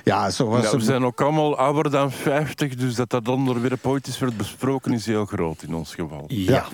[0.10, 3.88] ja, zoals Ja, we het- zijn ook allemaal ouder dan 50, dus dat dat onderwerp
[3.88, 6.23] ooit eens werd besproken is heel groot in ons geval.
[6.27, 6.65] Ja.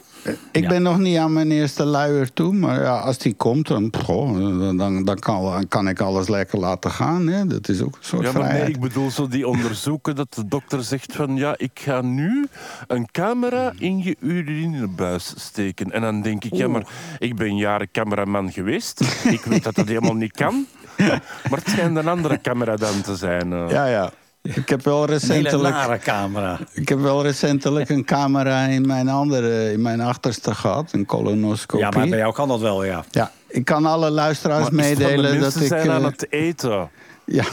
[0.51, 0.69] Ik Ja.
[0.69, 4.33] ben nog niet aan mijn eerste luier toe, maar ja, als die komt, dan, goh,
[4.37, 7.27] dan, dan, dan kan, kan ik alles lekker laten gaan.
[7.27, 7.47] Hè?
[7.47, 10.47] Dat is ook een soort Ja, maar nee, ik bedoel zo die onderzoeken dat de
[10.47, 12.47] dokter zegt van ja, ik ga nu
[12.87, 15.91] een camera in je urinebuis steken.
[15.91, 16.87] En dan denk ik, ja, maar
[17.19, 19.01] ik ben jaren cameraman geweest.
[19.29, 20.65] Ik weet dat dat helemaal niet kan.
[21.49, 23.53] Maar het schijnt een andere camera dan te zijn.
[23.53, 23.69] eh.
[23.69, 24.11] Ja, ja.
[24.41, 26.59] Ik heb wel Een recentelijk, nare camera.
[26.73, 31.85] ik heb wel recentelijk een camera in mijn, andere, in mijn achterste gehad, een colonoscopie.
[31.85, 33.03] Ja, maar bij jou kan dat wel, ja.
[33.11, 35.67] Ja, ik kan alle luisteraars Maar is het van de meedelen dat mensen ik...
[35.67, 36.89] zijn aan eh, het eten.
[37.25, 37.43] Ja,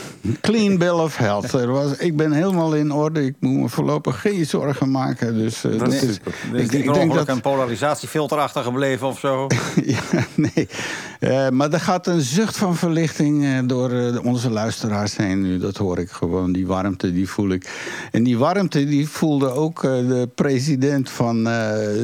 [0.40, 1.52] clean bill of health.
[1.52, 3.24] Er was, ik ben helemaal in orde.
[3.24, 5.34] Ik moet me voorlopig geen zorgen maken.
[5.38, 6.32] Dus, eh, Dat is is, super.
[6.52, 9.46] Is ik, denk dat, een polarisatiefilter achtergebleven of zo.
[9.84, 10.00] ja,
[10.34, 10.68] nee.
[11.20, 15.58] Eh, maar er gaat een zucht van verlichting eh, door onze luisteraars heen nu.
[15.58, 16.52] Dat hoor ik gewoon.
[16.52, 17.70] Die warmte, die voel ik.
[18.10, 21.48] En die warmte, die voelde ook de president van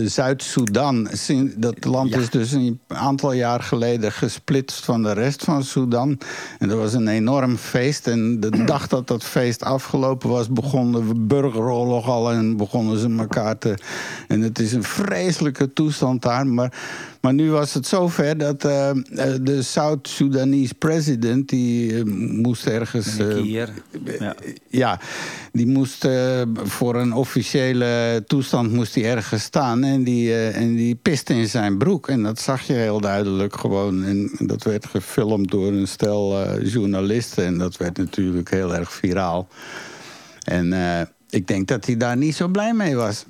[0.04, 1.08] Zuid-Soedan.
[1.56, 2.18] Dat land Ja.
[2.18, 6.18] is dus een aantal jaar geleden gesplitst van de rest van Soedan.
[6.58, 8.06] En er was een enorm feest.
[8.06, 12.32] En de dag dat dat feest afgelopen was, begon de burgeroorlog al.
[12.32, 13.74] En begonnen ze elkaar te...
[14.28, 16.46] En het is een vreselijke toestand daar.
[16.46, 16.72] Maar,
[17.28, 18.96] maar nu was het zover dat eh, eh,
[19.40, 21.48] de South-Sudanese president...
[21.48, 22.04] die eh,
[22.42, 23.16] moest ergens...
[23.42, 24.34] Ja.
[24.68, 25.00] ja,
[25.52, 26.08] die moest
[26.54, 29.84] voor een officiële toestand moest hij ergens staan.
[29.84, 32.08] En die, en die piste in zijn broek.
[32.08, 34.04] En dat zag je heel duidelijk gewoon.
[34.04, 37.44] En dat werd gefilmd door een stel journalisten.
[37.44, 39.48] En dat werd natuurlijk heel erg viraal.
[40.44, 40.72] En
[41.30, 43.24] ik denk dat hij daar niet zo blij mee was.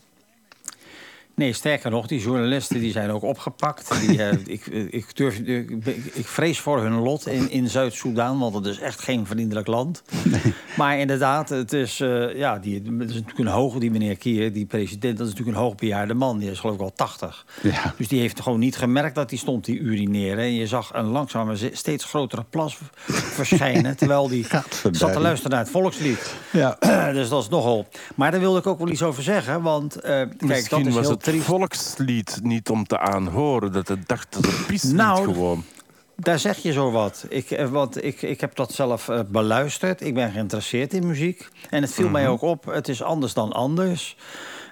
[1.39, 4.01] Nee, sterker nog, die journalisten die zijn ook opgepakt.
[4.01, 5.71] Die, eh, ik, ik, durf, ik,
[6.13, 10.03] ik vrees voor hun lot in, in Zuid-Soedan, want het is echt geen vriendelijk land.
[10.77, 14.53] Maar inderdaad, het is, eh, ja, die, het is natuurlijk een hoge, die meneer Kier,
[14.53, 16.39] die president, dat is natuurlijk een hoogbejaarde man.
[16.39, 17.47] Die is geloof ik al 80.
[17.63, 17.95] Ja.
[17.97, 20.45] Dus die heeft gewoon niet gemerkt dat hij stond te urineren.
[20.45, 24.47] En je zag een langzame, steeds grotere plas verschijnen, terwijl die
[24.91, 26.35] zat te luisteren naar het volkslied.
[26.53, 26.77] Ja.
[27.13, 27.87] dus dat is nogal.
[28.15, 30.95] Maar daar wilde ik ook wel iets over zeggen, want eh, kijk, dat Misschien is
[30.95, 31.47] was heel het triest.
[31.47, 33.73] volkslied niet om te aanhoren.
[33.73, 35.65] Dat het dacht dat het pislied Nou, gewoon.
[36.17, 37.27] Daar zeg je zo wat.
[37.29, 40.01] Ik, eh, want ik, ik heb dat zelf eh, beluisterd.
[40.01, 41.49] Ik ben geïnteresseerd in muziek.
[41.71, 44.17] En het viel mij ook op, het is anders dan anders.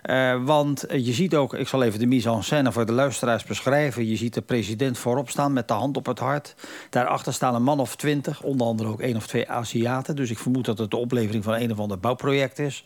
[0.06, 2.92] Eh, want eh, je ziet ook, ik zal even de mise en scène voor de
[2.92, 4.06] luisteraars beschrijven.
[4.06, 6.54] Je ziet de president voorop staan met de hand op het hart.
[6.90, 10.16] Daarachter staan een man of twintig, onder andere ook één of twee Aziaten.
[10.16, 12.84] Dus ik vermoed dat het de oplevering van een of ander bouwproject is.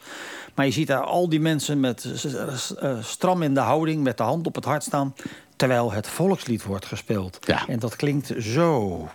[0.54, 2.28] Maar je ziet daar al die mensen met
[2.78, 5.14] eh, stram in de houding, met de hand op het hart staan.
[5.56, 7.38] Terwijl het volkslied wordt gespeeld.
[7.40, 7.66] Ja.
[7.66, 9.08] En dat klinkt zo.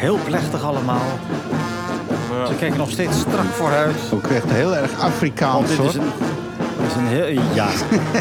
[0.00, 1.18] Heel plechtig allemaal.
[2.46, 3.96] Ze kijken nog steeds strak vooruit.
[4.12, 5.86] Ook echt heel erg Want Afrikaans dit hoor.
[5.88, 6.02] is een,
[6.78, 7.42] dit is een heel...
[7.54, 7.68] Ja.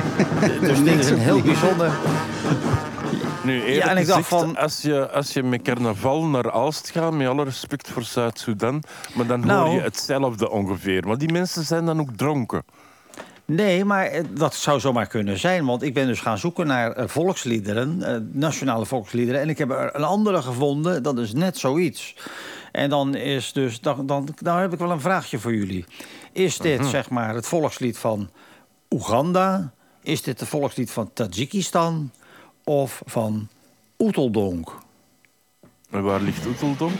[0.62, 1.92] dus dit Niks is een heel bijzonder...
[3.44, 6.90] Nu, eerlijk en ik dacht gezegd, van- als, je, als je met carnaval naar Aalst
[6.90, 8.84] gaat, met alle respect voor Zuid-Soedan,
[9.14, 9.66] maar dan Nou.
[9.68, 11.08] hoor je hetzelfde ongeveer.
[11.08, 12.64] Maar die mensen zijn dan ook dronken.
[13.50, 15.66] Nee, maar eh, dat zou zomaar kunnen zijn.
[15.66, 19.42] Want ik ben dus gaan zoeken naar eh, volksliederen, eh, nationale volksliederen.
[19.42, 22.16] En ik heb er een andere gevonden, dat is net zoiets.
[22.72, 25.86] En dan is dus, dan, dan, dan heb ik wel een vraagje voor jullie.
[26.32, 28.30] Is dit zeg maar het volkslied van
[28.90, 29.72] Oeganda?
[30.02, 32.12] Is dit het volkslied van Tajikistan?
[32.64, 33.48] Of van
[34.00, 34.72] Oeteldonk.
[35.90, 37.00] En waar ligt Oeteldonk?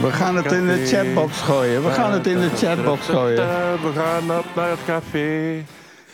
[0.00, 1.84] We gaan het in de chatbox gooien.
[1.84, 3.46] We gaan het in de chatbox gooien.
[3.82, 5.64] We gaan op naar het café.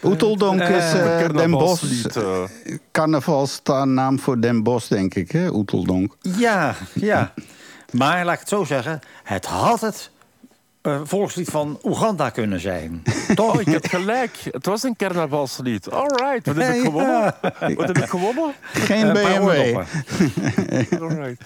[0.02, 1.82] Oeteldonk is eh, Den Bosch.
[1.82, 2.74] Carnavalslied, eh.
[2.92, 5.48] Carnavalsnaam voor Den Bosch, denk ik, hè?
[5.50, 6.16] Oeteldonk.
[6.20, 7.32] Ja, ja.
[7.92, 10.10] Maar laat ik het zo zeggen, het had het
[10.82, 13.02] eh, volkslied van Oeganda kunnen zijn.
[13.34, 13.54] Toch?
[13.54, 14.36] Oh, ik heb gelijk.
[14.50, 15.90] Het was een carnavalslied.
[15.90, 16.46] All right.
[16.46, 17.34] Wat heb ik gewonnen?
[17.76, 18.54] Wat heb ik gewonnen?
[18.72, 19.76] Geen BMW.
[21.00, 21.40] All right.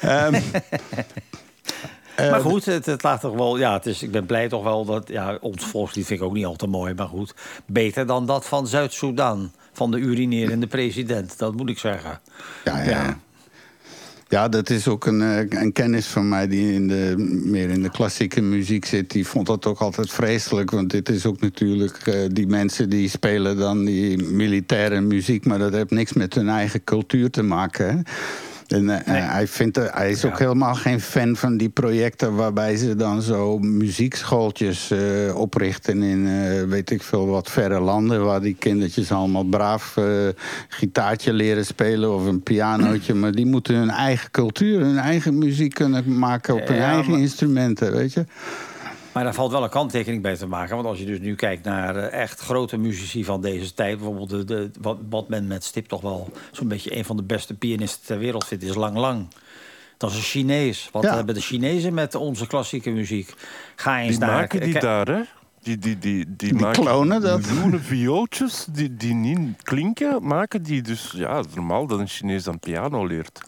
[2.16, 3.58] Ehm, maar goed, het, het laat toch wel.
[3.58, 5.08] Ja, het is, ik ben blij toch wel dat.
[5.08, 6.94] Ja, ons volkslied vind ik ook niet al te mooi.
[6.94, 7.34] Maar goed,
[7.66, 9.52] beter dan dat van Zuid-Soedan.
[9.72, 12.20] Van de urinerende president, dat moet ik zeggen.
[12.64, 12.90] ja, ja.
[12.90, 13.18] Ja.
[14.28, 17.14] Ja, dat is ook een, eh, een kennis van mij die in de,
[17.44, 19.10] meer in de klassieke muziek zit.
[19.10, 20.70] Die vond dat ook altijd vreselijk.
[20.70, 25.44] Want dit is ook natuurlijk eh, die mensen die spelen dan die militaire muziek.
[25.44, 27.86] Maar dat heeft niks met hun eigen cultuur te maken.
[27.88, 28.02] Hè?
[28.68, 29.20] En eh, Nee.
[29.22, 33.58] hij, vindt, hij is ook helemaal geen fan van die projecten waarbij ze dan zo
[33.58, 34.98] muziekschooltjes eh,
[35.34, 38.24] oprichten in eh, weet ik veel wat verre landen.
[38.24, 39.96] Waar die kindertjes allemaal braaf
[40.68, 43.14] gitaartje leren spelen of een pianootje.
[43.14, 47.20] Maar die moeten hun eigen cultuur, hun eigen muziek kunnen maken op hun eigen maar-
[47.20, 48.24] instrumenten, weet je.
[49.18, 50.74] Maar daar valt wel een kanttekening bij te maken.
[50.74, 53.96] Want als je dus nu kijkt naar eh, echt grote muzici van deze tijd...
[53.96, 56.96] bijvoorbeeld de, de, wat, wat men met Stip toch wel zo'n beetje...
[56.96, 59.26] een van de beste pianisten ter wereld vindt, is Lang Lang.
[59.96, 60.88] Dat is een Chinees.
[60.92, 61.14] Wat Ja.
[61.14, 63.34] hebben de Chinezen met onze klassieke muziek?
[63.76, 64.30] Ga eens Die naar...
[64.30, 65.20] maken die daar, hè?
[65.62, 67.40] Die, die, die, die, Die maken klonen dat.
[67.46, 71.12] miljoenen viooltjes die, die niet klinken, maken die dus...
[71.16, 73.40] Ja, normaal dat een Chinees dan piano leert.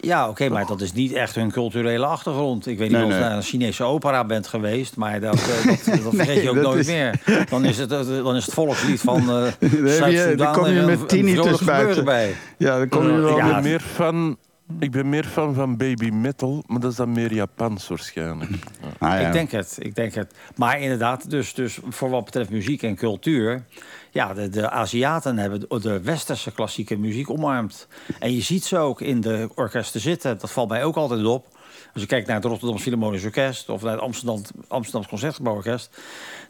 [0.00, 2.66] Ja, oké, maar dat is niet echt hun culturele achtergrond.
[2.66, 3.28] Ik weet niet Nee, of je nee.
[3.28, 6.54] naar een Chinese opera bent geweest, maar dat, eh, dat, dat vergeet Nee, je ook
[6.54, 7.20] dat nooit is- meer.
[7.50, 10.72] Dan is het, eh, dan is het volkslied van eh heb je- Zuid-Soedan dan kom
[10.72, 12.04] je en met tinnitus buiten.
[12.04, 12.34] bij.
[12.56, 14.36] Ja, dan kom je wel ik, ja, ben meer fan,
[14.78, 18.50] ik ben meer fan van baby metal, maar dat is dan meer Japans waarschijnlijk.
[18.98, 19.26] Ah, ja.
[19.26, 20.34] Ik denk het, ik denk het.
[20.56, 23.64] Maar inderdaad, dus, dus voor wat betreft muziek en cultuur...
[24.10, 27.86] Ja, de, de Aziaten hebben de, westerse klassieke muziek omarmd.
[28.18, 30.38] En je ziet ze ook in de orkesten zitten.
[30.38, 31.46] Dat valt mij ook altijd op.
[31.92, 33.68] Als je kijkt naar het Rotterdam Philharmonisch Orkest...
[33.68, 36.00] of naar het Amsterdam, Amsterdams Concertgebouworkest...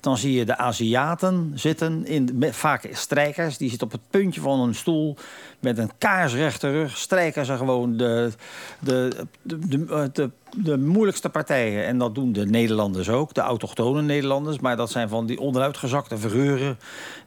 [0.01, 3.57] dan zie je de Aziaten zitten, in, met, vaak strijkers...
[3.57, 5.17] die zitten op het puntje van een stoel
[5.61, 6.97] met een kaarsrechte rug...
[6.97, 8.33] strijken ze gewoon de,
[8.79, 11.87] de, de, de, moeilijkste partijen.
[11.87, 14.59] En dat doen de Nederlanders ook, de autochtone Nederlanders.
[14.59, 16.79] Maar dat zijn van die onderuitgezakte figuren...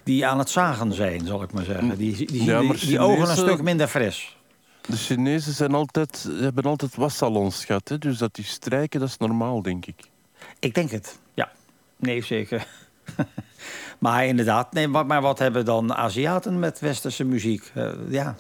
[0.03, 1.97] die aan het zagen zijn, zal ik maar zeggen.
[1.97, 4.35] Die, die, die, die ogen een stuk minder fris.
[4.87, 7.97] De Chinezen zijn altijd, hebben altijd wassalons gehad, hè?
[7.97, 10.09] dus dat die strijken, dat is normaal, denk ik.
[10.59, 11.51] Ik denk het, ja.
[11.95, 12.67] Nee, zeker.
[13.99, 17.71] maar inderdaad, nee, maar, maar wat hebben dan Aziaten met westerse muziek?
[17.73, 18.35] Eh, ja.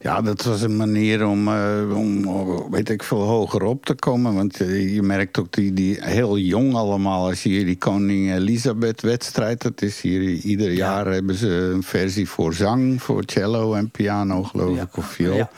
[0.00, 2.24] Ja, dat was een manier om, eh, om
[2.70, 4.34] weet ik veel, hoger op te komen.
[4.34, 7.26] Want eh, je merkt ook die, die heel jong allemaal.
[7.28, 9.62] Als je hier die Koning Elisabeth-wedstrijd...
[9.62, 13.02] dat is hier ieder jaar hebben ze een versie voor zang...
[13.02, 14.82] voor cello en piano, geloof Ja.
[14.82, 15.36] ik, of viool.
[15.36, 15.50] Ja.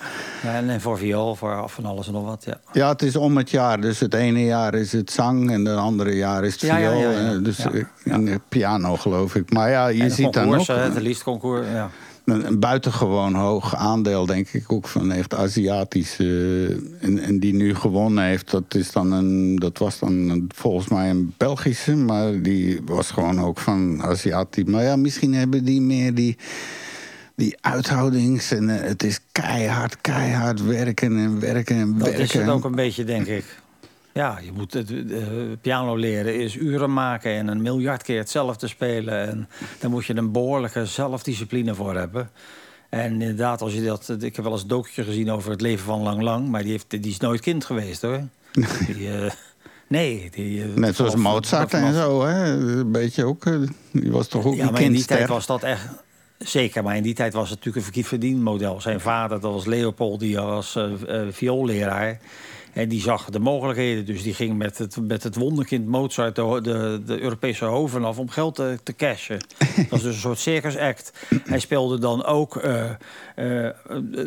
[0.42, 0.60] Ja.
[0.60, 2.88] Ja, en voor viool, voor van alles en nog wat, ja.
[2.88, 3.80] het is om het jaar.
[3.80, 6.90] Dus het ene jaar is het zang en het andere jaar is het Ja, ja,
[6.90, 7.00] viool.
[7.02, 7.32] ja, ja.
[7.32, 7.70] eh, Dus Ja,
[8.04, 8.12] ja.
[8.12, 9.52] en, piano, geloof ik.
[9.52, 10.56] Maar ja, je En ziet dan ook...
[10.56, 11.90] concours, Het liedconcours, ja.
[12.30, 16.24] Een, een buitengewoon hoog aandeel, denk ik, ook van echt Aziatische.
[17.00, 20.50] eh, en, en die nu gewonnen heeft, dat, is dan een, dat was dan een-
[20.54, 24.64] volgens mij een Belgische, maar die was gewoon ook van Aziatisch.
[24.64, 26.36] Maar ja, misschien hebben die meer die,
[27.34, 28.50] die uithoudings.
[28.52, 32.22] En eh, het is keihard, keihard werken en werken en Dat werken.
[32.22, 33.44] is het ook een beetje, denk ik.
[34.12, 35.22] Ja, je moet het, eh,
[35.60, 39.28] piano leren is uren maken en een miljard keer hetzelfde spelen.
[39.28, 42.30] En daar moet je een behoorlijke zelfdiscipline voor hebben.
[42.88, 45.84] En inderdaad, als je dat, ik heb wel eens een documentje gezien over het leven
[45.84, 48.20] van Lang Lang, maar die, heeft, die is nooit kind geweest hoor.
[48.86, 49.30] Die, eh,
[49.88, 50.28] nee.
[50.30, 52.52] Die, eh, Net zoals Mozart en zo, hè?
[52.52, 53.44] Een beetje ook.
[53.92, 55.88] Die was toch ook Ja, een maar in die tijd was dat echt.
[56.38, 58.80] Zeker, maar in die tijd was het natuurlijk een verkiet verdienmodel.
[58.80, 60.78] Zijn vader, dat was Leopold, die was
[61.30, 62.20] vioolleraar.
[62.72, 64.06] En die zag de mogelijkheden.
[64.06, 68.18] Dus die ging met het, met het wonderkind Mozart de, de, de Europese hoven af
[68.18, 69.38] om geld te, te cashen.
[69.76, 71.12] dat was dus een soort circus act.
[71.44, 72.90] Hij speelde dan ook, eh,
[73.34, 73.72] eh, eh,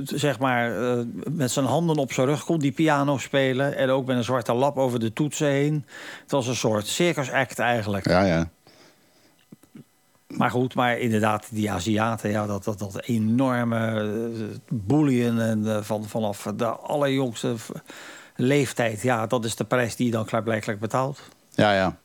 [0.03, 0.99] zeg maar, eh,
[1.31, 3.77] met zijn handen op zijn rug kon die piano spelen.
[3.77, 5.85] En ook met een zwarte lap over de toetsen heen.
[6.21, 8.07] Het was een soort circus act eigenlijk.
[8.07, 8.49] Ja, ja.
[10.27, 14.31] Maar goed, maar inderdaad, die Aziaten, ja, dat, dat, dat enorme
[14.69, 17.55] boelien en van, vanaf de allerjongste
[18.35, 21.19] leeftijd, ja, dat is de prijs die je dan klaarblijkelijk betaalt.
[21.55, 21.97] Ja, ja.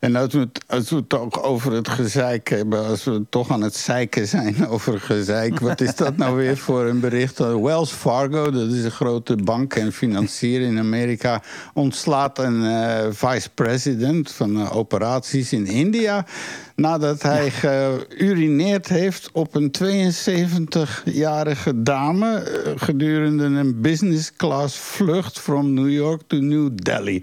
[0.00, 3.50] En als we, het, als we het toch over het gezeik hebben, als we toch
[3.50, 7.38] aan het zeiken zijn over gezeik, wat is dat nou weer voor een bericht?
[7.38, 11.42] Wells Fargo, dat is een grote bank en financier in Amerika,
[11.74, 16.26] ontslaat een uh, vice-president van uh, operaties in India
[16.74, 25.74] nadat hij geurineerd heeft op een 72-jarige dame uh, gedurende een business class vlucht from
[25.74, 27.22] New York to New Delhi.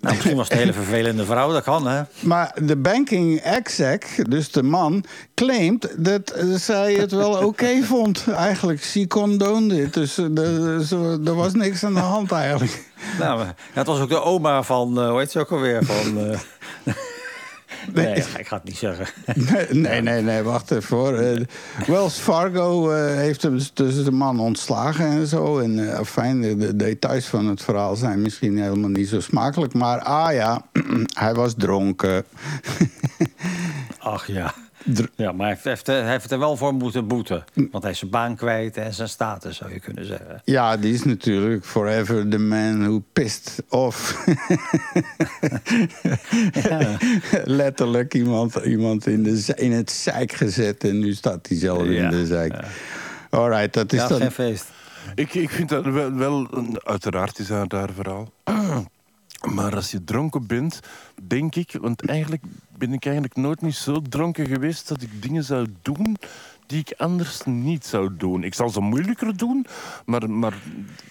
[0.00, 2.02] Nou, misschien was het een hele vervelende vrouw, dat kan, hè?
[2.20, 5.04] Maar de banking exec, dus de man,
[5.34, 8.24] claimt dat zij het wel oké okay vond.
[8.28, 9.94] Eigenlijk, she condoned it.
[9.94, 12.84] Dus er was niks aan de hand eigenlijk.
[13.18, 15.84] Nou, het was ook de oma van, uh, hoe heet ze ook alweer?
[15.84, 16.38] Van, uh...
[17.92, 19.06] Nee, nee, ik ga het niet zeggen.
[19.50, 21.20] Nee, nee, nee, nee wacht even hoor.
[21.22, 21.40] Uh,
[21.86, 25.58] Wells Fargo uh, heeft hem dus de man ontslagen en zo.
[25.58, 29.74] En uh, fijn, de, de, details van het verhaal zijn misschien helemaal niet zo smakelijk.
[29.74, 30.62] Maar ah ja,
[31.18, 32.24] hij was dronken.
[33.98, 34.54] Ach ja.
[35.16, 37.44] Ja, maar hij heeft, hij heeft er wel voor moeten boeten.
[37.70, 40.42] Want hij is zijn baan kwijt en zijn status, zou je kunnen zeggen.
[40.44, 44.24] Ja, die is natuurlijk forever the man who pissed off.
[46.52, 46.98] ja.
[47.44, 52.02] Letterlijk iemand, iemand in, de, in het zeik gezet en nu staat hij zelf ja,
[52.02, 52.52] in de zeik.
[52.52, 52.64] Ja.
[53.30, 54.20] Alright, dat is ja, dan...
[54.20, 54.66] geen feest.
[55.14, 56.48] Ik, ik vind dat wel, wel
[56.84, 58.32] uiteraard is dat daar verhaal.
[59.54, 60.80] Maar als je dronken bent,
[61.22, 62.42] denk ik, want eigenlijk
[62.80, 66.16] ben ik eigenlijk nooit niet zo dronken geweest dat ik dingen zou doen
[66.66, 68.44] die ik anders niet zou doen.
[68.44, 69.66] Ik zal ze moeilijker doen,
[70.06, 70.54] maar, maar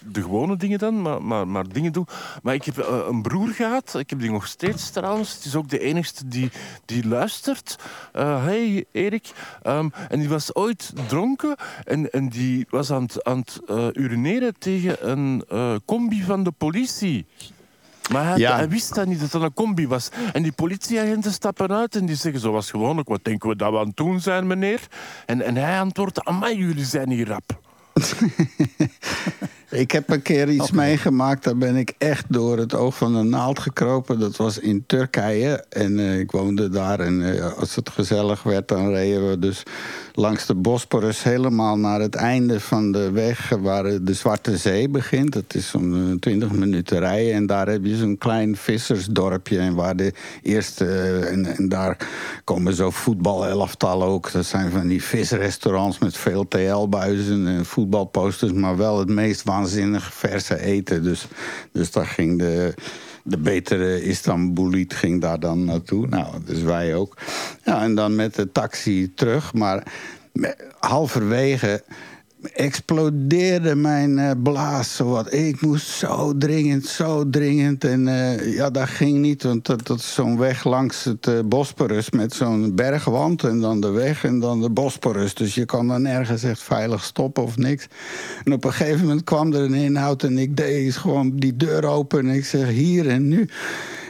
[0.06, 2.08] de gewone dingen dan, maar, maar, maar dingen doen.
[2.44, 5.34] Maar ik heb uh, een broer gehad, ik heb die nog steeds trouwens.
[5.34, 6.50] Het is ook de enigste die,
[6.86, 7.76] die luistert.
[8.16, 9.32] Uh, hey Erik.
[9.68, 11.56] Um, en die was ooit dronken
[11.86, 15.44] en, en die was aan het, aan uh, urineren tegen een
[15.86, 17.26] combi van de politie.
[18.10, 18.56] Maar hij, ja.
[18.56, 20.10] hij, wist dat niet, dat het een combi was.
[20.34, 23.08] En die politieagenten stappen uit en die zeggen zoals gewoonlijk...
[23.08, 24.88] wat denken we dat we aan het doen zijn, meneer?
[25.26, 27.60] En, en hij antwoordt, amai, jullie zijn hier rap.
[29.70, 30.86] ik heb een keer iets okay.
[30.86, 31.44] meegemaakt.
[31.44, 34.20] Daar ben ik echt door het oog van de naald gekropen.
[34.20, 35.66] Dat was in Turkije.
[35.70, 37.00] En uh, ik woonde daar.
[37.00, 39.64] En uh, als het gezellig werd, dan reden we dus
[40.14, 41.24] langs de Bosporus...
[41.24, 45.34] helemaal naar het einde van de weg waar de Zwarte Zee begint.
[45.34, 47.34] Dat is zo'n 20 minuten rijden.
[47.34, 49.60] En daar heb je zo'n klein vissersdorpje.
[49.60, 50.86] En waar de eerste...
[50.86, 51.98] Uh, en, en, daar
[52.44, 54.32] komen zo voetbalelftallen ook.
[54.32, 58.52] Dat zijn van die visrestaurants met veel TL-buizen en voetbalposters.
[58.52, 59.59] Maar wel het meest waanzinnig
[60.00, 61.04] verse eten.
[61.04, 61.28] Dus,
[61.72, 62.74] dus daar ging de
[63.30, 66.08] de betere Istanbuliet ging daar dan naartoe.
[66.08, 67.18] Nou, dus wij ook.
[67.64, 69.54] Ja, en dan met de taxi terug.
[69.54, 69.84] Maar
[70.80, 71.84] halverwege
[72.54, 74.96] explodeerde mijn uh, blaas.
[74.96, 75.34] Zowat.
[75.34, 77.84] Ik moest zo dringend, zo dringend.
[77.84, 81.40] En uh, ja, dat ging niet, want dat, dat is zo'n weg langs het uh,
[81.46, 82.10] Bosporus...
[82.10, 85.34] met zo'n bergwand en dan de weg en dan de Bosporus.
[85.34, 87.88] Dus je kan dan nergens echt veilig stoppen of niks.
[88.44, 91.86] En op een gegeven moment kwam er een inhoud en ik deed gewoon die deur
[91.86, 92.20] open...
[92.20, 93.50] en ik zeg hier en nu...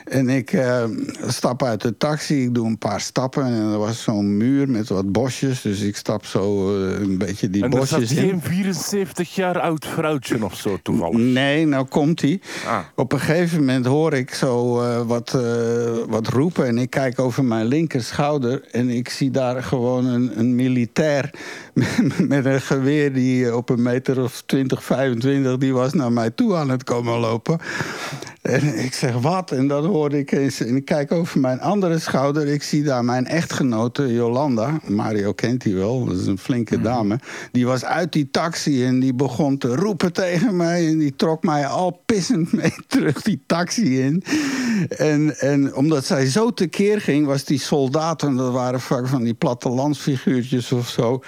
[0.10, 0.84] En ik uh,
[1.28, 3.46] stap uit de taxi, ik doe een paar stappen...
[3.46, 5.62] en er was zo'n muur met wat bosjes.
[5.62, 8.18] Dus ik stap zo uh, een beetje die en bosjes in.
[8.18, 11.18] En geen 74 jaar oud vrouwtje of zo toevallig?
[11.18, 12.42] Nee, nou komt hij.
[12.66, 12.80] Ah.
[12.96, 15.38] Op een gegeven moment hoor ik zo uh, wat,
[16.08, 16.68] wat roepen...
[16.68, 18.64] en ik kijk over mijn linker schouder...
[18.72, 21.34] en ik zie daar gewoon een, een militair
[22.28, 23.14] met een geweer...
[23.14, 25.58] die op een meter of 20, 25...
[25.58, 27.60] die was naar mij toe aan het komen lopen...
[28.42, 29.52] En ik zeg, wat?
[29.52, 30.60] En dat hoorde ik eens.
[30.60, 32.48] En ik kijk over mijn andere schouder.
[32.48, 34.80] Ik zie daar mijn echtgenote, Jolanda.
[34.88, 36.84] Mario kent die wel, dat is een flinke mm.
[36.84, 37.20] dame.
[37.52, 40.88] Die was uit die taxi en die begon te roepen tegen mij.
[40.88, 44.24] En die trok mij al pissend mee terug die taxi in.
[44.90, 48.36] En, en omdat zij zo tekeer ging, was die soldaten...
[48.36, 51.22] dat waren vaak van die plattelandsfiguurtjes of zo...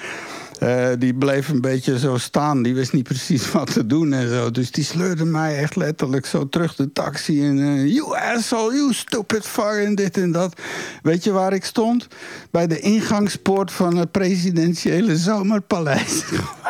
[0.59, 2.63] Uh, die bleef een beetje zo staan.
[2.63, 4.51] Die wist niet precies wat te doen en zo.
[4.51, 7.45] Dus die sleurde mij echt letterlijk zo terug de taxi.
[7.45, 10.53] En uh, you asshole, you stupid fuck en dit en dat.
[11.01, 12.07] Weet je waar ik stond?
[12.51, 16.23] Bij de ingangspoort van het presidentiële zomerpaleis.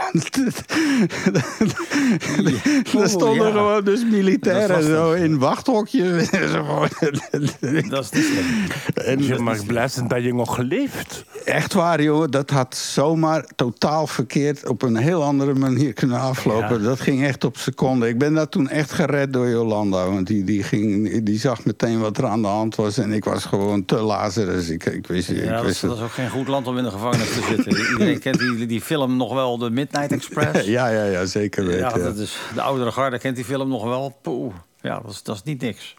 [2.93, 3.51] Daar stonden ja.
[3.51, 6.27] gewoon dus militairen zo in wachthokje.
[7.89, 11.25] dat is te en Je mag blij zijn dat je nog leeft.
[11.45, 12.25] Echt waar, joh.
[12.29, 16.77] Dat had zomaar totaal verkeerd op een heel andere manier kunnen aflopen.
[16.81, 16.87] Ja.
[16.87, 18.09] Dat ging echt op seconden.
[18.09, 20.09] Ik ben daar toen echt gered door Jolanda.
[20.09, 22.97] Want die, die, ging, die zag meteen wat er aan de hand was.
[22.97, 24.69] En ik was gewoon te lazarus.
[24.69, 26.83] Ik, ik wist, ja, ik dat, wist dat is ook geen goed land om in
[26.83, 27.77] de gevangenis te zitten.
[27.91, 30.67] Iedereen kent die, die film nog wel, de Midnight Midnight Express.
[30.77, 31.79] Ja, ja, ja, zeker weten.
[31.81, 34.17] ja, dat is, de oudere garde kent die film nog wel.
[34.21, 34.53] Poeh.
[34.81, 35.95] Ja, dat is, dat is niet niks.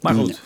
[0.00, 0.42] Maar goed.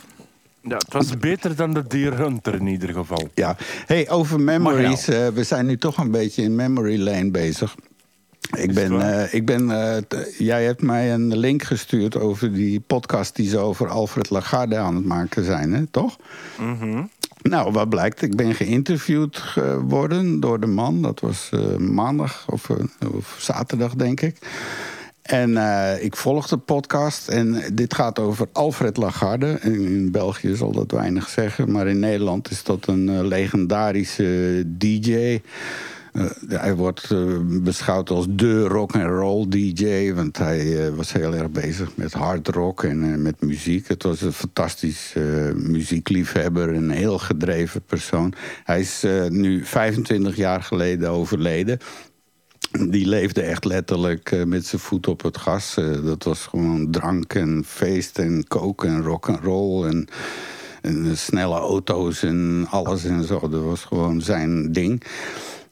[0.61, 3.29] Ja, het was beter dan de Deer Hunter in ieder geval.
[3.35, 3.57] Ja,
[3.87, 5.09] hey, over memories.
[5.09, 7.75] eh, we zijn nu toch een beetje in memory lane bezig.
[8.57, 12.81] Ik ben, eh, ik ben, eh, t- jij hebt mij een link gestuurd over die
[12.81, 15.87] podcast die ze over Alfred Lagarde aan het maken zijn, hè?
[15.87, 16.17] toch?
[17.49, 21.03] Nou, wat blijkt, ik ben geïnterviewd geworden door de man.
[21.03, 24.37] Dat was eh, maandag of, eh, of zaterdag, denk ik.
[25.23, 29.59] En eh, ik volg de podcast en dit gaat over Alfred Lagarde.
[29.63, 35.41] In België zal dat weinig zeggen, maar in Nederland is dat een legendarische DJ.
[36.17, 41.13] Eh, hij wordt eh, beschouwd als de rock and roll DJ, want hij eh, was
[41.13, 43.89] heel erg bezig met hard rock en met muziek.
[43.89, 45.15] Het was een fantastisch
[45.55, 48.33] muziekliefhebber, een heel gedreven persoon.
[48.65, 51.79] Hij is nu 25 jaar geleden overleden.
[52.89, 55.75] Die leefde echt letterlijk met zijn voet op het gas.
[56.05, 60.09] Dat was gewoon drank en feest en koken en rock and roll en,
[60.83, 63.49] en snelle auto's en alles en zo.
[63.49, 65.03] Dat was gewoon zijn ding.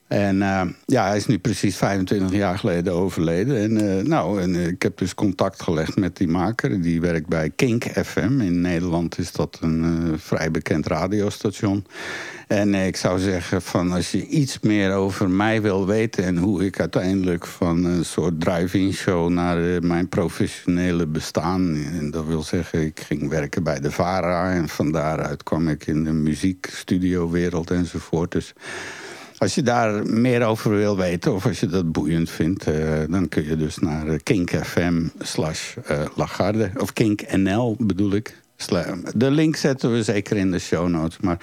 [0.06, 3.56] En eh, ja, hij is nu precies 25 jaar geleden overleden.
[3.56, 6.82] En, eh, nou, en eh, ik heb dus contact gelegd met die maker.
[6.82, 8.40] Die werkt bij Kink FM.
[8.40, 11.86] In Nederland is dat een vrij bekend radiostation.
[12.48, 16.24] En ik zou zeggen, van als je iets meer over mij wil weten...
[16.24, 19.28] en hoe ik uiteindelijk van een soort drive-in show...
[19.28, 21.74] naar mijn professionele bestaan...
[21.74, 24.52] en dat wil zeggen, ik ging werken bij de VARA...
[24.52, 28.32] en van daaruit kwam ik in de muziekstudiowereld enzovoort.
[28.32, 28.52] Dus
[29.44, 32.66] als je daar meer over wil weten of als je dat boeiend vindt...
[32.66, 36.70] eh, dan kun je dus naar eh, Kink FM slash eh, Lagarde.
[36.76, 38.42] Of Kink NL bedoel ik.
[39.14, 41.18] De link zetten we zeker in de show notes.
[41.18, 41.38] Maar,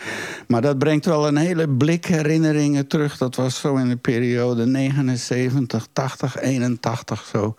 [0.48, 3.18] maar dat brengt wel een hele blik herinneringen terug.
[3.18, 7.56] Dat was zo in de periode 79, 80, 81 zo.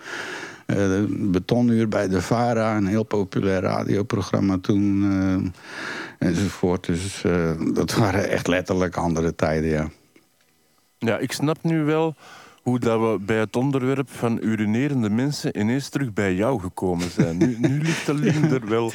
[0.67, 5.53] De betonuur bij de VARA, een heel populair radioprogramma toen.
[6.19, 6.87] enzovoort.
[6.87, 7.25] Dus
[7.75, 9.89] dat waren echt letterlijk andere tijden, ja.
[11.05, 12.15] Ja, ik snap nu wel
[12.63, 17.37] hoe dat we bij het onderwerp van urinerende mensen ineens terug bij jou gekomen zijn.
[17.37, 18.93] Nu, nu ligt de link er wel.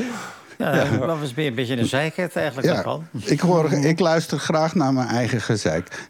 [0.58, 2.68] Ja, dat was een beetje een zeikheid eigenlijk.
[2.68, 3.08] Ja, daarvan.
[3.26, 5.88] ik, hoor, ik luister graag naar mijn eigen gezeik.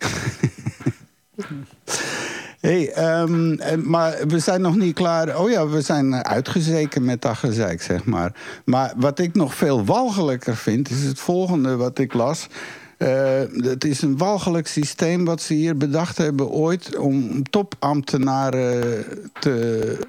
[2.60, 5.40] hey, ehm, eh, maar we zijn nog niet klaar.
[5.40, 8.32] Oh ja, we zijn uitgezeken met dat gezeik, zeg maar.
[8.66, 12.48] Maar wat ik nog veel walgelijker vind, is het volgende wat ik las.
[12.98, 16.96] Eh, het is een walgelijk systeem wat ze hier bedacht hebben ooit...
[16.98, 19.06] om topambtenaren
[19.40, 20.08] te...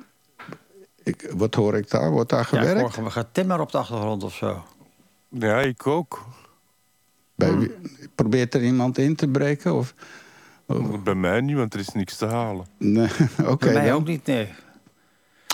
[1.03, 2.11] Ik, wat hoor ik daar?
[2.11, 2.97] Wordt daar Ja, gewerkt?
[2.97, 4.65] we gaan timmer op de achtergrond of zo.
[5.29, 6.27] Ja, ik ook.
[7.35, 7.75] Bij wie-
[8.15, 9.75] probeert er iemand in te breken?
[9.75, 9.95] Of...
[11.05, 12.67] Bij mij niet, want er is niks te halen.
[12.79, 13.09] Nee,
[13.47, 13.65] oké.
[13.65, 13.95] Bij mij dan.
[13.97, 14.49] ook niet, nee.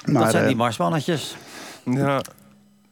[0.06, 1.36] Maar, dat zijn eh, die marsmannetjes.
[1.84, 2.22] Ja,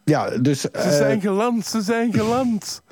[0.05, 2.83] ja, dus, ze eh, zijn geland, ze zijn geland.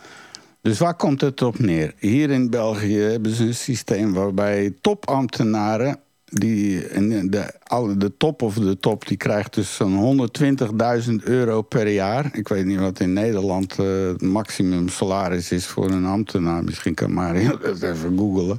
[0.62, 1.95] Dus waar komt het op neer?
[1.99, 6.01] Hier in België hebben ze een systeem waarbij topambtenaren...
[6.32, 6.81] Die,
[7.28, 7.53] de,
[7.97, 10.28] de top of de top die krijgt dus zo'n
[11.09, 12.31] 120.000 euro per jaar.
[12.32, 16.65] Ik weet niet wat in Nederland eh, het maximum salaris is voor een ambtenaar.
[16.65, 18.57] Misschien kan Mario dat even googelen.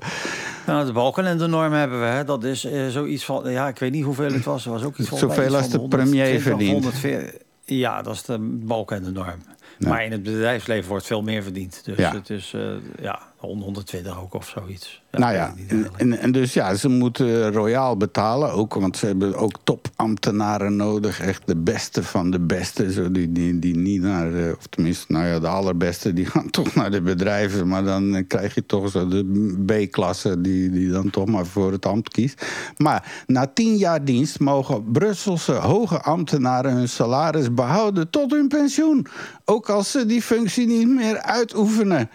[0.65, 2.05] Nou, de balken en de norm hebben we.
[2.05, 2.23] Hè.
[2.23, 3.51] Dat is eh, zoiets van...
[3.51, 4.65] Ja, ik weet niet hoeveel het was.
[4.65, 5.17] Er was ook iets van...
[5.17, 6.71] Zoveel als de 120 premier verdient.
[6.71, 7.41] 140.
[7.65, 9.39] Ja, dat is de balken en de norm.
[9.87, 11.81] Maar in het bedrijfsleven wordt veel meer verdiend.
[11.85, 12.71] Dus het is eh,
[13.01, 15.01] ja, 120 ook of zoiets.
[15.11, 15.53] nou ja,
[15.97, 18.73] en, en, dus ja, ze moeten royaal betalen ook.
[18.73, 21.19] Want ze hebben ook topambtenaren nodig.
[21.19, 22.91] Echt de beste van de beste.
[22.91, 26.49] Zo die, die, die niet naar, de, of tenminste, nou ja, de allerbeste, die gaan
[26.59, 27.67] toch naar de bedrijven.
[27.67, 31.71] Maar dan eh, krijg je toch zo de B-klasse die, die dan toch maar voor
[31.71, 32.45] het ambt kiest.
[32.77, 39.07] Maar na tien jaar dienst mogen Brusselse hoge ambtenaren hun salaris behouden tot hun pensioen.
[39.45, 42.09] Ook als ze die functie niet meer uitoefenen.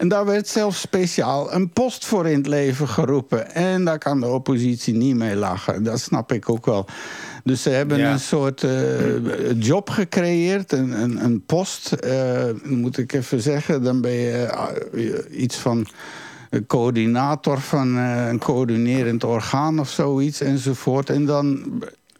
[0.00, 3.54] En daar werd zelfs speciaal een post voor in het leven geroepen.
[3.54, 5.82] En daar kan de oppositie niet mee lachen.
[5.82, 6.86] Dat snap ik ook wel.
[7.44, 8.12] Dus ze hebben Ja.
[8.12, 11.92] een soort eh, job gecreëerd, een, een, een post.
[11.92, 14.42] eh, moet ik even zeggen, dan ben je
[14.92, 15.86] eh, iets van
[16.66, 21.10] coördinator van een coördinerend orgaan of zoiets enzovoort.
[21.10, 21.62] En dan,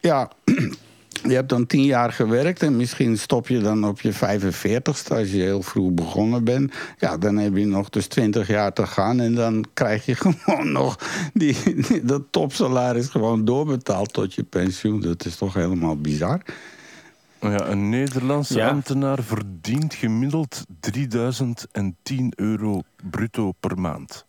[0.01, 0.31] ja,
[1.22, 5.30] je hebt dan tien jaar gewerkt en misschien stop je dan op je 45ste als
[5.30, 6.74] je heel vroeg begonnen bent.
[6.98, 10.72] Ja, dan heb je nog dus 20 jaar te gaan en dan krijg je gewoon
[10.72, 10.98] nog
[11.34, 11.56] die,
[12.02, 15.01] dat topsalaris gewoon doorbetaald tot je pensioen.
[15.01, 16.40] Dat is toch helemaal bizar.
[17.40, 18.68] Ja, een Nederlandse Ja.
[18.68, 22.80] ambtenaar verdient gemiddeld 3010 euro
[23.10, 24.26] bruto per maand.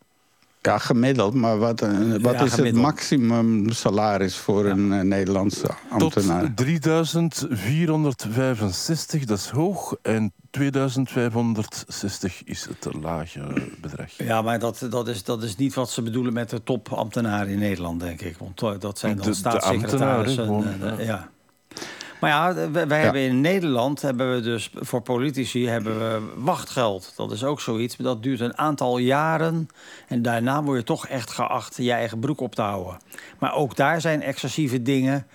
[0.64, 1.34] Ja, gemiddeld.
[1.34, 1.90] Maar wat, eh,
[2.22, 6.54] wat Ja, is het maximum salaris voor een eh, Nederlandse Tot ambtenaar?
[6.56, 9.96] 3465, dat is hoog.
[10.02, 13.42] En 2560 is het lage
[13.82, 14.12] bedrag.
[14.18, 17.60] Ja, maar dat, dat, is, dat is niet wat ze bedoelen met de topambtenaren in
[17.60, 18.38] Nederland, denk ik.
[18.38, 20.48] Want eh, dat zijn De- dan de staatssecretarissen.
[20.48, 21.30] ambtenaren, en, ja.
[22.22, 27.14] Maar ja, wij, wij hebben in Nederland hebben we dus voor politici hebben we wachtgeld.
[27.16, 27.98] Dat is ook zoiets.
[27.98, 29.68] maar Dat duurt een aantal jaren.
[30.08, 32.98] En daarna word je toch echt geacht je eigen broek op te houden.
[33.40, 35.28] Maar ook daar zijn excessieve dingen.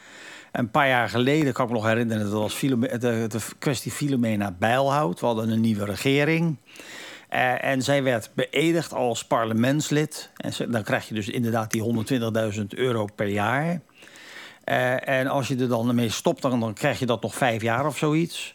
[0.53, 3.93] Een paar jaar geleden kan ik me nog herinneren, dat was Filome- de, de kwestie
[3.93, 5.21] Filomena Bijlhout.
[5.21, 6.57] We hadden een nieuwe regering.
[7.29, 10.31] Eh, en zij werd beëdigd als parlementslid.
[10.37, 13.81] En ze- dan krijg je dus inderdaad die 120.000 euro per jaar.
[14.67, 17.63] Eh, en als je er dan mee stopt, dan, dan krijg je dat nog vijf
[17.63, 18.55] jaar of zoiets.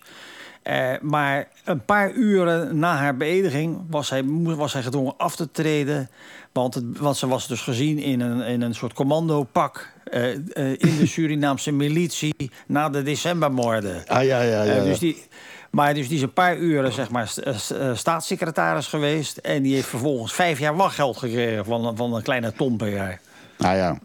[0.64, 5.52] Eh, maar een paar uren na haar beëdiging was moe- was zij gedwongen af te
[5.52, 6.10] treden.
[6.52, 10.32] Want, het, want ze was dus gezien in een, in een soort commandopak eh,
[10.78, 14.04] in de Surinaamse militie na de decembermoorden.
[14.08, 14.84] Ah ja, ja, ja.
[14.84, 15.24] Dus die,
[15.70, 19.38] maar dus die is een paar uren zeg maar, st- st- staatssecretaris geweest.
[19.38, 22.90] En die heeft vervolgens vijf jaar wachtgeld gekregen van, een- van een kleine ton per
[22.94, 23.20] jaar.
[23.58, 23.98] Nou ja.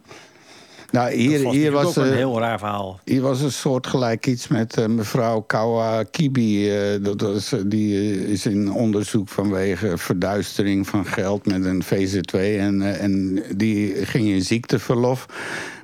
[0.97, 3.01] Nou, Dat hier, was hier, was, een eh, heel raar verhaal.
[3.05, 6.70] hier was een soortgelijk iets met eh, mevrouw Kawa Kibi.
[6.70, 12.35] eh, dat was, die is in onderzoek vanwege verduistering van geld met een VZW.
[12.35, 15.27] En, en die ging in ziekteverlof.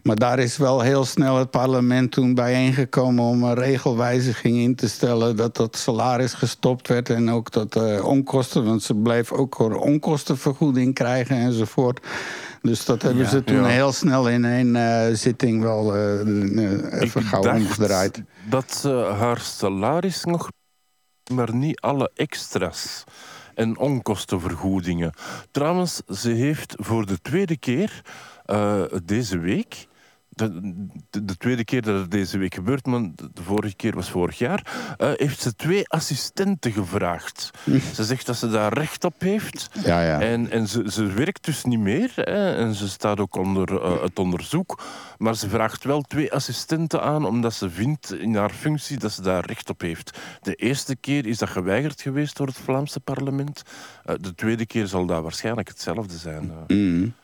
[0.03, 4.89] Maar daar is wel heel snel het parlement toen bijeengekomen om een regelwijziging in te
[4.89, 5.37] stellen.
[5.37, 8.65] Dat dat salaris gestopt werd en ook dat eh, onkosten.
[8.65, 12.01] Want ze bleef ook onkostenvergoeding krijgen enzovoort.
[12.63, 13.29] Dus dat hebben Ja.
[13.29, 13.67] ze toen Ja.
[13.67, 18.23] heel snel in één eh, zitting wel eh, eh, even gauw omgedraaid.
[18.49, 20.49] Dat ze haar salaris nog,
[21.35, 23.05] maar niet alle extra's
[23.55, 25.13] en onkostenvergoedingen.
[25.51, 28.03] Trouwens, ze heeft voor de tweede keer
[29.05, 29.87] deze week.
[30.35, 30.61] De,
[31.11, 34.39] de, de tweede keer dat het deze week gebeurt, maar de vorige keer was vorig
[34.39, 37.51] jaar, eh, heeft ze twee assistenten gevraagd.
[37.95, 39.71] Ze zegt dat ze daar recht op heeft.
[39.85, 40.21] Ja, ja.
[40.21, 42.13] En, en ze, ze werkt dus niet meer.
[42.15, 44.83] Hè, en ze staat ook onder eh, het onderzoek.
[45.19, 49.23] Maar ze vraagt wel twee assistenten aan, omdat ze vindt in haar functie dat ze
[49.23, 50.19] daar recht op heeft.
[50.41, 53.63] De eerste keer is dat geweigerd geweest door het Vlaamse parlement.
[54.05, 56.53] Eh, de tweede keer zal dat waarschijnlijk hetzelfde zijn.
[56.67, 57.15] Mm.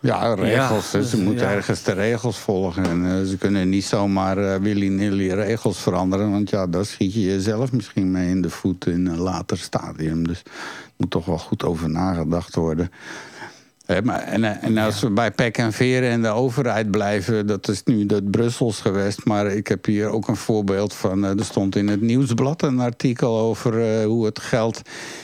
[0.00, 0.90] Ja, regels.
[0.92, 1.52] Ja, ze dus, moeten ja.
[1.52, 2.84] ergens de regels volgen.
[2.84, 6.30] En eh, ze kunnen niet zomaar eh, willy-nilly regels veranderen.
[6.30, 10.26] Want ja, daar schiet je jezelf misschien mee in de voet in een later stadium.
[10.26, 10.50] Dus er
[10.96, 12.90] moet toch wel goed over nagedacht worden.
[13.98, 17.68] Maar, en, eh, en als we bij pek en veren en de overheid blijven, dat
[17.68, 19.24] is nu dat Brussels geweest.
[19.24, 21.24] Maar ik heb hier ook een voorbeeld van.
[21.24, 24.82] eh, er stond in het nieuwsblad een artikel over eh, hoe het geld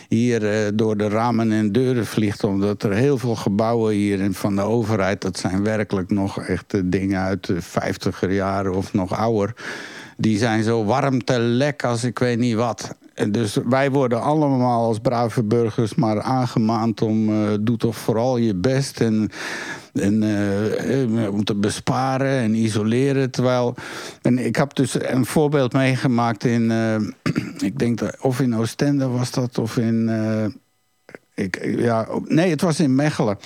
[0.08, 2.44] hier door de ramen en deuren vliegt.
[2.44, 7.20] Omdat er heel veel gebouwen hier van de overheid, dat zijn werkelijk nog echt dingen
[7.20, 9.54] uit de vijftiger jaren of nog ouder.
[10.16, 12.94] Die zijn zo warm te lek als ik weet niet wat.
[13.24, 17.28] Dus wij worden allemaal als brave burgers maar aangemaand om...
[17.28, 19.30] eh, doe toch vooral je best en,
[19.92, 23.30] en eh, eh, om te besparen en isoleren.
[23.30, 23.74] Terwijl,
[24.22, 26.72] en ik heb dus een voorbeeld meegemaakt in...
[27.58, 30.10] ik denk dat, of in Oostende was dat, of in...
[31.34, 33.38] ik, ja, nee, het was in Mechelen.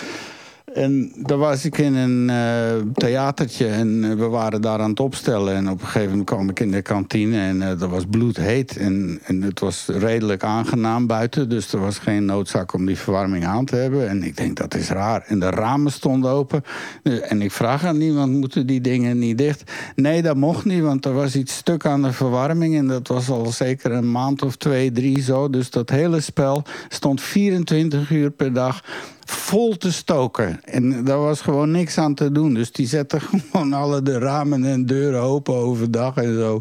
[0.74, 5.00] En daar was ik in een eh, theatertje en eh, we waren daar aan het
[5.00, 5.54] opstellen.
[5.54, 8.76] En op een gegeven moment kwam ik in de kantine en eh dat was bloedheet.
[8.76, 13.46] En, en het was redelijk aangenaam buiten, dus er was geen noodzaak om die verwarming
[13.46, 14.08] aan te hebben.
[14.08, 15.24] En ik denk, dat is raar.
[15.26, 16.62] En de ramen stonden open.
[17.02, 19.72] En ik vraag aan niemand, moeten die dingen niet dicht?
[19.94, 22.76] Nee, dat mocht niet, want er was iets stuk aan de verwarming.
[22.76, 25.50] En dat was al zeker een maand of twee, drie zo.
[25.50, 28.82] Dus dat hele spel stond 24 uur per dag
[29.30, 30.60] vol te stoken.
[30.64, 32.54] En daar was gewoon niks aan te doen.
[32.54, 33.20] Dus die zetten
[33.50, 36.60] gewoon alle de ramen en deuren open overdag en zo.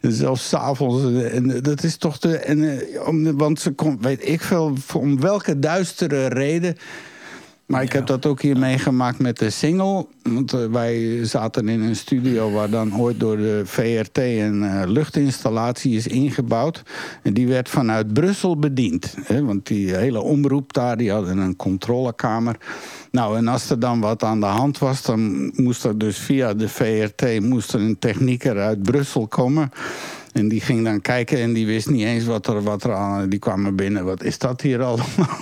[0.00, 1.22] En zelfs s'avonds.
[1.30, 2.36] En dat is toch de.
[2.36, 6.76] En, eh, om, want ze kon, weet ik veel, om welke duistere reden.
[7.66, 10.06] Maar ik heb dat ook hier meegemaakt met de single.
[10.22, 14.82] Want eh, wij zaten in een studio waar dan ooit door de VRT een eh,
[14.86, 16.82] luchtinstallatie is ingebouwd.
[17.22, 19.14] En die werd vanuit Brussel bediend.
[19.22, 19.44] Hè?
[19.44, 22.56] Want die hele omroep daar, die hadden een controlekamer.
[23.10, 26.54] Nou, en als er dan wat aan de hand was, dan moest er dus via
[26.54, 29.70] de VRT moest er een technieker uit Brussel komen.
[30.32, 33.28] En die ging dan kijken en die wist niet eens wat er, wat er aan...
[33.28, 35.38] Die kwamen binnen, wat is dat hier allemaal?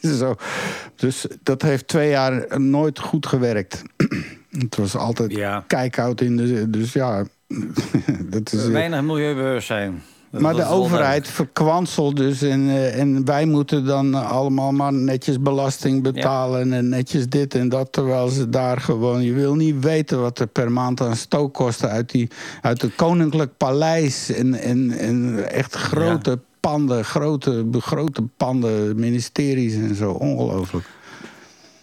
[0.18, 0.34] Zo.
[0.96, 3.82] Dus dat heeft twee jaar nooit goed gewerkt.
[4.50, 5.64] Het was altijd Ja.
[5.66, 6.70] kijkoud in de...
[6.70, 7.24] Dus ja,
[8.30, 8.66] dat is...
[8.66, 10.02] Weinig milieubewustzijn.
[10.40, 12.42] Maar de overheid verkwanselt dus.
[12.42, 16.72] En, eh, en wij moeten dan allemaal maar netjes belasting betalen.
[16.72, 17.92] En netjes dit en dat.
[17.92, 19.22] Terwijl ze daar gewoon.
[19.22, 22.30] Je wil niet weten wat er per maand aan stookkosten uit, die,
[22.60, 24.32] uit het Koninklijk Paleis.
[24.32, 30.10] En, en, en echt grote panden, grote, grote panden, ministeries en zo.
[30.10, 30.86] Ongelooflijk.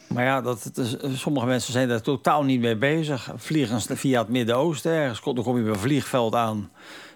[0.08, 3.32] Maar ja, dat, is, sommige mensen zijn daar totaal niet mee bezig.
[3.36, 5.22] Vliegen ze via het Midden-Oosten ergens.
[5.24, 6.70] Dan kom je bij een vliegveld aan.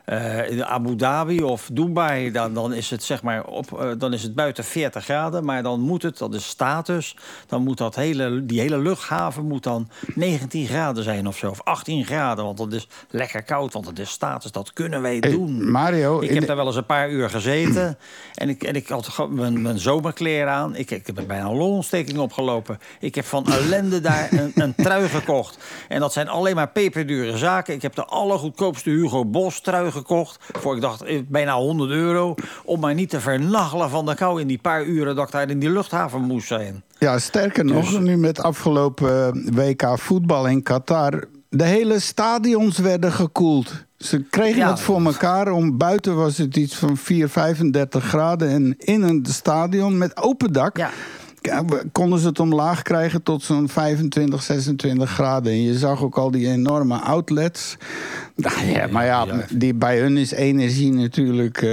[0.05, 4.13] Eh, in Abu Dhabi of Dubai, dan, dan, is het zeg maar op, eh, dan
[4.13, 5.45] is het buiten 40 graden.
[5.45, 7.15] Maar dan moet het, dat is status,
[7.47, 11.49] dan moet dat hele, die hele luchthaven moet dan 19 graden zijn of zo.
[11.49, 14.51] Of 18 graden, want dat is lekker koud, want het is status.
[14.51, 15.71] Dat kunnen wij Hey, doen.
[15.71, 17.97] Mario, Ik heb de- daar wel eens een paar uur gezeten.
[18.35, 20.75] En ik, en ik had mijn, mijn zomerkleren aan.
[20.75, 22.79] Ik, ik heb bijna een longontsteking opgelopen.
[22.99, 25.57] Ik heb van ellende daar een, een trui gekocht.
[25.87, 27.73] En dat zijn alleen maar peperdure zaken.
[27.73, 30.39] Ik heb de allergoedkoopste Hugo Boss trui gekocht.
[30.59, 32.35] Voor ik dacht eh, bijna 100 euro.
[32.63, 35.49] Om maar niet te vernachelen van de kou in die paar uren dat ik daar
[35.49, 36.83] in die luchthaven moest zijn.
[36.97, 41.23] Ja, sterker nog, Dus- nu met afgelopen eh, WK voetbal in Qatar.
[41.49, 43.85] De hele stadions werden gekoeld.
[43.97, 44.69] Ze kregen Ja.
[44.69, 45.51] het voor elkaar.
[45.51, 48.49] Om buiten was het iets van 4, 35 graden.
[48.49, 50.77] En in een stadion met open dak.
[50.77, 50.89] Ja.
[51.91, 55.51] Konden ze het omlaag krijgen tot zo'n 25, 26 graden.
[55.51, 57.77] En je zag ook al die enorme outlets.
[58.35, 61.69] Nou ja, maar ja, die, bij hun is energie natuurlijk eh,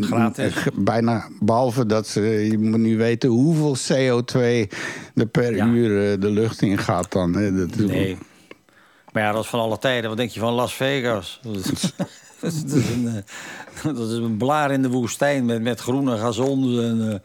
[0.00, 0.54] Gratis.
[0.74, 1.28] bijna.
[1.40, 4.36] Behalve dat ze, je moet nu weten hoeveel CO2
[5.14, 5.66] er per Ja.
[5.66, 7.34] uur eh, de lucht in gaat dan.
[7.36, 7.54] Hè.
[7.56, 8.18] Dat is- Nee.
[9.12, 10.08] Maar ja, dat is van alle tijden.
[10.08, 11.40] Wat denk je van Las Vegas?
[11.42, 12.62] Dat is,
[12.94, 16.78] een, eh, dat is een blaar in de woestijn met, met groene gazons.
[16.78, 17.22] En,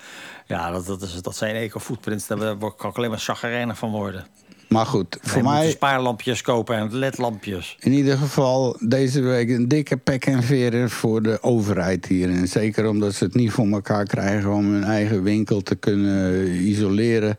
[0.58, 2.28] ja, dat, dat, is, dat zijn eco-footprints.
[2.28, 4.26] Daar kan ik alleen maar chagrijnig van worden.
[4.70, 7.78] Maar goed, Voor voor mij spaarlampjes kopen en ledlampjes.
[7.80, 12.30] in ieder geval deze week een dikke pek en veren voor de overheid hier.
[12.30, 16.48] En zeker omdat ze het niet voor elkaar krijgen om hun eigen winkel te kunnen
[16.50, 17.38] isoleren.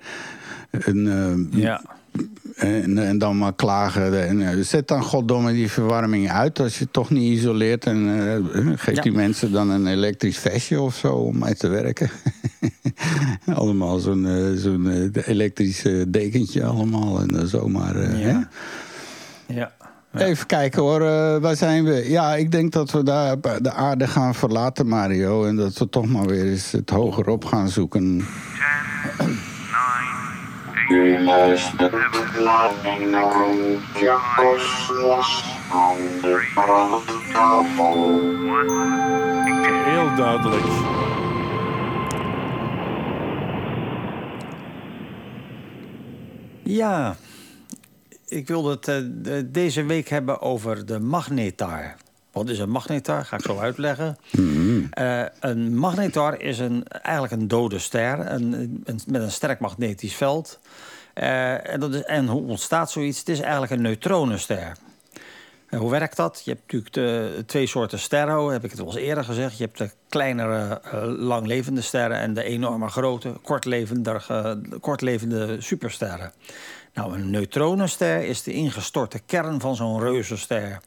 [0.71, 1.07] En,
[1.53, 1.83] eh, Ja.
[2.55, 4.27] En, en dan maar klagen.
[4.29, 7.85] En, eh, zet dan goddomme die verwarming uit als je het toch niet isoleert.
[7.87, 9.03] En eh, geef Ja.
[9.03, 12.11] die mensen dan een elektrisch vestje of zo om mee te werken.
[13.55, 17.21] allemaal zo'n eh, zo'n eh, elektrisch eh, dekentje allemaal.
[17.21, 17.97] En dan zomaar...
[17.97, 18.31] eh, hè?
[18.31, 18.49] Ja.
[19.47, 19.73] ja.
[20.15, 22.11] Even kijken hoor, eh, waar zijn we?
[22.11, 25.45] Ja, ik denk dat we daar de aarde gaan verlaten, Mario.
[25.45, 28.25] En dat we toch maar weer eens het hogerop gaan zoeken.
[39.85, 40.65] Heel duidelijk.
[46.63, 47.17] Ja,
[48.29, 51.95] ik wilde het eh, de- deze week hebben over de magnetar.
[52.35, 53.25] Wat is een magnetar?
[53.25, 54.17] Ga ik zo uitleggen.
[54.91, 58.53] Eh, een magnetar is een, eigenlijk een dode ster een,
[58.85, 60.59] een- met een sterk magnetisch veld.
[61.15, 63.19] Eh, en, dat is, en hoe ontstaat zoiets?
[63.19, 64.73] Het is eigenlijk een neutronenster.
[65.69, 66.43] En hoe werkt dat?
[66.45, 69.59] Je hebt natuurlijk de, twee soorten sterren, heb ik het al eens eerder gezegd.
[69.59, 76.33] Je hebt de kleinere, eh, langlevende sterren en de enorme grote, kortlevende, eh, kortlevende supersterren.
[76.95, 80.81] Nou, een neutronenster is de ingestorte kern van zo'n reuzenster.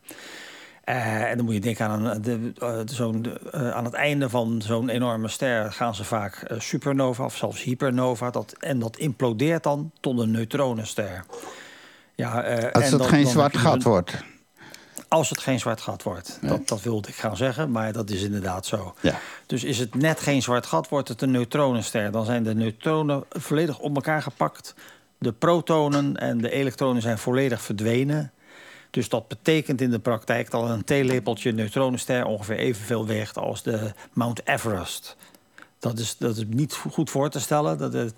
[0.88, 4.30] Eh, en dan moet je denken aan, een, de, eh, zo'n, eh, aan het einde
[4.30, 8.30] van zo'n enorme ster gaan ze vaak supernova of zelfs hypernova.
[8.30, 11.24] Dat, en dat implodeert dan tot een neutronenster.
[12.16, 12.32] Ja,
[12.72, 14.24] Als en het dan- geen dan zwart gat wordt.
[15.08, 16.40] als het geen zwart gat wordt.
[16.42, 18.96] Dat, dat wilde ik gaan zeggen, maar dat is inderdaad zo.
[19.02, 19.20] Ja.
[19.46, 22.12] Dus is het net geen zwart gat, wordt het een neutronenster.
[22.12, 24.76] Dan zijn de neutronen volledig op elkaar gepakt.
[25.18, 28.32] De protonen en de elektronen zijn volledig verdwenen.
[28.90, 33.92] Dus dat betekent in de praktijk dat een theelepeltje neutronenster ongeveer evenveel weegt als de
[34.14, 35.18] Mount Everest.
[35.80, 37.78] Dat is, dat is niet goed voor te stellen.
[37.78, 38.12] Dat, is-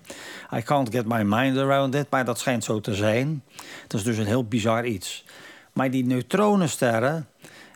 [0.56, 3.42] I can't get my mind around it, maar dat schijnt zo te zijn.
[3.86, 5.24] Dat is dus een heel bizar iets.
[5.72, 7.26] Maar die neutronensterren,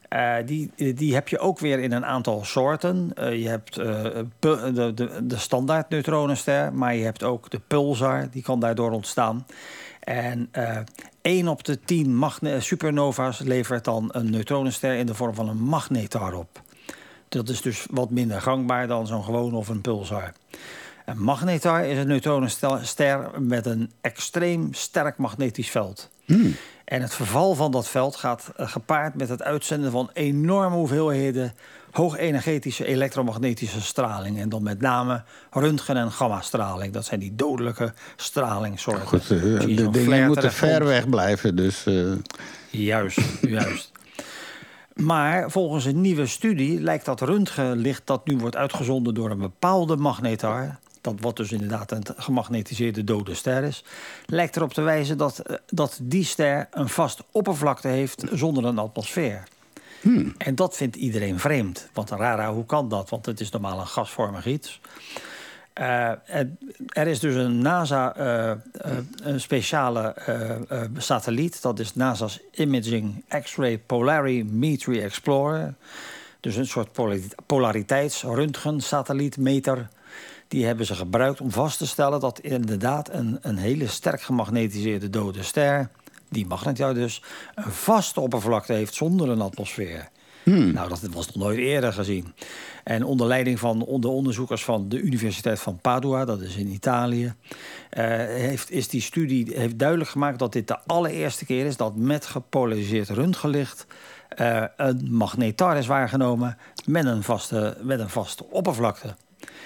[0.09, 3.11] eh, die, die heb je ook weer in een aantal soorten.
[3.15, 4.03] Eh, je hebt eh,
[4.39, 9.47] de, de, de standaard neutronenster, maar je hebt ook de pulsar, die kan daardoor ontstaan.
[10.01, 10.79] En eh
[11.25, 15.63] 1 op de 10 magne- supernova's levert dan een neutronenster in de vorm van een
[15.63, 16.63] magnetar op.
[17.29, 20.33] Dat is dus wat minder gangbaar dan zo'n gewone of een pulsar.
[21.05, 26.11] Een magnetar is een neutronenster met een extreem sterk magnetisch veld.
[26.85, 31.53] En het verval van dat veld gaat eh, gepaard met het uitzenden van enorme hoeveelheden
[31.95, 34.39] hoogenergetische elektromagnetische straling.
[34.39, 36.93] En dan met name röntgen- en gammastraling.
[36.93, 39.07] Dat zijn die dodelijke stralingssoorten.
[39.07, 41.57] Goed, de zo'n dingen moeten ver weg blijven.
[41.57, 42.13] Dus, eh,
[42.71, 43.93] Juist, juist.
[44.95, 49.97] Maar volgens een nieuwe studie lijkt dat röntgenlicht dat nu wordt uitgezonden door een bepaalde
[49.97, 53.85] magnetar, dat wat dus inderdaad een gemagnetiseerde dode ster is,
[54.27, 58.79] lijkt erop te wijzen dat, eh, dat die ster een vast oppervlakte heeft zonder een
[58.79, 59.43] atmosfeer.
[60.39, 61.89] En dat vindt iedereen vreemd.
[61.93, 63.11] Want rara, hoe kan dat?
[63.11, 64.81] Want het is normaal een gasvormig iets.
[65.73, 66.09] Eh,
[66.89, 68.57] er is dus een NASA eh, eh,
[69.23, 70.15] een speciale
[70.97, 71.63] satelliet.
[71.63, 75.75] Dat is NASA's Imaging X-ray Polarimetry Explorer.
[76.41, 79.89] Dus een soort poli- polariteits-röntgen-satellietmeter.
[80.49, 85.11] Die hebben ze gebruikt om vast te stellen dat inderdaad een, een hele sterk gemagnetiseerde
[85.11, 85.89] dode ster,
[86.35, 87.23] die magnetar dus,
[87.55, 90.09] een vaste oppervlakte heeft zonder een atmosfeer.
[90.45, 92.35] Nou, dat was nog nooit eerder gezien.
[92.85, 97.35] En onder leiding van de onderzoekers van de Universiteit van Padua, dat is in Italië,
[97.91, 101.97] eh, heeft, is die studie heeft duidelijk gemaakt dat dit de allereerste keer is dat
[101.97, 103.87] met gepolariseerd röntgenlicht
[104.29, 109.15] eh, een magnetar is waargenomen met een vaste, met een vaste oppervlakte.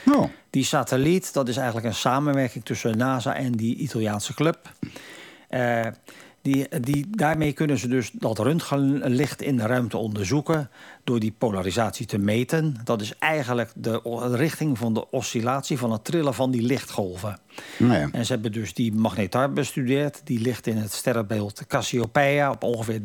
[0.07, 0.24] Oh.
[0.51, 4.73] Die satelliet, dat is eigenlijk een samenwerking tussen NASA en die Italiaanse club.
[5.49, 5.86] Eh,
[6.52, 10.70] die, die, daarmee kunnen ze dus dat röntgenlicht in de ruimte onderzoeken
[11.04, 12.76] door die polarisatie te meten.
[12.84, 14.00] Dat is eigenlijk de
[14.32, 17.38] richting van de oscillatie van het trillen van die lichtgolven.
[17.76, 18.08] Nou ja.
[18.12, 20.20] En ze hebben dus die magnetar bestudeerd.
[20.24, 23.00] Die ligt in het sterrenbeeld Cassiopeia op ongeveer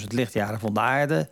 [0.00, 1.28] 13.000 lichtjaren van de aarde.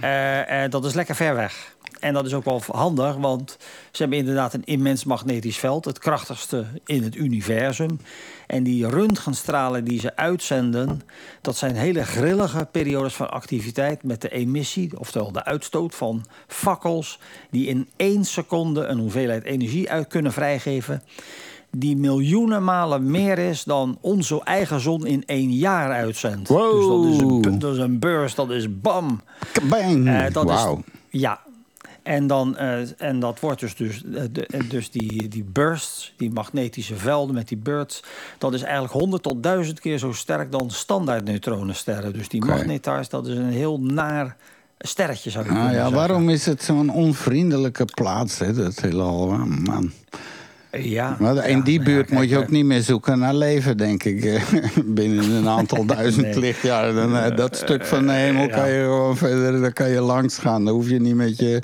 [0.00, 0.44] Ja.
[0.44, 1.74] Eh, dat is lekker ver weg.
[2.00, 3.56] En dat is ook wel handig, want
[3.90, 7.98] ze hebben inderdaad een immens magnetisch veld, het krachtigste in het universum.
[8.46, 11.00] En die röntgenstralen die ze uitzenden,
[11.40, 17.18] dat zijn hele grillige periodes van activiteit met de emissie, oftewel de uitstoot van fakkels,
[17.50, 21.02] die in één seconde een hoeveelheid energie uit kunnen vrijgeven.
[21.70, 26.48] Die miljoenen malen meer is dan onze eigen zon in één jaar uitzendt.
[26.48, 29.20] Dus dat is, een, dat is een burst, dat is bam.
[29.68, 30.08] Bang.
[30.08, 30.66] Eh, dat is,
[31.20, 31.40] ja.
[32.04, 36.14] En, dan, eh, en dat wordt dus, dus, eh, de, eh, dus die, die bursts,
[36.16, 38.02] die magnetische velden met die bursts...
[38.38, 42.12] dat is eigenlijk 100 tot 1000 keer zo sterk dan standaard neutronensterren.
[42.12, 44.36] Dus die magnetars, dat is een heel naar
[44.78, 45.92] sterretje, zou je Ah, ja, zeggen.
[45.92, 48.82] waarom is het zo'n onvriendelijke plaats, hè, dat?
[48.94, 49.92] Ah, Man.
[50.82, 53.18] Ja, Maar in ja, die ja, buurt kijk, moet je ook eh, niet meer zoeken
[53.18, 54.24] naar leven, denk ik.
[54.24, 54.42] eh,
[54.84, 56.38] Binnen een aantal duizend Nee.
[56.38, 56.94] lichtjaren.
[56.94, 60.38] Dan, eh, dat stuk van de hemel kan je gewoon verder daar kan je langs
[60.38, 60.64] gaan.
[60.64, 61.62] Daar hoef je niet met je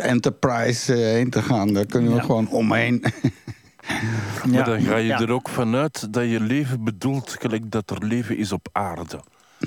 [0.00, 1.72] Enterprise heen te gaan.
[1.72, 2.22] Daar kunnen we Ja.
[2.22, 3.02] gewoon omheen.
[4.44, 5.20] Maar ja, dan ga je ja.
[5.20, 9.20] er ook vanuit dat je leven bedoelt gelijk dat er leven is op aarde.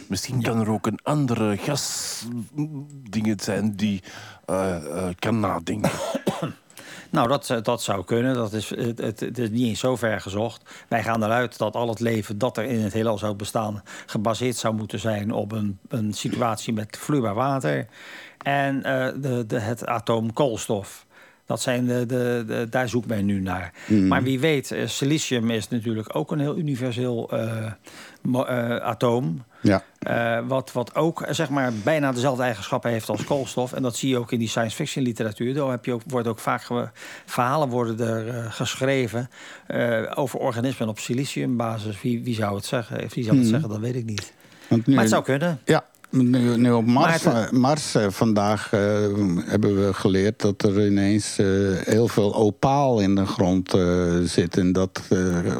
[0.07, 4.01] Misschien kan er ook een andere gasdingen zijn die
[5.19, 5.91] kan nadenken.
[7.09, 8.33] Nou, dat, eh, dat zou kunnen.
[8.33, 10.69] Dat is, het, het, het is niet eens zo ver gezocht.
[10.87, 13.83] Wij gaan eruit dat al het leven dat er in het heelal zou bestaan...
[14.05, 17.87] gebaseerd zou moeten zijn op een, een situatie met vloeibaar water...
[18.37, 21.05] en eh, de, de, het atoom koolstof.
[21.45, 23.73] Dat zijn de, de, de- daar zoekt men nu naar.
[23.87, 27.29] Maar wie weet, eh, silicium is natuurlijk ook een heel universeel
[28.81, 29.43] atoom...
[29.61, 29.83] Ja.
[29.99, 33.73] Eh, wat, wat ook eh, zeg maar, bijna dezelfde eigenschappen heeft als koolstof.
[33.73, 35.53] En dat zie je ook in die science fiction literatuur.
[35.53, 36.67] Daar heb je ook, wordt ook vaak
[37.25, 39.29] verhalen worden er eh, geschreven
[39.67, 42.01] eh, over organismen op siliciumbasis.
[42.01, 42.97] Wie, wie zou het zeggen?
[43.13, 44.33] Wie zou het zeggen, dat weet ik niet.
[44.67, 45.59] Want nu, Maar het zou kunnen.
[45.65, 48.79] Ja, nu, nu op Mars, het- eh, Mars eh, vandaag eh,
[49.45, 51.45] hebben we geleerd dat er ineens eh,
[51.83, 54.57] heel veel opaal in de grond eh, zit.
[54.57, 55.55] En dat, eh,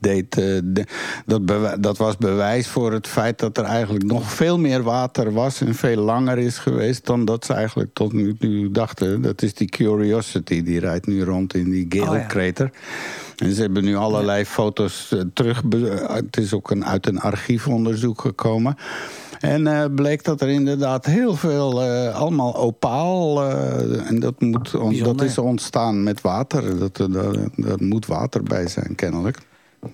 [0.00, 0.84] deed, eh, de-
[1.26, 5.60] dat, dat was bewijs voor het feit dat er eigenlijk nog veel meer water was
[5.60, 9.22] en veel langer is geweest dan dat ze eigenlijk tot nu toe dachten.
[9.22, 12.04] Dat is die Curiosity, die rijdt nu rond in die Oh ja.
[12.04, 12.70] Gale-crater.
[13.36, 15.62] En ze hebben nu allerlei foto's eh, terug.
[16.08, 18.76] Het is ook een, uit een archiefonderzoek gekomen.
[19.40, 23.44] En eh, bleek dat er inderdaad heel veel, allemaal opaal.
[24.06, 26.78] en dat, moet, on- dat is ontstaan met water.
[26.78, 27.34] Dat, daar
[27.78, 29.38] moet water bij zijn, kennelijk.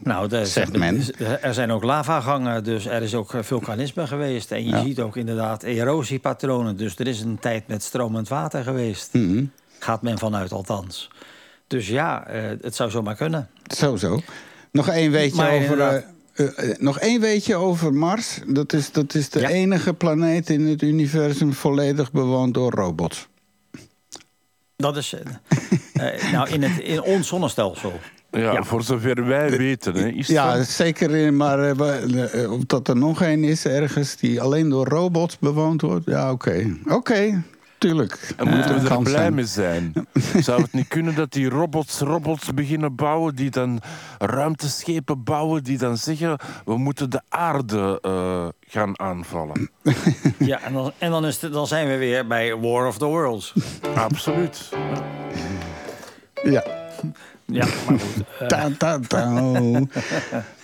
[0.02, 1.02] Nou, de, Zegt men.
[1.42, 4.50] er zijn ook lavagangen, dus er is ook eh, vulkanisme geweest.
[4.52, 4.82] En je Ja.
[4.82, 6.76] ziet ook inderdaad erosiepatronen.
[6.76, 9.12] Dus er is een tijd met stromend water geweest.
[9.12, 9.44] Mhm.
[9.78, 11.10] Gaat men vanuit althans.
[11.66, 13.48] Dus ja, eh, het zou zomaar kunnen.
[13.76, 14.20] Zo, zo.
[14.72, 15.80] Nog één weetje Maar over.
[15.80, 18.38] eh, eh, eh, nog één weetje over Mars.
[18.46, 19.48] Dat is, dat is de Ja.
[19.48, 23.28] enige planeet in het universum volledig bewoond door robots.
[24.76, 25.12] Dat is
[25.94, 27.92] eh, eh, nou in, het, in ons zonnestelsel.
[28.34, 28.62] Ja, Ja.
[28.62, 29.94] voor zover wij weten.
[29.94, 31.10] Hè, is Ja, dat- zeker.
[31.14, 35.38] in- Maar eh, eh, of dat er nog één is ergens die alleen door robots
[35.38, 36.06] bewoond wordt.
[36.06, 36.76] Ja, oké.
[36.88, 37.42] Oké.
[37.78, 38.34] tuurlijk.
[38.36, 39.34] En moeten we er blij zijn.
[39.34, 39.92] mee zijn?
[40.40, 43.80] Zou het niet kunnen dat die robots robots beginnen bouwen, die dan
[44.18, 49.70] ruimteschepen bouwen, die dan zeggen, we moeten de aarde eh, gaan aanvallen?
[50.38, 53.04] Ja, en, dan, en dan, is het, dan zijn we weer bij War of the
[53.04, 53.54] Worlds.
[53.94, 54.68] Absoluut.
[56.42, 56.64] Ja.
[57.46, 58.24] Ja, maar goed.
[58.40, 59.30] eh, Ta, ta, ta.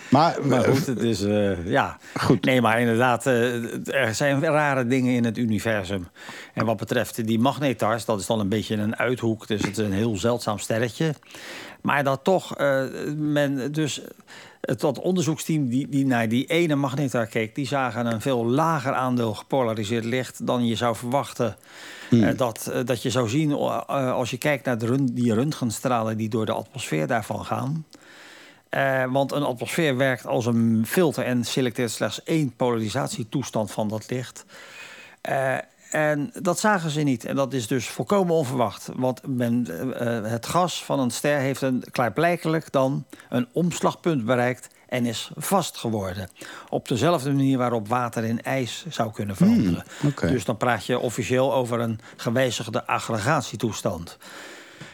[0.09, 1.23] Maar, Maar goed, het is...
[1.23, 1.97] eh, ja.
[2.19, 2.45] Goed.
[2.45, 6.07] Nee, maar inderdaad, eh, er zijn rare dingen in het universum.
[6.53, 9.47] En wat betreft die magnetars, dat is dan een beetje een uithoek.
[9.47, 11.13] Dus het is een heel zeldzaam sterretje.
[11.81, 12.83] Maar dat toch, eh,
[13.15, 14.01] men dus...
[14.61, 17.55] Dat onderzoeksteam die, die naar die ene magnetar keek...
[17.55, 20.45] die zagen een veel lager aandeel gepolariseerd licht...
[20.47, 21.55] dan je zou verwachten
[22.11, 23.51] eh, dat, eh, dat je zou zien...
[23.51, 27.85] eh, als je kijkt naar de die röntgenstralen die door de atmosfeer daarvan gaan...
[29.09, 34.45] Want een atmosfeer werkt als een filter en selecteert slechts één polarisatietoestand van dat licht.
[35.91, 37.25] En dat zagen ze niet.
[37.25, 38.89] En dat is dus volkomen onverwacht.
[38.95, 39.67] Want men,
[40.23, 45.77] het gas van een ster heeft een, klaarblijkelijk dan een omslagpunt bereikt en is vast
[45.77, 46.29] geworden.
[46.69, 49.83] Op dezelfde manier waarop water in ijs zou kunnen veranderen.
[50.05, 50.27] oké.
[50.27, 54.17] Dus dan praat je officieel over een gewijzigde aggregatietoestand.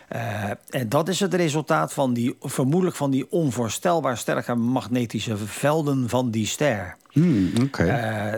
[0.08, 6.10] Eh, en dat is het resultaat van die, vermoedelijk van die onvoorstelbaar sterke magnetische velden
[6.10, 6.96] van die ster.
[7.12, 7.70] Hmm.
[7.72, 8.34] Eh,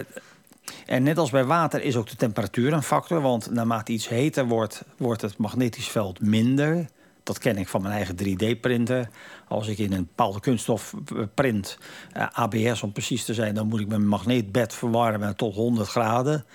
[0.85, 3.21] en net als bij water is ook de temperatuur een factor.
[3.21, 6.87] Want naarmate iets heter wordt, wordt het magnetisch veld minder.
[7.23, 9.09] Dat ken ik van mijn eigen 3D-printer.
[9.49, 11.77] Als ik in een bepaalde kunststof eh, print,
[12.13, 13.53] eh, ABS om precies te zijn...
[13.53, 16.45] dan moet ik mijn magneetbed verwarmen tot 100 graden.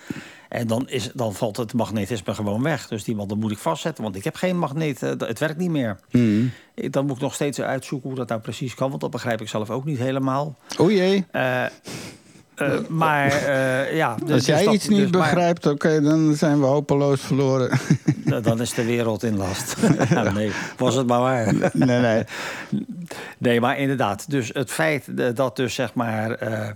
[0.49, 2.87] En dan, is, dan valt het magnetisme gewoon weg.
[2.87, 5.03] Dus die, want dan moet ik vastzetten, want ik heb geen magneet.
[5.03, 5.99] eh, Het werkt niet meer.
[6.73, 8.89] Ik- Dan moet ik nog steeds uitzoeken hoe dat nou precies kan...
[8.89, 10.55] want dat begrijp ik zelf ook niet helemaal.
[10.77, 11.25] O jee.
[12.55, 14.15] Eh, maar eh, ja...
[14.15, 17.21] dus- Als dus jij dat- iets niet dus maar- begrijpt, oké, dan zijn we hopeloos
[17.21, 17.69] verloren.
[18.25, 19.75] Nou, dan is de wereld in last.
[20.09, 21.53] Ja, nee, was het maar waar.
[21.73, 22.23] nee, nee.
[23.37, 24.29] Nee, maar inderdaad.
[24.29, 25.05] Dus het feit
[25.35, 26.69] dat dus zeg maar eh,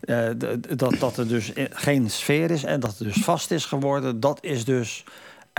[0.00, 0.36] eh,
[0.76, 4.38] dat, dat er dus geen sfeer is en dat het dus vast is geworden, dat
[4.42, 5.04] is dus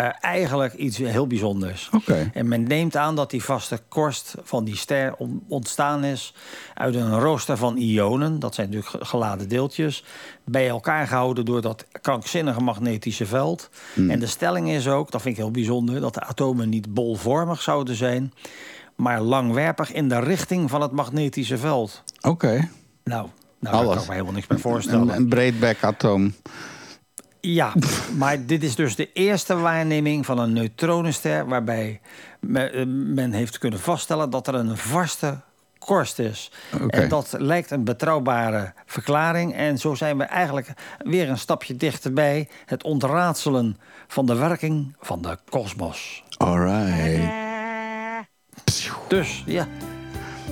[0.10, 1.90] eh, eigenlijk iets heel bijzonders.
[1.94, 2.30] Oké.
[2.34, 6.34] En men neemt aan dat die vaste korst van die ster on- ontstaan is
[6.74, 8.40] uit een rooster van ionen.
[8.40, 10.04] Dat zijn natuurlijk ge- geladen deeltjes.
[10.46, 13.70] Bij elkaar gehouden door dat krankzinnige magnetische veld.
[13.96, 17.62] En de stelling is ook, dat vind ik heel bijzonder, dat de atomen niet bolvormig
[17.62, 18.34] zouden zijn,
[18.96, 22.04] maar langwerpig in de richting van het magnetische veld.
[22.22, 22.70] Oké.
[23.04, 23.28] Nou,
[23.60, 25.10] nou daar kan ik me helemaal niks bij voorstellen.
[25.10, 26.34] Een, een breedback-atoom.
[27.42, 27.74] Ja,
[28.18, 31.48] maar dit is dus de eerste waarneming van een neutronenster...
[31.48, 32.02] waarbij
[32.40, 35.40] men, eh, men heeft kunnen vaststellen dat er een vaste
[35.78, 36.52] korst is.
[36.88, 39.54] En dat lijkt een betrouwbare verklaring.
[39.54, 42.48] En zo zijn we eigenlijk weer een stapje dichterbij...
[42.66, 43.78] het ontraadselen
[44.08, 46.24] van de werking van de kosmos.
[46.38, 47.40] Alright.
[49.08, 49.68] Dus ja,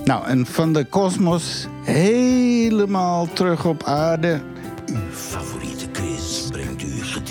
[0.04, 4.40] Nou, en van de kosmos helemaal terug op aarde.
[4.86, 5.12] Uw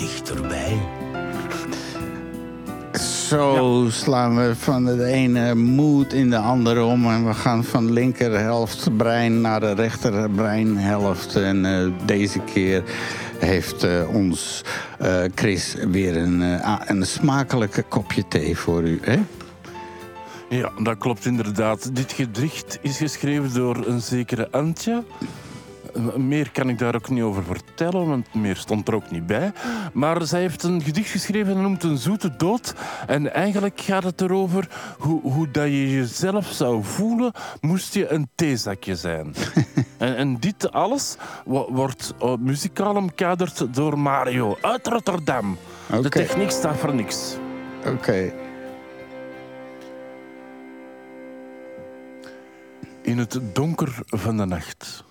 [0.00, 0.78] u gedicht erbij.
[3.28, 7.06] Zo slaan we van de ene moed in de andere om.
[7.06, 11.36] En we gaan van de linkerhelft brein naar de rechterbreinhelft.
[11.36, 12.82] En eh, deze keer
[13.38, 14.64] heeft eh, ons
[14.98, 18.98] eh, Chris weer een, eh, een smakelijke kopje thee voor u.
[19.02, 19.18] Hè?
[20.48, 21.96] Ja, dat klopt inderdaad.
[21.96, 25.02] Dit gedicht is geschreven door een zekere Antje.
[25.94, 29.26] Eh, Meer kan ik daar ook niet over vertellen, want meer stond er ook niet
[29.26, 29.52] bij.
[29.92, 32.74] Maar zij heeft een gedicht geschreven en noemt Een Zoete Dood.
[33.06, 34.68] En eigenlijk gaat het erover
[34.98, 39.34] hoe, hoe dat je jezelf zou voelen moest je een theezakje zijn.
[39.98, 45.56] en, en dit alles wo- wordt eh, muzikaal omkaderd door Mario uit Rotterdam.
[46.02, 47.36] De techniek staat voor niks.
[47.86, 48.32] Oké.
[53.02, 55.04] In het donker van de nacht.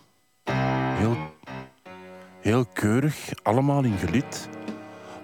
[2.42, 4.50] Heel, keurig, allemaal in gelid,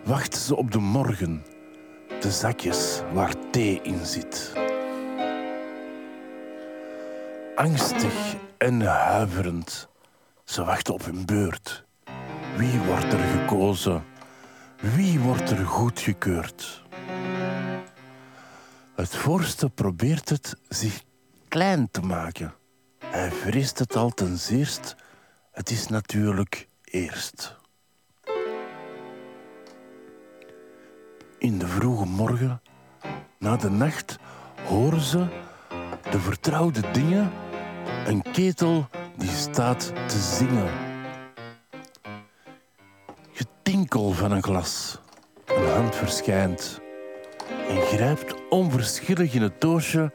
[0.04, 1.44] wachten ze op de morgen.
[2.20, 4.54] De zakjes waar thee in zit.
[7.56, 9.88] Angstig en huiverend,
[10.44, 11.86] ze wachten op hun beurt.
[12.58, 14.04] Wie wordt er gekozen?
[14.80, 16.84] Wie wordt er goedgekeurd?
[18.96, 21.04] Het voorste probeert het zich
[21.48, 22.54] klein te maken.
[23.06, 24.96] Hij vreest het al ten zeerst.
[25.56, 27.56] Het is natuurlijk eerst.
[31.38, 32.62] In de vroege morgen,
[33.40, 34.18] na de nacht,
[34.66, 35.28] horen ze
[36.12, 37.32] de vertrouwde dingen.
[38.06, 38.88] Een ketel
[39.18, 40.72] die staat te zingen.
[43.32, 45.00] Getinkel van een glas.
[45.46, 46.80] Een hand verschijnt
[47.70, 50.12] en grijpt onverschillig in het doosje.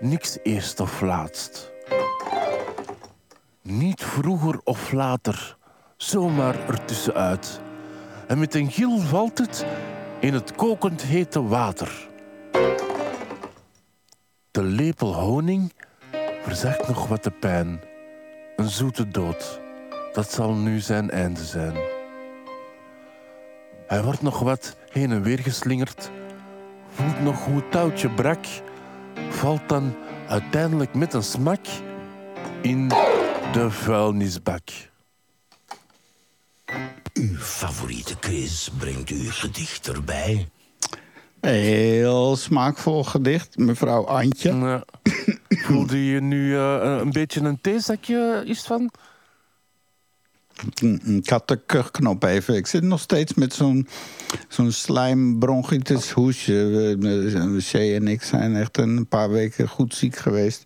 [0.00, 1.74] Niks eerst of laatst.
[3.68, 5.56] Niet vroeger of later,
[5.96, 7.60] zomaar ertussenuit.
[8.26, 9.66] En met een gil valt het
[10.20, 12.08] in het kokend hete water.
[14.50, 15.72] De lepel honing
[16.42, 17.80] verzacht nog wat de pijn.
[18.56, 19.60] Een zoete dood,
[20.12, 21.74] dat zal nu zijn einde zijn.
[23.86, 26.10] Hij wordt nog wat heen en weer geslingerd,
[26.88, 28.44] voelt nog hoe het touwtje brak,
[29.28, 29.94] valt dan
[30.28, 31.66] uiteindelijk met een smak
[32.62, 32.92] in
[33.52, 34.68] de vuilnisbak.
[37.14, 40.48] Uw favoriete quiz brengt uw gedicht erbij.
[41.40, 44.52] Heel smaakvol gedicht, mevrouw Antje.
[44.54, 44.84] Ja.
[45.48, 48.90] Voelde je nu eh, een beetje een theezakje is van?
[50.82, 52.54] Mm, Ik had de kuchknop even.
[52.54, 53.88] Ik zit nog steeds met zo'n
[54.48, 56.96] zo'n slijmbronchitis hoesje.
[57.70, 60.64] C en ik zijn echt een paar weken goed ziek geweest.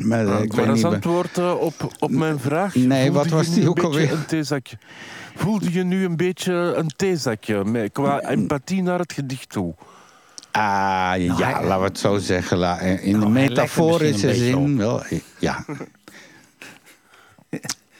[0.00, 0.52] Maar eh, ik
[0.84, 2.74] antwoord eh, op, op mijn vraag.
[2.74, 4.12] Nee, voelde wat je was nu die een ook beetje alweer?
[4.12, 4.76] Een theezakje.
[5.34, 9.74] Voelde je nu een beetje een theezakje met, qua empathie naar het gedicht toe?
[10.50, 10.62] Ah,
[11.18, 12.58] ja, hij- laten we het zo zeggen.
[12.58, 15.02] La- In de Nou, er metaforische zin wel.
[15.38, 15.64] Ja.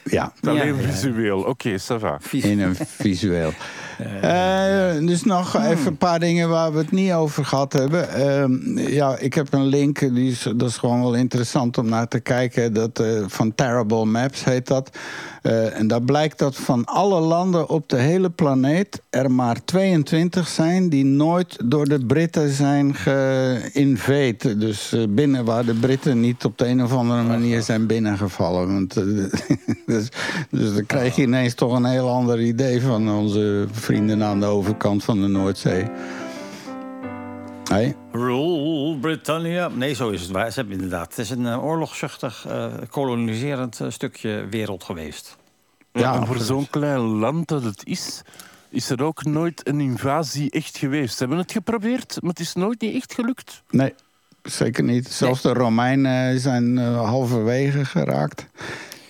[0.05, 0.82] Ja, Alleen ja.
[0.90, 1.40] visueel.
[1.40, 2.19] Oké, ça va.
[2.31, 3.52] in een visueel.
[3.98, 8.09] Eh, dus nog even een paar dingen waar we het niet over gehad hebben.
[8.09, 12.09] Ehm, ja, ik heb een link, die is, dat is gewoon wel interessant om naar
[12.09, 12.73] te kijken.
[12.73, 14.98] Dat, eh, van Terrible Maps heet dat.
[15.43, 19.02] Eh, en daar blijkt dat van alle landen op de hele planeet...
[19.10, 24.60] er maar 22 zijn die nooit door de Britten zijn geïnveed.
[24.60, 28.73] Dus binnen waar de Britten niet op de een of andere manier zijn binnengevallen.
[28.73, 28.94] Want,
[29.86, 30.09] dus,
[30.51, 34.47] dus dan krijg je ineens toch een heel ander idee van onze vrienden aan de
[34.47, 35.85] overkant van de Noordzee.
[37.65, 37.97] Hey?
[38.13, 39.69] Rule Britannia.
[39.69, 40.51] Nee, zo is het waar.
[40.51, 41.09] Ze hebben inderdaad.
[41.09, 45.37] Het is een eh, oorlogszuchtig, eh, koloniserend eh, stukje wereld geweest.
[45.93, 48.23] Ja, en voor zo'n klein land dat het is,
[48.69, 51.13] is er ook nooit een invasie echt geweest.
[51.13, 53.63] Ze hebben het geprobeerd, maar het is nooit niet echt gelukt.
[53.71, 53.95] Nee,
[54.43, 55.09] zeker niet.
[55.09, 58.47] Zelfs de Romeinen zijn halverwege geraakt.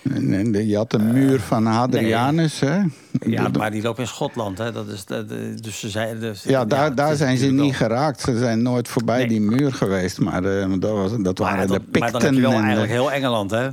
[0.03, 2.81] Je had de muur van Hadrianus, hè?
[3.25, 4.57] Ja, maar die loopt in Schotland.
[4.57, 4.71] Hè.
[4.71, 8.21] Dat is de- dus ze zijn, dus, Ja, daar, daar zijn ze niet wel- geraakt.
[8.21, 9.27] Ze zijn nooit voorbij Nee.
[9.27, 10.19] die muur geweest.
[10.19, 12.41] Maar eh, dat, was, dat Maar, waren dat- de maar dan heb je Picten.
[12.51, 13.63] wel eigenlijk heel Engeland, hè?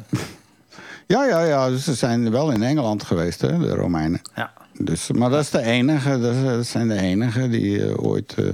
[1.06, 1.76] Ja, ja, ja.
[1.76, 4.20] Ze zijn wel in Engeland geweest, hè, de Romeinen.
[4.34, 4.50] Ja.
[4.78, 6.20] Dus, maar dat is de enige.
[6.20, 8.34] Dat dat zijn de enige die eh, ooit.
[8.38, 8.44] eh,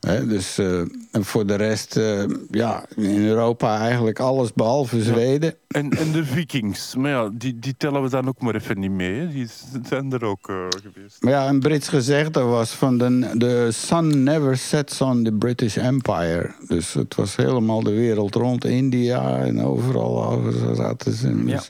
[0.00, 0.80] dus eh,
[1.10, 5.54] en voor de rest, eh, ja, in Europa eigenlijk alles behalve Zweden.
[5.68, 8.90] En, en de Vikings, maar ja, die, die tellen we dan ook maar even niet
[8.90, 9.14] mee.
[9.14, 9.28] Hè.
[9.28, 9.48] Die
[9.88, 11.22] zijn er ook eh, geweest.
[11.22, 15.76] Maar ja, een Brits gezegde was van de, de sun never sets on the British
[15.76, 16.54] Empire.
[16.68, 20.42] Dus het was helemaal de wereld rond, India en overal
[20.74, 21.44] zaten ze.
[21.44, 21.62] Dus, Ja.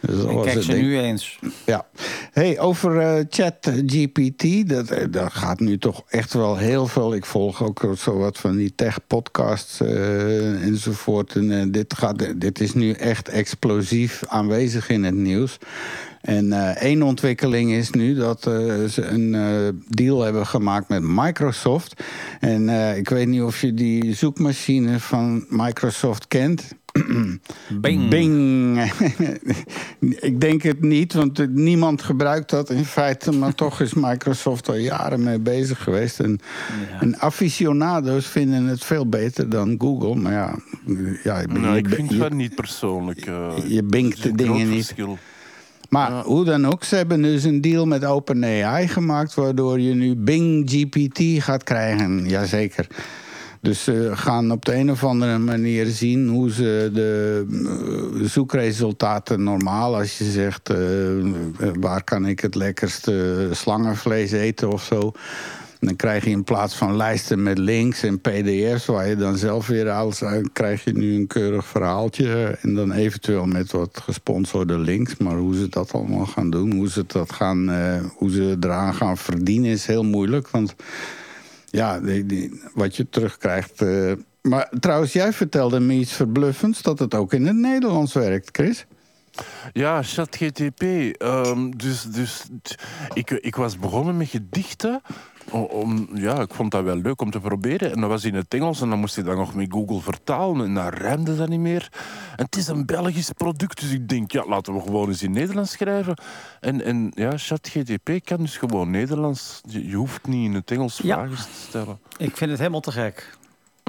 [0.00, 1.38] Dus dat kijk ze nu eens.
[1.64, 1.86] Ja.
[2.32, 7.14] Hey, over eh, ChatGPT, dat, eh, daar gaat nu toch echt wel heel veel.
[7.14, 11.34] Ik volg ook zo wat van die tech-podcasts eh, enzovoort.
[11.34, 15.58] En dit, gaat, dit is nu echt explosief aanwezig in het nieuws.
[16.20, 18.42] En één ontwikkeling is nu dat
[18.90, 19.36] ze een
[19.88, 22.02] deal hebben gemaakt met Microsoft.
[22.40, 26.62] En ik weet niet of je die zoekmachine van Microsoft kent.
[27.80, 28.08] Bing.
[28.10, 28.92] Bing.
[30.30, 33.32] ik denk het niet, want niemand gebruikt dat in feite.
[33.32, 36.20] Maar toch is Microsoft al jaren mee bezig geweest.
[36.20, 36.38] En,
[37.00, 40.14] en aficionado's vinden het veel beter dan Google.
[40.14, 40.54] Maar ja,
[41.24, 43.26] ja je, Nou, ik je- vind je- het niet persoonlijk.
[43.26, 44.84] eh, je binkt het is de dingen niet.
[44.84, 45.18] verschil.
[45.88, 49.34] Maar hoe dan ook, ze hebben dus een deal met OpenAI gemaakt...
[49.34, 52.28] waardoor je nu Bing GPT gaat krijgen.
[52.28, 52.86] Jazeker.
[53.60, 59.42] Dus ze gaan op de een of andere manier zien hoe ze de eh, zoekresultaten
[59.42, 59.96] normaal...
[59.96, 60.76] als je zegt, eh,
[61.80, 65.12] waar kan ik het lekkerste slangenvlees eten of zo...
[65.80, 68.86] Dan krijg je in plaats van lijsten met links en pdf's...
[68.86, 70.52] waar je dan zelf weer alles uit...
[70.52, 72.58] krijg je nu een keurig verhaaltje...
[72.60, 75.16] en dan eventueel met wat gesponsorde links.
[75.16, 78.94] Maar hoe ze dat allemaal gaan doen, hoe ze, dat gaan, eh, hoe ze eraan
[78.94, 79.70] gaan verdienen...
[79.70, 80.74] is heel moeilijk, want
[81.76, 83.82] ja, die, die- wat je terugkrijgt...
[83.82, 84.12] eh,
[84.42, 86.82] maar trouwens, jij vertelde me iets verbluffends...
[86.82, 88.86] dat het ook in het Nederlands werkt, Chris.
[89.72, 90.82] Ja, ChatGTP.
[90.82, 92.44] ehm, dus dus
[93.14, 95.00] ik, ik was begonnen met gedichten.
[95.50, 97.92] Om, ja, ik vond dat wel leuk om te proberen.
[97.92, 100.66] En dat was in het Engels en dan moest je dat nog met Google vertalen.
[100.66, 101.88] En dan rijmde dat niet meer.
[102.36, 105.30] En het is een Belgisch product, dus ik denk, ja, laten we gewoon eens in
[105.30, 106.16] Nederlands schrijven.
[106.60, 109.60] En, en ja, ChatGTP kan dus gewoon Nederlands.
[109.68, 111.14] Je, je hoeft niet in het Engels Ja.
[111.14, 111.98] vragen te stellen.
[112.16, 113.36] Ik vind het helemaal te gek.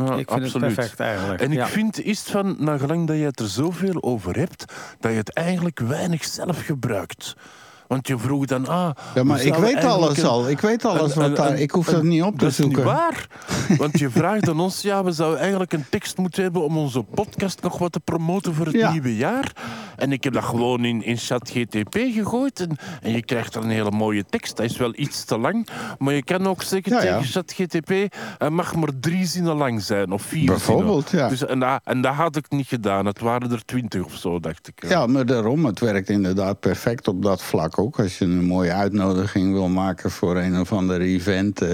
[0.06, 1.42] Ja, ik vind het perfect eigenlijk.
[1.42, 1.68] En ik ja.
[1.68, 5.18] vind is het van, na gelang dat je het er zoveel over hebt, dat je
[5.18, 7.36] het eigenlijk weinig zelf gebruikt.
[7.88, 8.90] Want je vroeg dan, ah...
[9.16, 10.50] Ja, maar ik weet alles een- al.
[10.50, 11.60] Ik weet alles een- wat een- daar...
[11.60, 12.76] Ik hoef dat niet op te dat is zoeken.
[12.84, 13.28] niet waar.
[13.78, 17.04] Want je vraagt aan ons, ja, we zouden eigenlijk een tekst moeten hebben om onze
[17.04, 18.92] podcast nog wat te promoten voor het Ja.
[18.92, 19.52] nieuwe jaar.
[19.96, 22.60] En ik heb dat gewoon in, in ChatGTP gegooid.
[22.60, 24.58] En, en je krijgt er een hele mooie tekst.
[24.58, 25.68] Dat is wel iets te lang.
[25.98, 30.12] Maar je kan ook zeggen Ja, tegen ChatGTP, hij mag maar drie zinnen lang zijn.
[30.12, 31.26] Of vier Bijvoorbeeld, zinnen.
[31.26, 31.32] ja.
[31.32, 33.06] Dus, en, dat, en dat had ik niet gedaan.
[33.06, 34.90] Het waren er twintig of zo, dacht ik.
[34.90, 38.00] Ja, maar daarom, het werkt inderdaad perfect op dat vlak ook.
[38.00, 41.62] Als je een mooie uitnodiging wil maken voor een of ander event.
[41.62, 41.70] eh,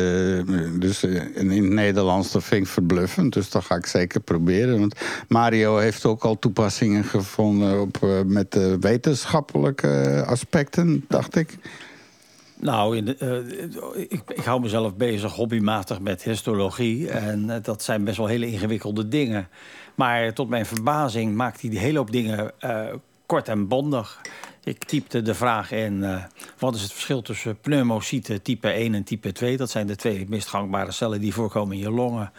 [0.79, 3.33] dus eh, in het Nederlands, dat vind ik verbluffend.
[3.33, 4.79] Dus dat ga ik zeker proberen.
[4.79, 4.95] Want
[5.27, 11.57] Mario heeft ook al toepassingen gevonden op, eh, met wetenschappelijke aspecten, dacht ik.
[12.59, 13.07] Nou, in
[14.09, 17.09] ik, hou mezelf bezig hobbymatig met histologie.
[17.09, 19.47] En dat zijn best wel hele ingewikkelde dingen.
[19.95, 22.51] Maar tot mijn verbazing maakt hij die hele hoop dingen
[23.25, 24.21] kort en bondig.
[24.65, 26.23] Ik typte de vraag in, eh,
[26.59, 29.57] wat is het verschil tussen pneumocyten type 1 en type 2?
[29.57, 32.31] Dat zijn de twee meest gangbare cellen die voorkomen in je longen.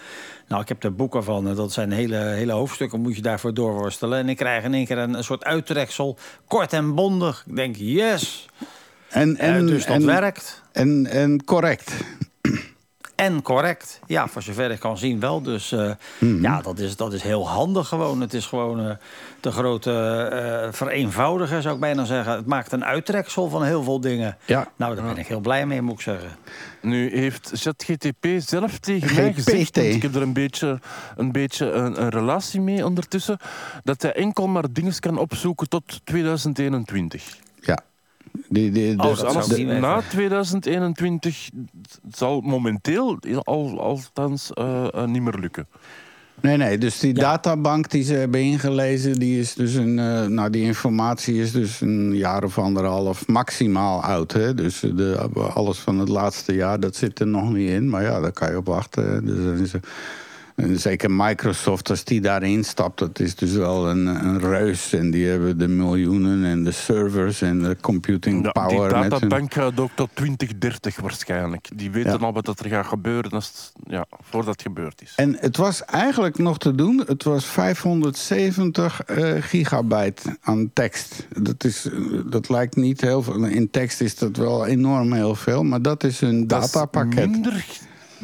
[0.48, 1.48] Nou, ik heb er boeken van.
[1.48, 4.18] eh, Dat zijn hele, hele hoofdstukken, moet je daarvoor doorworstelen.
[4.18, 7.44] En ik krijg in één keer een, een soort uittreksel, kort en bondig.
[7.46, 8.46] Ik denk, yes!
[9.08, 10.62] En, En, dus dat en, werkt.
[10.72, 11.92] En, en correct.
[13.14, 14.00] En correct.
[14.06, 15.42] Ja, voor zover ik kan zien wel.
[15.42, 18.20] Dus eh, ja, dat is, dat is heel handig gewoon.
[18.20, 18.96] Het is gewoon eh,
[19.40, 22.36] de grote eh, vereenvoudiger, zou ik bijna zeggen.
[22.36, 24.36] Het maakt een uittreksel van heel veel dingen.
[24.44, 24.68] Ja.
[24.76, 26.30] Nou, daar ben ik heel blij mee, moet ik zeggen.
[26.82, 30.80] Nu heeft ChatGTP zelf tegen mij gezegd, want ik heb er een beetje
[31.16, 33.38] een, beetje een, een relatie mee ondertussen,
[33.84, 37.36] dat hij enkel maar dingen kan opzoeken tot 2021.
[37.60, 37.78] Ja.
[38.48, 39.80] Die, die, dat zou ik niet weten.
[39.80, 41.48] na 2021
[42.12, 45.66] zal momenteel al, althans eh, eh, niet meer lukken.
[46.40, 47.20] Nee, nee, dus die Ja.
[47.20, 49.98] databank die ze hebben ingelezen, die is dus een.
[49.98, 54.32] eh, nou, die informatie is dus een jaar of anderhalf maximaal oud.
[54.32, 54.54] Hè?
[54.54, 57.88] Dus de, alles van het laatste jaar, dat zit er nog niet in.
[57.90, 59.10] Maar ja, daar kan je op wachten.
[59.12, 59.22] hè.
[59.22, 59.80] Dus dan is er-
[60.54, 64.92] en zeker Microsoft, als die daarin stapt, dat is dus wel een, een reus.
[64.92, 69.00] En die hebben de miljoenen en de servers en de computing Ja, power.
[69.00, 71.68] die databank gaat ook tot 2030 waarschijnlijk.
[71.74, 72.16] Die weten Ja.
[72.26, 75.12] al wat dat er gaat gebeuren als het, ja, voordat het gebeurd is.
[75.16, 77.02] En het was eigenlijk nog te doen.
[77.06, 81.26] Het was 570 eh, gigabyte aan tekst.
[81.38, 83.44] Dat, is, eh, dat lijkt niet heel veel.
[83.44, 85.62] In tekst is dat wel enorm heel veel.
[85.64, 87.30] Maar dat is een Dat is datapakket.
[87.30, 87.64] minder,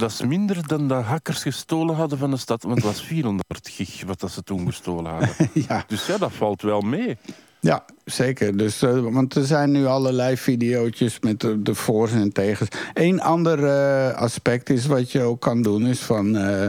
[0.00, 2.62] dat is minder dan de hackers gestolen hadden van de stad.
[2.62, 5.28] Want het was 400 gig wat dat ze toen gestolen hadden.
[5.68, 7.16] Ja, Dus ja, dat valt wel mee.
[7.60, 8.56] ja, zeker.
[8.56, 12.68] Dus, eh, want er zijn nu allerlei video's met de, de voor's en tegens.
[12.94, 16.36] Eén ander eh, aspect is wat je ook kan doen, is van.
[16.36, 16.66] eh,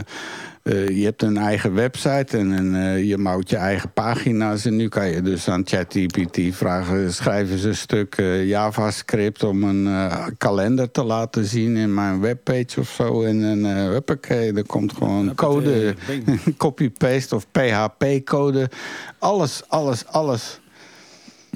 [0.62, 4.64] eh, je hebt een eigen website en een, eh, je bouwt je eigen pagina's.
[4.64, 9.62] En nu kan je dus aan ChatGPT vragen: schrijf eens een stuk eh, JavaScript om
[9.62, 9.88] een
[10.38, 13.22] kalender te laten zien in mijn webpage of zo.
[13.22, 15.94] En een uh, huppakee, er komt gewoon code,
[16.56, 18.70] copy-paste of PHP-code.
[19.18, 20.60] Alles, alles, alles.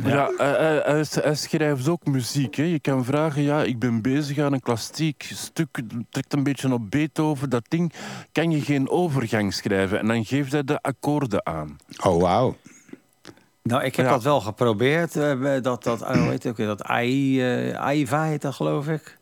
[0.05, 2.55] Ja, hij, hij- hij- hij schrijft ook muziek.
[2.55, 2.63] Hè.
[2.63, 6.73] Je kan vragen, ja, ik ben bezig aan een klassiek stuk, het trekt een beetje
[6.73, 7.93] op Beethoven, dat ding.
[8.33, 9.99] Kan je geen overgang schrijven?
[9.99, 11.77] En dan geeft hij de akkoorden aan.
[12.05, 12.57] Oh, wauw.
[13.63, 14.13] Nou, ik heb Ja.
[14.13, 15.17] dat wel geprobeerd.
[15.17, 16.67] eh, dat, dat, eh, ook weer?
[16.67, 19.19] Dat AI, eh AIVA heet dat, geloof ik.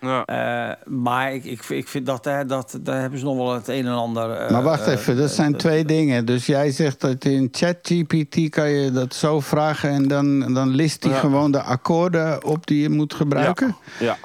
[0.00, 0.24] Ja.
[0.24, 3.68] Eh, maar ik, ik, ik vind dat, daar dat daar hebben ze nog wel het
[3.68, 4.30] een en ander.
[4.30, 6.24] eh, Maar wacht eh, even, dat zijn twee dingen.
[6.24, 9.90] Dus jij zegt dat in ChatGPT kan je dat zo vragen...
[9.90, 11.18] en dan, dan list hij Ja.
[11.18, 13.76] gewoon de akkoorden op die je moet gebruiken?
[14.00, 14.16] Ja.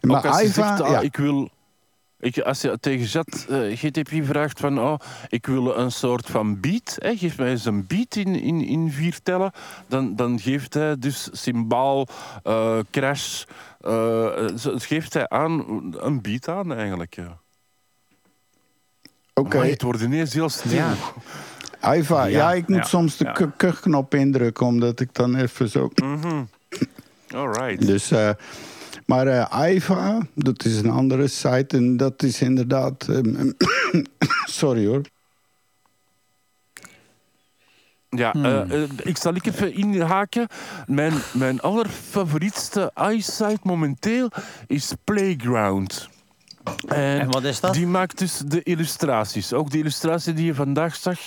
[0.00, 1.00] Maar Ook als zegt, ah, ja.
[1.00, 1.48] ik wil...
[2.20, 3.24] Ik, als je tegen
[3.76, 4.94] GTP vraagt van, oh,
[5.28, 8.90] ik wil een soort van beat, hè, geef mij eens een beat in, in, in
[8.90, 9.50] vier tellen,
[9.88, 12.06] dan, dan geeft hij dus symbaal,
[12.42, 13.44] eh, crash,
[13.84, 15.64] eh, zo- geeft hij aan,
[15.98, 17.14] een beat aan eigenlijk.
[17.14, 17.40] Ja.
[19.34, 20.72] Oké, Amai, het wordt ineens heel stil.
[20.72, 20.94] Ja.
[21.80, 22.24] Aiva.
[22.24, 23.52] Ja, Ja, ik moet ja, soms de ja.
[23.56, 24.66] kuchknop indrukken...
[24.66, 25.90] omdat ik dan even zo...
[25.94, 26.42] Mhm.
[27.34, 27.86] All right.
[27.86, 28.30] Dus, eh,
[29.06, 31.76] maar eh Aiva, dat is een andere site...
[31.76, 33.08] en dat is inderdaad...
[33.08, 33.50] ehm,
[34.60, 35.00] sorry hoor.
[38.16, 40.46] Ja, eh, eh, ik zal ik even inhaken.
[40.86, 44.30] Mijn, mijn allerfavorietste iSite momenteel
[44.66, 46.08] is Playground.
[46.88, 47.74] En, En wat is dat?
[47.74, 49.52] Die maakt dus de illustraties.
[49.52, 51.18] Ook de illustratie die je vandaag zag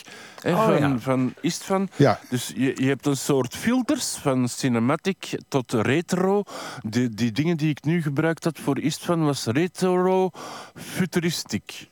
[0.41, 0.99] hè, Oh, van, ja.
[0.99, 1.90] van Istvan.
[1.95, 2.20] Ja.
[2.30, 6.44] Dus je, je hebt een soort filters van cinematic tot retro.
[6.84, 10.32] Die, die dingen die ik nu gebruikt had voor Istvan was retro
[10.76, 11.90] futuristiek.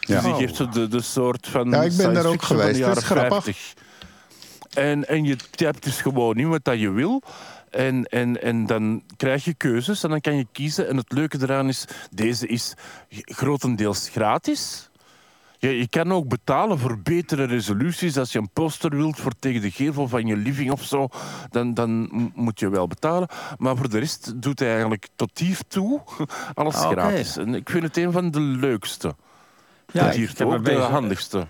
[0.00, 2.68] Dus die geeft zo de, de soort van Ja, ik ben daar ook de geweest.
[2.68, 3.44] Dat jaren is grappig.
[3.44, 3.74] 50.
[4.76, 7.22] En, en je typt dus gewoon in wat dat je wil.
[7.70, 10.88] En, en, en dan krijg je keuzes en dan kan je kiezen.
[10.88, 12.74] En het leuke eraan is, deze is
[13.24, 14.90] grotendeels gratis.
[15.58, 18.18] Je, je kan ook betalen voor betere resoluties.
[18.18, 21.08] Als je een poster wilt voor tegen de gevel van je living of zo,
[21.50, 23.28] dan, dan moet je wel betalen.
[23.58, 26.00] Maar voor de rest doet hij eigenlijk tot hiertoe
[26.54, 27.36] alles Ah, gratis.
[27.36, 29.14] En ik vind het een van de leukste.
[29.92, 31.46] Ja, tot me ook de handigste.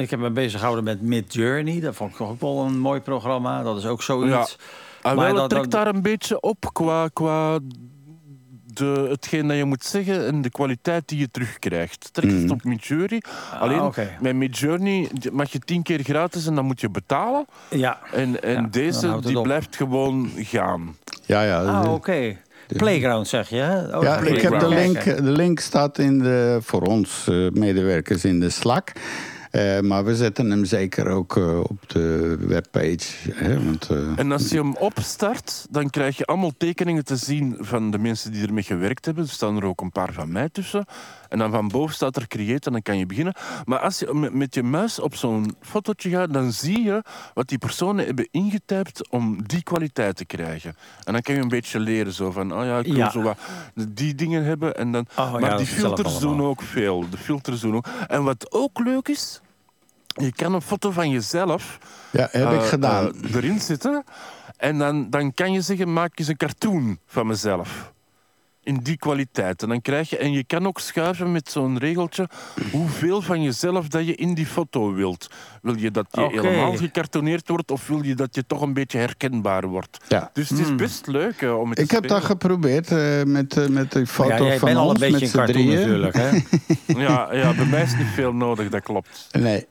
[0.00, 1.80] Ik heb me bezig gehouden met Mid Journey.
[1.80, 3.62] Dat vond ik ook wel een mooi programma.
[3.62, 4.58] Dat is ook zoiets.
[5.02, 7.58] Ah, Maar wel, dat- het trekt dat- daar een beetje op qua, qua
[8.74, 12.08] de, hetgeen dat je moet zeggen en de kwaliteit die je terugkrijgt.
[12.12, 13.22] Trekt het op Midjourney.
[13.60, 14.08] Alleen Ah, oké.
[14.20, 17.44] met Midjourney mag je tien keer gratis en dan moet je betalen.
[17.70, 17.98] Ja.
[18.12, 19.42] En, en Ja, deze die op.
[19.42, 20.96] blijft gewoon gaan.
[21.26, 21.62] Ja, ja.
[21.64, 22.36] Ah, oké.
[22.76, 23.96] Playground zeg je, hè?
[23.96, 28.24] Oh, Ja, ik heb de link, de link staat in de, voor ons eh, medewerkers
[28.24, 28.92] in de Slack.
[29.50, 33.32] Eh, maar we zetten hem zeker ook eh, op de webpage.
[33.32, 33.54] Hè,
[33.88, 37.98] eh, En als je hem opstart, dan krijg je allemaal tekeningen te zien van de
[37.98, 39.24] mensen die ermee gewerkt hebben.
[39.24, 40.84] Er staan er ook een paar van mij tussen.
[41.30, 43.34] En dan van boven staat er create en dan kan je beginnen.
[43.64, 47.02] Maar als je met, met je muis op zo'n fotootje gaat, dan zie je
[47.34, 50.76] wat die personen hebben ingetypt om die kwaliteit te krijgen.
[51.04, 53.10] En dan kan je een beetje leren zo van, oh ja, ik wil Ja.
[53.10, 53.38] zo wat
[53.88, 54.74] die dingen hebben.
[54.76, 57.08] En dan, Oh maar die filters doen ook veel.
[57.10, 57.86] De filters doen ook.
[58.08, 59.40] En wat ook leuk is,
[60.06, 61.78] je kan een foto van jezelf
[62.12, 63.12] ja, heb ik eh, gedaan.
[63.22, 64.04] eh, erin zitten.
[64.56, 67.92] En dan, dan kan je zeggen, maak eens een cartoon van mezelf.
[68.70, 69.62] In die kwaliteit.
[69.62, 72.28] En dan krijg je, en je kan ook schuiven met zo'n regeltje
[72.72, 75.30] hoeveel van jezelf dat je in die foto wilt.
[75.62, 78.98] Wil je dat je helemaal gecartoneerd wordt of wil je dat je toch een beetje
[78.98, 79.98] herkenbaar wordt?
[80.08, 80.30] ja.
[80.32, 83.56] Dus het is best leuk eh, om het Ik te heb dat geprobeerd eh, met,
[83.56, 85.78] eh, met die foto Ja, jij van bent al een beetje met een cartoon drieën.
[85.78, 86.30] natuurlijk, hè?
[87.06, 89.28] Ja, ja, bij mij is niet veel nodig, dat klopt.
[89.32, 89.66] Nee.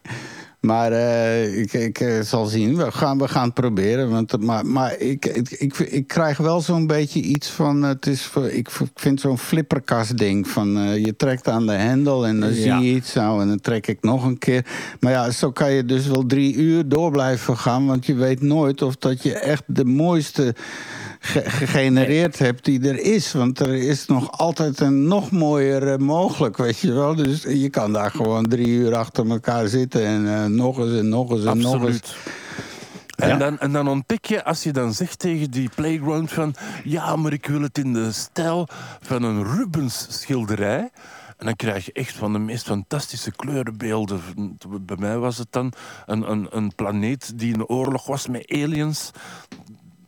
[0.59, 2.75] Maar eh, ik, ik eh, zal zien.
[2.77, 4.09] We gaan, we gaan het proberen.
[4.09, 7.81] Want, maar maar ik, ik, ik, ik krijg wel zo'n beetje iets van...
[7.83, 10.47] Het is, ik vind zo'n flipperkast ding.
[10.47, 12.55] Van, eh, je trekt aan de hendel en dan Ja.
[12.79, 13.13] zie je iets.
[13.13, 14.65] Nou, en dan trek ik nog een keer.
[14.99, 17.85] Maar ja, zo kan je dus wel drie uur door blijven gaan.
[17.85, 20.55] Want je weet nooit of dat je echt de mooiste
[21.19, 23.31] ge- gegenereerd hebt die er is.
[23.33, 27.15] Want er is nog altijd een nog mooier eh, mogelijk, weet je wel.
[27.15, 31.09] Dus je kan daar gewoon drie uur achter elkaar zitten en eh, nog eens en
[31.09, 31.81] nog eens en nog eens.
[31.81, 32.15] Absoluut.
[33.15, 36.55] En, dan, en dan ontdek je, als je dan zegt tegen die playground van...
[36.83, 38.67] Ja, maar ik wil het in de stijl
[39.01, 40.89] van een Rubens schilderij.
[41.37, 44.21] En dan krijg je echt van de meest fantastische kleurenbeelden.
[44.81, 45.73] Bij mij was het dan
[46.05, 49.11] een, een, een planeet die in oorlog was met aliens.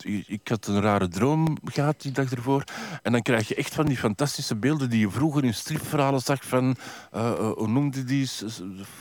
[0.06, 2.64] Ik had een rare droom gehad die dag ervoor.
[3.02, 6.44] En dan krijg je echt van die fantastische beelden die je vroeger in stripverhalen zag
[6.44, 6.76] van...
[7.12, 8.30] eh, hoe noemde die?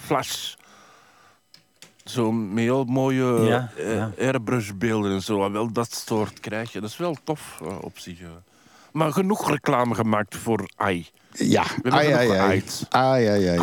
[0.05, 0.55] Flash.
[2.05, 4.13] Zo met heel mooie Ja, eh, ja.
[4.19, 5.45] airbrushbeelden en zo.
[5.45, 6.81] En wel dat soort krijg je.
[6.81, 8.19] Dat is wel tof op zich.
[8.93, 11.09] Maar genoeg reclame gemaakt voor AI.
[11.33, 12.63] Ja, ai, ai, ai.
[12.89, 13.59] Ai, ai, ai,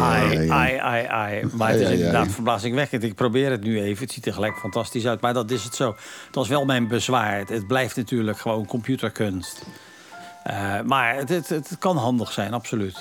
[0.50, 1.46] ai, Ai, ai.
[1.54, 3.04] Maar het is inderdaad verbazingwekkend.
[3.04, 4.04] Ik probeer het nu even.
[4.04, 5.22] Het ziet er gelijk fantastisch uit.
[5.22, 5.96] Maar dat is het zo.
[6.32, 7.38] Dat is wel mijn bezwaar.
[7.48, 9.66] Het- blijft natuurlijk gewoon computerkunst.
[10.44, 12.98] Eh, maar het, het, het kan handig zijn, absoluut.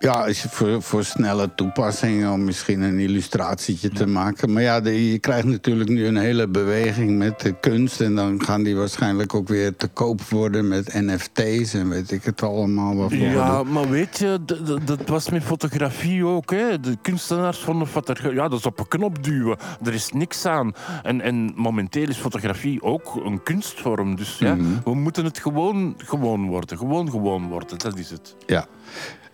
[0.00, 4.52] Ja, je voor, voor snelle toepassingen om misschien een illustratietje te maken.
[4.52, 8.00] Maar ja, de- je krijgt natuurlijk nu een hele beweging met de kunst.
[8.00, 12.24] En dan gaan die waarschijnlijk ook weer te koop worden met NFT's en weet ik
[12.24, 12.96] het allemaal.
[12.96, 14.38] Waarvoor Ja, maar weet je,
[14.84, 16.50] dat was met fotografie ook.
[16.50, 16.80] Hè.
[16.80, 18.34] De kunstenaars vonden fotografie...
[18.34, 19.56] Ja, dat is op een knop duwen.
[19.84, 20.72] Er is niks aan.
[21.02, 24.16] En, en momenteel is fotografie ook een kunstvorm.
[24.16, 26.78] Dus ja, we moeten het gewoon gewoon worden.
[26.78, 28.36] Gewoon gewoon worden, dat is het.
[28.46, 28.66] Ja.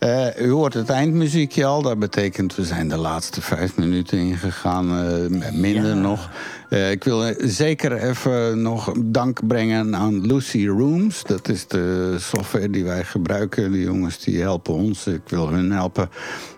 [0.05, 1.83] Eh, u hoort het eindmuziekje al.
[1.83, 4.99] Dat betekent we zijn de laatste vijf minuten ingegaan.
[4.99, 6.31] eh, minder nog.
[6.69, 11.23] Eh, ik wil zeker even nog dank brengen aan Lucy Rooms.
[11.23, 13.73] Dat is de software die wij gebruiken.
[13.73, 15.07] Die jongens die helpen ons.
[15.07, 16.09] Ik wil hun helpen.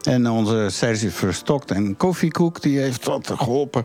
[0.02, 2.62] En onze Serge Verstokt en Koffiekoek.
[2.62, 3.85] Die heeft wat geholpen.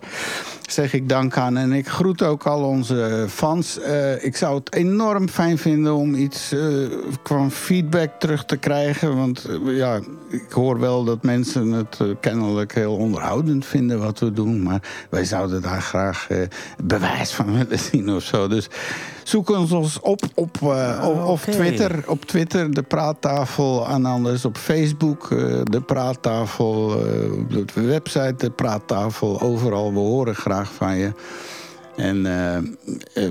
[0.71, 1.57] Zeg ik dank aan.
[1.57, 3.79] En ik groet ook al onze fans.
[3.79, 6.61] Eh, ik zou het enorm fijn vinden om iets eh,
[7.23, 9.15] qua feedback terug te krijgen.
[9.15, 9.99] Want eh, ja,
[10.29, 14.63] ik hoor wel dat mensen het kennelijk heel onderhoudend vinden wat we doen.
[14.63, 16.27] Maar wij zouden daar graag
[16.83, 18.47] bewijs van willen zien of zo.
[18.47, 18.67] Dus
[19.23, 21.39] Zoek ons op op, eh, op, op.
[21.39, 22.03] Twitter.
[22.07, 23.87] Op Twitter, de praattafel.
[23.87, 27.05] En anders op Facebook, eh, de praattafel.
[27.05, 29.41] eh, op de website, de praattafel.
[29.41, 31.11] Overal, we horen graag van je.
[31.95, 32.25] En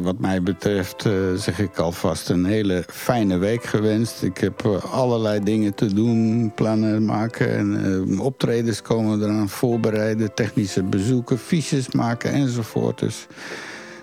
[0.03, 4.23] wat mij betreft eh, zeg ik alvast een hele fijne week gewenst.
[4.23, 10.83] Ik heb allerlei dingen te doen, plannen maken en eh, optredens komen eraan, voorbereiden, technische
[10.83, 12.99] bezoeken, fiches maken enzovoort.
[12.99, 13.27] Dus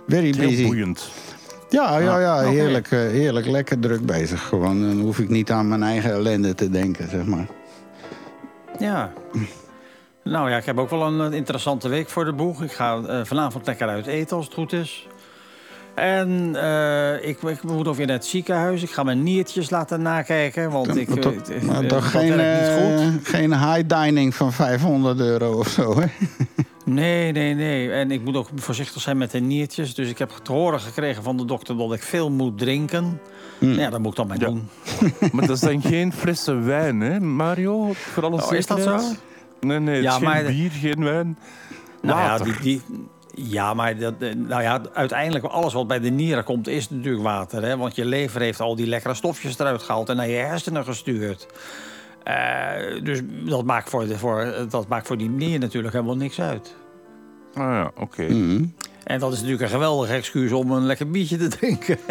[0.07, 0.63] very Heel busy.
[0.65, 1.09] boeiend.
[1.69, 2.49] Ja, ja, ja, oké.
[2.49, 4.81] heerlijk, eh, heerlijk, lekker druk bezig gewoon.
[4.81, 7.47] Dan hoef ik niet aan mijn eigen ellende te denken, zeg maar.
[8.79, 9.11] Ja.
[10.23, 12.63] Nou ja, ik heb ook wel een eh, interessante week voor de boeg.
[12.63, 15.07] Ik ga eh, vanavond lekker uit eten als het goed is.
[15.95, 16.55] En
[17.21, 18.83] ik, ik moet weer naar het ziekenhuis.
[18.83, 20.69] Ik ga mijn niertjes laten nakijken.
[20.71, 23.27] Want ik, Maar toch, maar toch dat geen, niet goed.
[23.27, 26.05] geen high dining van 500 euro of zo, hè?
[26.89, 27.91] Nee, nee, nee.
[27.91, 29.93] En ik moet ook voorzichtig zijn met de niertjes.
[29.95, 33.21] Dus ik heb te horen gekregen van de dokter dat ik veel moet drinken.
[33.57, 33.71] Hmm.
[33.73, 34.45] Ja, dat moet ik dan maar Ja.
[34.45, 34.69] doen.
[35.33, 37.93] Maar dat zijn geen flessen wijn, hè, Mario?
[37.93, 38.99] Voor alle Oh, is dat zo?
[39.59, 41.37] Nee, nee, het Ja, is geen maar- bier, geen wijn.
[42.01, 42.45] Nou ja, Water.
[42.45, 42.81] die, die,
[43.49, 47.23] ja, maar dat, eh, nou ja, uiteindelijk alles wat bij de nieren komt is natuurlijk
[47.23, 47.63] water.
[47.63, 47.77] Hè?
[47.77, 51.47] Want je lever heeft al die lekkere stofjes eruit gehaald en naar je hersenen gestuurd.
[52.27, 56.41] Eh, dus dat maakt, voor de, voor, dat maakt voor die nier natuurlijk helemaal niks
[56.41, 56.75] uit.
[57.53, 58.23] Ah ja, oké.
[58.23, 58.65] Mhm.
[59.03, 61.97] En dat is natuurlijk een geweldig excuus om een lekker biertje te drinken.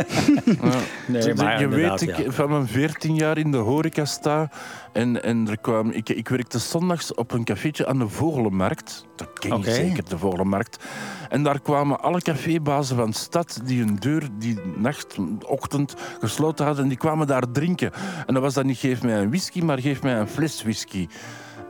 [0.63, 0.79] Ja.
[1.07, 2.31] Nee, maar je weet, ik ja.
[2.31, 4.51] van mijn 14 jaar in de horeca sta.
[4.97, 9.07] En, en er kwam, ik, ik werkte zondags op een cafeetje aan de Vogelenmarkt.
[9.17, 10.85] Dat ken je zeker, de Vogelenmarkt.
[11.29, 16.65] En daar kwamen alle cafébazen van de stad die hun deur die nacht, ochtend gesloten
[16.65, 16.83] hadden.
[16.83, 17.93] En die kwamen daar drinken.
[18.27, 21.07] En dat was dan niet geef mij een whisky, maar geef mij een fles whisky.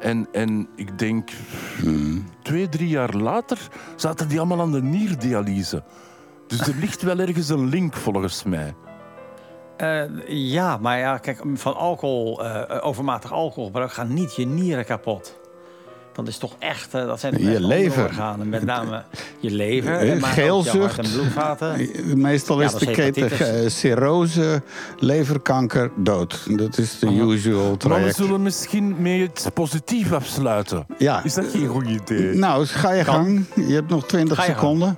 [0.00, 1.30] En, en ik denk,
[2.42, 3.58] twee, drie jaar later
[3.96, 5.84] zaten die allemaal aan de nierdialyse.
[6.46, 8.74] Dus er ligt wel ergens een link volgens mij.
[9.76, 15.36] Eh, ja, maar ja, kijk, van alcohol, eh, overmatig alcoholgebruik gaan niet je nieren kapot.
[16.12, 18.04] Dat is toch echt, dat zijn toch Je lever.
[18.04, 18.48] organen.
[18.48, 19.02] Met name
[19.40, 20.98] je lever, en maar geelzucht.
[20.98, 21.88] en bloedvaten.
[22.20, 24.62] Meestal Ja, is dat de keten cirrose,
[24.98, 26.58] leverkanker, dood.
[26.58, 28.16] Dat is de usual Maar we traject.
[28.16, 30.86] zullen misschien mee het positief afsluiten.
[30.98, 31.24] Ja.
[31.24, 32.34] Is dat geen goed idee?
[32.34, 33.14] Nou, ga je Kan.
[33.14, 33.44] gang.
[33.68, 34.96] Je hebt nog 20 Ga je gang.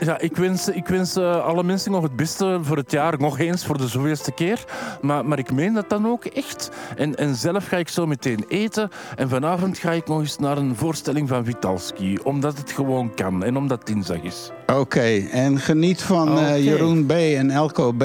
[0.00, 3.18] Ja, ik wens, ik wens eh, alle mensen nog het beste voor het jaar.
[3.18, 4.64] Nog eens voor de zoveelste keer.
[5.00, 6.70] Maar, maar ik meen dat dan ook echt.
[6.96, 8.90] En, en zelf ga ik zo meteen eten.
[9.16, 12.18] En vanavond ga ik nog eens naar een voorstelling van Vitalski.
[12.22, 13.44] Omdat het gewoon kan.
[13.44, 14.50] En omdat het dinsdag is.
[14.66, 16.64] Oké, en geniet van eh.
[16.64, 17.10] Jeroen B.
[17.10, 18.04] en Elko B.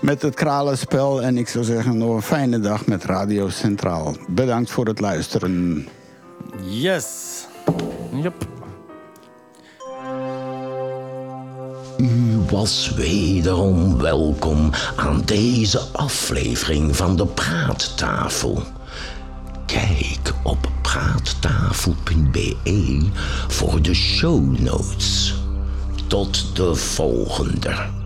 [0.00, 1.22] met het kralenspel.
[1.22, 4.16] En ik zou zeggen, nog een fijne dag met Radio Centraal.
[4.28, 5.88] Bedankt voor het luisteren.
[6.60, 7.46] Yes.
[8.12, 8.61] Yep.
[11.98, 18.62] U was wederom welkom aan deze aflevering van de Praattafel.
[19.66, 23.08] Kijk op praattafel.be
[23.48, 25.34] voor de show notes.
[26.06, 28.01] Tot de volgende.